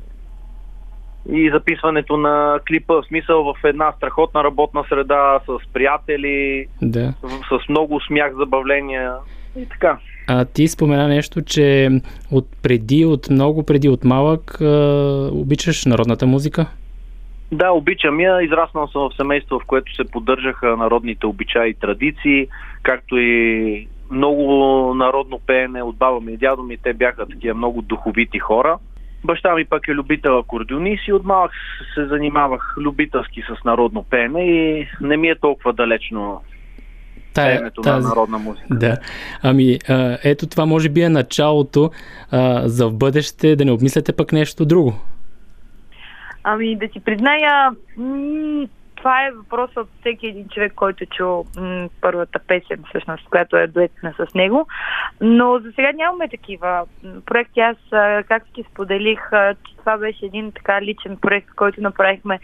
и 1.29 1.49
записването 1.51 2.17
на 2.17 2.59
клипа. 2.67 2.93
В 2.93 3.05
смисъл 3.07 3.43
в 3.43 3.55
една 3.63 3.91
страхотна 3.91 4.43
работна 4.43 4.85
среда 4.89 5.39
с 5.45 5.57
приятели, 5.73 6.67
Да. 6.81 7.13
в- 7.23 7.61
с 7.61 7.69
много 7.69 7.99
смях, 8.01 8.33
забавления 8.35 9.13
и 9.57 9.65
така. 9.65 9.97
А 10.27 10.45
ти 10.45 10.67
спомена 10.67 11.07
нещо, 11.07 11.41
че 11.41 11.89
от 12.31 12.45
преди, 12.63 13.05
от 13.05 13.29
много 13.29 13.63
преди, 13.63 13.89
от 13.89 14.03
малък, 14.03 14.61
а, 14.61 15.29
обичаш 15.33 15.85
народната 15.85 16.25
музика? 16.27 16.65
Да, 17.51 17.71
обичам 17.71 18.19
я. 18.19 18.41
Израснал 18.41 18.87
съм 18.87 19.09
в 19.09 19.15
семейство, 19.15 19.59
в 19.59 19.65
което 19.65 19.95
се 19.95 20.03
поддържаха 20.03 20.77
народните 20.77 21.25
обичаи 21.25 21.69
и 21.69 21.73
традиции, 21.73 22.47
както 22.83 23.17
и 23.17 23.87
много 24.11 24.93
народно 24.95 25.39
пеене 25.47 25.83
от 25.83 25.95
баба 25.95 26.21
ми 26.21 26.33
и 26.33 26.37
дядо 26.37 26.63
ми. 26.63 26.77
Те 26.77 26.93
бяха 26.93 27.25
такива 27.25 27.55
много 27.55 27.81
духовити 27.81 28.39
хора. 28.39 28.77
Баща 29.23 29.55
ми 29.55 29.65
пък 29.65 29.87
е 29.87 29.93
любител 29.93 30.37
акордеонист 30.37 31.07
и 31.07 31.13
от 31.13 31.23
малък 31.23 31.51
се 31.95 32.05
занимавах 32.05 32.75
любителски 32.77 33.41
с 33.41 33.63
народно 33.63 34.03
пеене 34.03 34.43
и 34.43 34.87
не 35.01 35.17
ми 35.17 35.27
е 35.27 35.35
толкова 35.35 35.73
далечно 35.73 36.41
пеенето 37.45 37.81
на 37.81 37.99
народна 37.99 38.37
музика. 38.37 38.67
Да. 38.71 38.97
Ами, 39.43 39.79
а, 39.89 40.17
ето 40.23 40.47
това 40.47 40.65
може 40.65 40.89
би 40.89 41.01
е 41.01 41.09
началото 41.09 41.91
а, 42.31 42.67
за 42.67 42.87
в 42.89 42.93
бъдеще 42.93 43.55
да 43.55 43.65
не 43.65 43.71
обмисляте 43.71 44.13
пък 44.13 44.31
нещо 44.31 44.65
друго. 44.65 44.93
Ами 46.43 46.75
да 46.75 46.87
ти 46.87 46.99
призная, 46.99 47.71
м- 47.97 48.67
това 48.95 49.27
е 49.27 49.31
въпрос 49.31 49.69
от 49.77 49.89
всеки 49.99 50.27
един 50.27 50.47
човек, 50.49 50.73
който 50.75 51.03
е 51.03 51.07
чул 51.07 51.45
м- 51.57 51.89
първата 52.01 52.39
песен, 52.39 52.83
всъщност, 52.89 53.29
която 53.29 53.57
е 53.57 53.67
дуетна 53.67 54.13
с 54.17 54.33
него. 54.33 54.67
Но 55.21 55.59
за 55.59 55.71
сега 55.75 55.91
нямаме 55.91 56.29
такива 56.29 56.85
проекти. 57.25 57.59
Аз, 57.59 57.77
както 58.27 58.51
ти 58.53 58.63
споделих, 58.71 59.19
това 59.77 59.97
беше 59.97 60.25
един 60.25 60.51
така 60.51 60.81
личен 60.81 61.17
проект, 61.17 61.47
който 61.55 61.81
направихме 61.81 62.39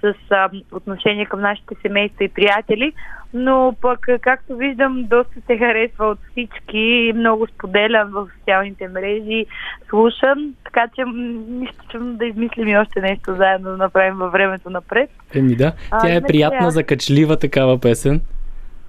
с 0.00 0.14
а, 0.30 0.50
отношение 0.72 1.26
към 1.26 1.40
нашите 1.40 1.74
семейства 1.82 2.24
и 2.24 2.28
приятели, 2.28 2.92
но 3.34 3.74
пък, 3.80 4.08
а, 4.08 4.18
както 4.18 4.56
виждам, 4.56 5.04
доста 5.04 5.40
се 5.46 5.58
харесва 5.58 6.06
от 6.06 6.18
всички, 6.30 7.12
много 7.14 7.46
споделям 7.46 8.10
в 8.10 8.28
социалните 8.38 8.88
мрежи, 8.88 9.46
слушам, 9.88 10.54
така 10.64 10.88
че 10.94 11.04
нищо 11.48 11.84
чудно 11.88 12.14
да 12.14 12.26
измислим 12.26 12.68
и 12.68 12.78
още 12.78 13.00
нещо 13.00 13.34
заедно 13.34 13.70
да 13.70 13.76
направим 13.76 14.14
във 14.14 14.32
времето 14.32 14.70
напред. 14.70 15.10
Еми 15.34 15.56
да, 15.56 15.72
А, 15.90 15.98
тя 15.98 16.08
е 16.08 16.10
иначе 16.10 16.26
приятна, 16.26 16.70
закачлива 16.70 17.38
такава 17.38 17.80
песен. 17.80 18.20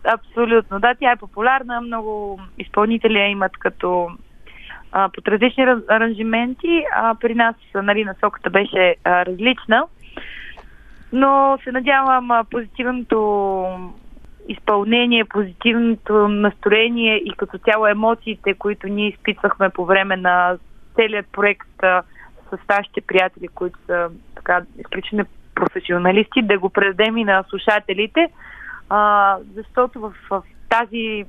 Абсолютно, 0.03 0.79
да, 0.79 0.95
тя 0.99 1.11
е 1.11 1.15
популярна, 1.15 1.81
много 1.81 2.39
изпълнители 2.57 3.17
я 3.17 3.27
имат 3.27 3.51
като 3.59 4.09
а, 4.91 5.09
под 5.09 5.27
различни 5.27 5.67
раз, 5.67 5.79
аранжименти, 5.89 6.83
а 6.95 7.15
при 7.21 7.35
нас 7.35 7.55
нали, 7.75 8.03
насоката 8.03 8.49
беше 8.49 8.95
а, 9.03 9.25
различна. 9.25 9.83
Но 11.15 11.57
се 11.63 11.71
надявам 11.71 12.45
позитивното 12.51 13.65
изпълнение, 14.47 15.25
позитивното 15.25 16.27
настроение 16.27 17.15
и 17.15 17.33
като 17.37 17.57
цяло 17.57 17.87
емоциите, 17.87 18.53
които 18.53 18.87
ние 18.87 19.07
изпитвахме 19.07 19.69
по 19.69 19.85
време 19.85 20.17
на 20.17 20.57
целият 20.95 21.27
проект 21.31 21.67
с 22.49 22.57
нашите 22.69 23.01
приятели, 23.01 23.47
които 23.47 23.79
са 23.85 24.09
така 24.35 24.61
изключително 24.79 25.25
професионалисти, 25.55 26.41
да 26.41 26.59
го 26.59 26.69
предадем 26.69 27.17
и 27.17 27.23
на 27.23 27.43
слушателите, 27.49 28.29
а, 28.89 29.37
защото 29.55 29.99
в, 29.99 30.13
в 30.29 30.43
тази 30.69 31.25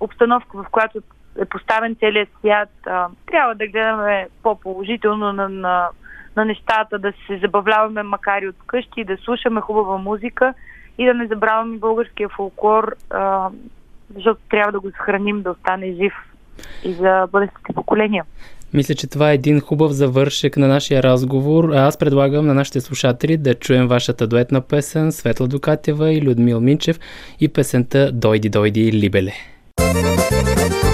обстановка, 0.00 0.62
в 0.62 0.66
която 0.70 0.98
е 1.40 1.44
поставен 1.44 1.96
целият 1.96 2.28
свят, 2.38 2.70
а, 2.86 3.08
трябва 3.26 3.54
да 3.54 3.66
гледаме 3.66 4.28
по-положително 4.42 5.32
на, 5.32 5.48
на, 5.48 5.88
на 6.36 6.44
нещата, 6.44 6.98
да 6.98 7.12
се 7.26 7.38
забавляваме 7.38 8.02
макар 8.02 8.42
и 8.42 8.48
от 8.48 8.56
къщи, 8.66 9.04
да 9.04 9.16
слушаме 9.16 9.60
хубава 9.60 9.98
музика 9.98 10.54
и 10.98 11.06
да 11.06 11.14
не 11.14 11.26
забравяме 11.26 11.78
българския 11.78 12.28
фолклор, 12.28 12.94
а, 13.10 13.48
защото 14.14 14.40
трябва 14.50 14.72
да 14.72 14.80
го 14.80 14.90
съхраним, 14.90 15.42
да 15.42 15.50
остане 15.50 15.92
жив 15.92 16.12
и 16.84 16.92
за 16.92 17.28
бъдещите 17.32 17.72
поколения. 17.74 18.24
Мисля, 18.74 18.94
че 18.94 19.06
това 19.06 19.30
е 19.30 19.34
един 19.34 19.60
хубав 19.60 19.92
завършек 19.92 20.56
на 20.56 20.68
нашия 20.68 21.02
разговор. 21.02 21.70
Аз 21.72 21.98
предлагам 21.98 22.46
на 22.46 22.54
нашите 22.54 22.80
слушатели 22.80 23.36
да 23.36 23.54
чуем 23.54 23.88
вашата 23.88 24.26
дуетна 24.26 24.60
песен 24.60 25.12
Светла 25.12 25.48
Докатева 25.48 26.12
и 26.12 26.22
Людмил 26.22 26.60
Минчев 26.60 26.98
и 27.40 27.48
песента 27.48 28.12
Дойди, 28.12 28.48
дойди, 28.48 28.92
Либеле. 28.92 29.32
Dojdi, 29.80 30.91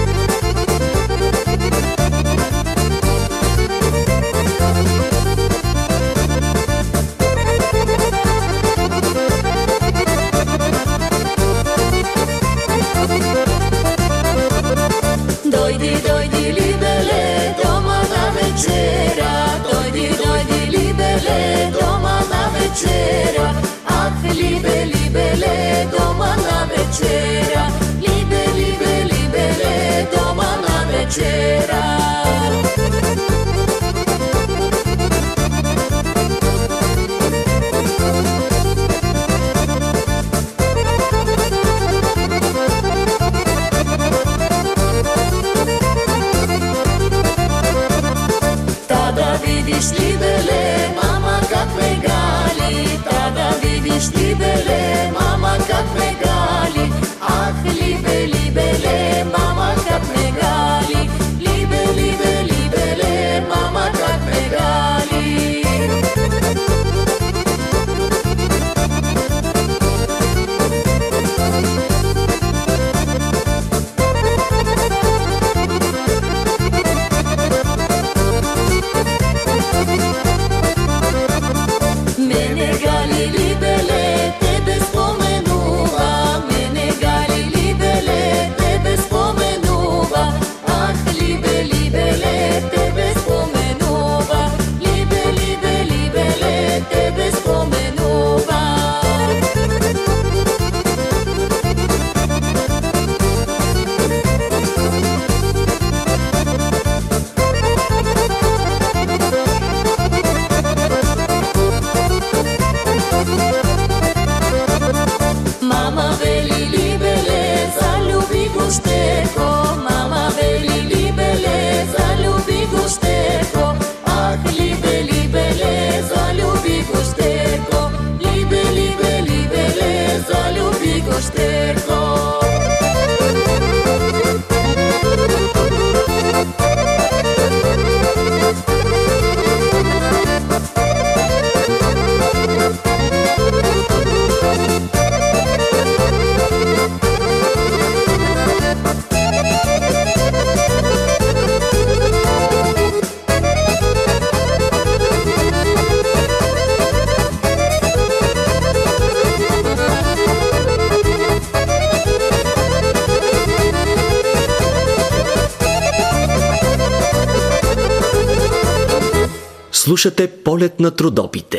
полет 170.49 170.79
на 170.79 170.95
трудопите. 170.95 171.57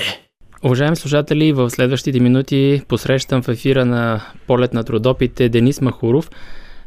Уважаеми 0.65 0.97
слушатели, 0.97 1.53
в 1.53 1.71
следващите 1.71 2.21
минути 2.21 2.83
посрещам 2.89 3.43
в 3.43 3.49
ефира 3.49 3.85
на 3.85 4.21
полет 4.47 4.75
на 4.75 4.85
трудопите 4.85 5.49
Денис 5.49 5.81
Махуров. 5.81 6.31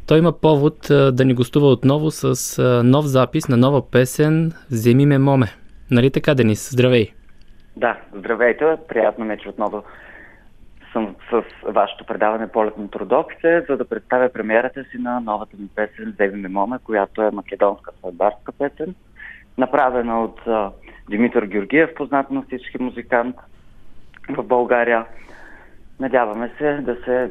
Той 0.08 0.18
има 0.18 0.32
повод 0.32 0.76
да 0.88 1.24
ни 1.24 1.34
гостува 1.34 1.66
отново 1.66 2.10
с 2.10 2.62
нов 2.84 3.04
запис 3.04 3.48
на 3.48 3.56
нова 3.56 3.90
песен 3.90 4.52
Вземи 4.70 5.06
ме 5.06 5.18
моме. 5.18 5.46
Нали 5.90 6.10
така, 6.10 6.34
Денис? 6.34 6.70
Здравей! 6.72 7.12
Да, 7.76 7.96
здравейте. 8.14 8.64
Приятно 8.88 9.24
ми 9.24 9.34
е, 9.34 9.38
че 9.38 9.48
отново 9.48 9.82
съм 10.92 11.16
с 11.30 11.42
вашето 11.72 12.04
предаване 12.04 12.48
Полет 12.48 12.78
на 12.78 12.88
трудопите, 12.88 13.64
за 13.68 13.76
да 13.76 13.88
представя 13.88 14.28
премиерата 14.28 14.84
си 14.84 14.98
на 14.98 15.20
новата 15.20 15.56
ми 15.58 15.68
песен 15.74 16.12
Вземи 16.14 16.42
ме 16.42 16.48
моме, 16.48 16.78
която 16.84 17.22
е 17.22 17.30
македонска 17.30 17.92
сватбарска 17.98 18.52
песен, 18.52 18.94
направена 19.58 20.24
от 20.24 20.40
Димитър 21.10 21.46
Георгиев, 21.46 21.94
познат 21.94 22.30
на 22.30 22.42
всички 22.42 22.82
музикант 22.82 23.36
в 24.28 24.42
България. 24.42 25.06
Надяваме 26.00 26.50
се 26.58 26.78
да 26.82 26.96
се 27.04 27.30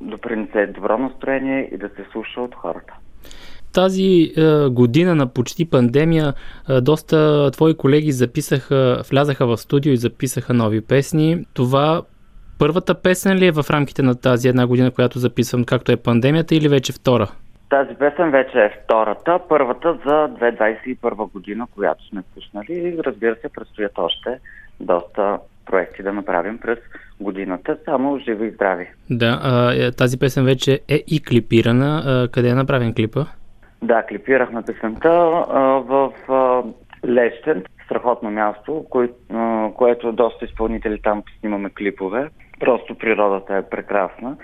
допринесе 0.00 0.66
добро 0.66 0.98
настроение 0.98 1.68
и 1.72 1.76
да 1.76 1.88
се 1.88 2.04
слуша 2.12 2.40
от 2.40 2.54
хората. 2.54 2.92
тази 3.72 4.32
е, 4.36 4.68
година 4.68 5.14
на 5.14 5.26
почти 5.26 5.70
пандемия 5.70 6.34
е, 6.68 6.80
доста 6.80 7.50
твои 7.50 7.76
колеги 7.76 8.12
записаха, 8.12 9.02
влязаха 9.10 9.46
в 9.46 9.56
студио 9.56 9.92
и 9.92 9.96
записаха 9.96 10.54
нови 10.54 10.80
песни. 10.80 11.44
Това 11.54 12.02
първата 12.58 12.94
песен 12.94 13.38
ли 13.38 13.46
е 13.46 13.52
в 13.52 13.64
рамките 13.70 14.02
на 14.02 14.14
тази 14.14 14.48
една 14.48 14.66
година, 14.66 14.90
която 14.90 15.18
записвам, 15.18 15.64
както 15.64 15.92
е 15.92 15.96
пандемията, 15.96 16.54
или 16.54 16.68
вече 16.68 16.92
втора? 16.92 17.30
Тази 17.68 17.94
песен 17.94 18.30
вече 18.30 18.58
е 18.58 18.78
втората, 18.84 19.40
първата 19.48 19.98
за 20.06 20.28
2021 20.28 21.32
година, 21.32 21.66
която 21.74 22.08
сме 22.08 22.22
пуснали. 22.34 22.72
И 22.72 22.98
разбира 23.04 23.36
се, 23.36 23.48
предстоят 23.48 23.92
още 23.98 24.38
доста 24.80 25.38
проекти 25.66 26.02
да 26.02 26.12
направим 26.12 26.58
през 26.58 26.78
годината, 27.20 27.78
само 27.84 28.18
живи 28.18 28.46
и 28.46 28.50
здрави. 28.50 28.88
Да, 29.10 29.40
а, 29.42 29.72
е, 29.74 29.90
тази 29.92 30.18
песен 30.18 30.44
вече 30.44 30.80
е 30.88 31.02
и 31.06 31.22
клипирана. 31.22 32.02
А, 32.06 32.28
къде 32.28 32.48
е 32.48 32.54
направен 32.54 32.94
клипа? 32.94 33.24
Да, 33.82 34.02
клипирахме 34.02 34.62
песента 34.62 35.08
а, 35.08 35.60
в 35.86 36.12
а, 36.28 36.62
Лещен, 37.08 37.64
страхотно 37.84 38.30
място, 38.30 38.86
кое, 38.90 39.08
а, 39.32 39.70
което 39.74 40.12
доста 40.12 40.44
изпълнители 40.44 41.00
там 41.02 41.22
снимаме 41.40 41.70
клипове. 41.70 42.28
Просто 42.60 42.94
природата 42.94 43.56
е 43.56 43.68
прекрасна 43.68 44.36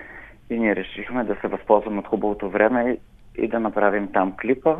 и 0.50 0.58
ние 0.58 0.76
решихме 0.76 1.24
да 1.24 1.36
се 1.40 1.48
възползваме 1.48 1.98
от 1.98 2.06
хубавото 2.06 2.50
време 2.50 2.96
и, 3.38 3.48
да 3.48 3.60
направим 3.60 4.08
там 4.12 4.32
клипа, 4.40 4.76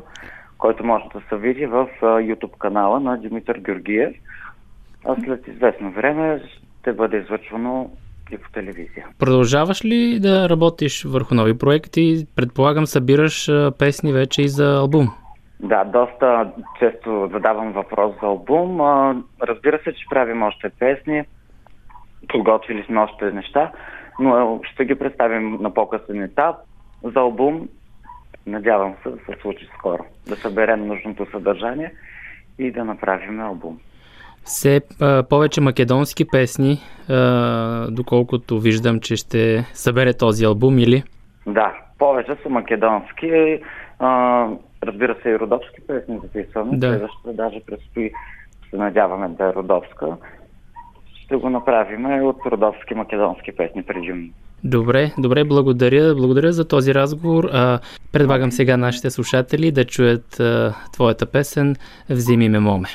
който 0.58 0.86
може 0.86 1.04
да 1.14 1.20
се 1.28 1.36
види 1.36 1.66
в 1.66 1.88
YouTube 2.02 2.58
канала 2.58 3.00
на 3.00 3.18
Димитър 3.18 3.58
Георгиев. 3.58 4.16
А 5.04 5.16
след 5.24 5.48
известно 5.48 5.90
време 5.90 6.42
ще 6.80 6.92
бъде 6.92 7.16
излъчвано 7.16 7.90
и 8.32 8.38
по 8.38 8.50
телевизия. 8.50 9.06
Продължаваш 9.18 9.84
ли 9.84 10.20
да 10.20 10.48
работиш 10.48 11.04
върху 11.04 11.34
нови 11.34 11.58
проекти? 11.58 12.26
Предполагам, 12.36 12.86
събираш 12.86 13.50
песни 13.78 14.12
вече 14.12 14.42
и 14.42 14.48
за 14.48 14.76
албум. 14.76 15.08
Да, 15.60 15.84
доста 15.84 16.52
често 16.78 17.28
задавам 17.32 17.72
въпрос 17.72 18.14
за 18.20 18.26
албум. 18.26 18.80
Разбира 19.42 19.78
се, 19.84 19.92
че 19.92 20.06
правим 20.10 20.42
още 20.42 20.70
песни, 20.78 21.24
подготвили 22.28 22.84
сме 22.86 23.00
още 23.00 23.32
неща, 23.32 23.72
но 24.20 24.60
ще 24.72 24.84
ги 24.84 24.94
представим 24.94 25.58
на 25.60 25.74
по-късен 25.74 26.22
етап 26.22 26.56
за 27.04 27.20
албум. 27.20 27.68
Надявам 28.46 28.94
се 29.02 29.08
да 29.10 29.16
се 29.16 29.40
случи 29.42 29.68
скоро, 29.78 30.04
да 30.28 30.36
съберем 30.36 30.86
нужното 30.86 31.26
съдържание 31.30 31.92
и 32.58 32.70
да 32.70 32.84
направим 32.84 33.40
албум. 33.40 33.80
Все 34.44 34.80
а, 35.00 35.22
повече 35.22 35.60
македонски 35.60 36.24
песни, 36.32 36.78
а, 37.08 37.90
доколкото 37.90 38.60
виждам, 38.60 39.00
че 39.00 39.16
ще 39.16 39.64
събере 39.74 40.12
този 40.14 40.44
албум 40.44 40.78
или? 40.78 41.02
Да, 41.46 41.74
повече 41.98 42.36
са 42.42 42.48
македонски. 42.48 43.60
А, 43.98 44.48
разбира 44.82 45.16
се, 45.22 45.28
и 45.28 45.38
родопски 45.38 45.80
песни 45.86 46.20
записваме. 46.22 46.76
Да. 46.76 46.88
Следващата 46.88 47.32
даже 47.32 47.60
предстои, 47.66 48.10
се 48.70 48.76
надяваме 48.76 49.28
да 49.28 49.44
е 49.44 49.52
родопска. 49.52 50.16
Ще 51.32 51.38
го 51.38 51.50
направим 51.50 52.26
от 52.26 52.36
родопски 52.46 52.94
македонски 52.94 53.52
песни 53.52 53.82
предимно. 53.82 54.28
Добре, 54.64 55.12
добре, 55.18 55.44
благодаря. 55.44 56.14
Благодаря 56.14 56.52
за 56.52 56.68
този 56.68 56.94
разговор. 56.94 57.50
Предлагам 58.12 58.52
сега 58.52 58.76
нашите 58.76 59.10
слушатели 59.10 59.70
да 59.70 59.84
чуят 59.84 60.40
твоята 60.92 61.26
песен 61.26 61.76
Вземи 62.10 62.48
ме, 62.48 62.58
моме. 62.58 62.88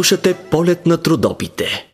Слушате 0.00 0.34
полет 0.34 0.86
на 0.86 0.96
трудопите. 0.96 1.90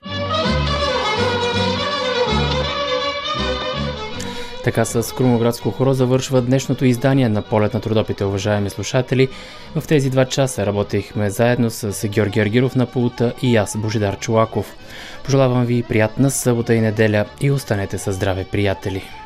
Така 4.65 4.85
с 4.85 5.15
Крумоградско 5.15 5.71
хоро 5.71 5.95
завършва 5.95 6.43
днешното 6.43 6.85
издание 6.85 7.29
на 7.29 7.43
Полет 7.43 7.75
на 7.75 7.81
трудопите, 7.81 8.25
уважаеми 8.25 8.71
слушатели. 8.71 9.29
В 9.77 9.87
тези 9.89 10.11
два 10.11 10.25
часа 10.25 10.67
работихме 10.67 11.31
заедно 11.31 11.71
с 11.71 12.09
Георги 12.09 12.41
Аргиров 12.41 12.77
на 12.77 12.87
пулта 12.87 13.33
и 13.43 13.57
аз, 13.57 13.77
Божидар 13.77 14.19
Чулаков. 14.19 14.77
Пожелавам 15.25 15.65
ви 15.65 15.83
приятна 15.83 16.31
събота 16.31 16.75
и 16.75 16.81
неделя 16.81 17.25
и 17.41 17.51
останете 17.51 17.99
със 17.99 18.17
здраве, 18.17 18.47
приятели! 18.53 19.26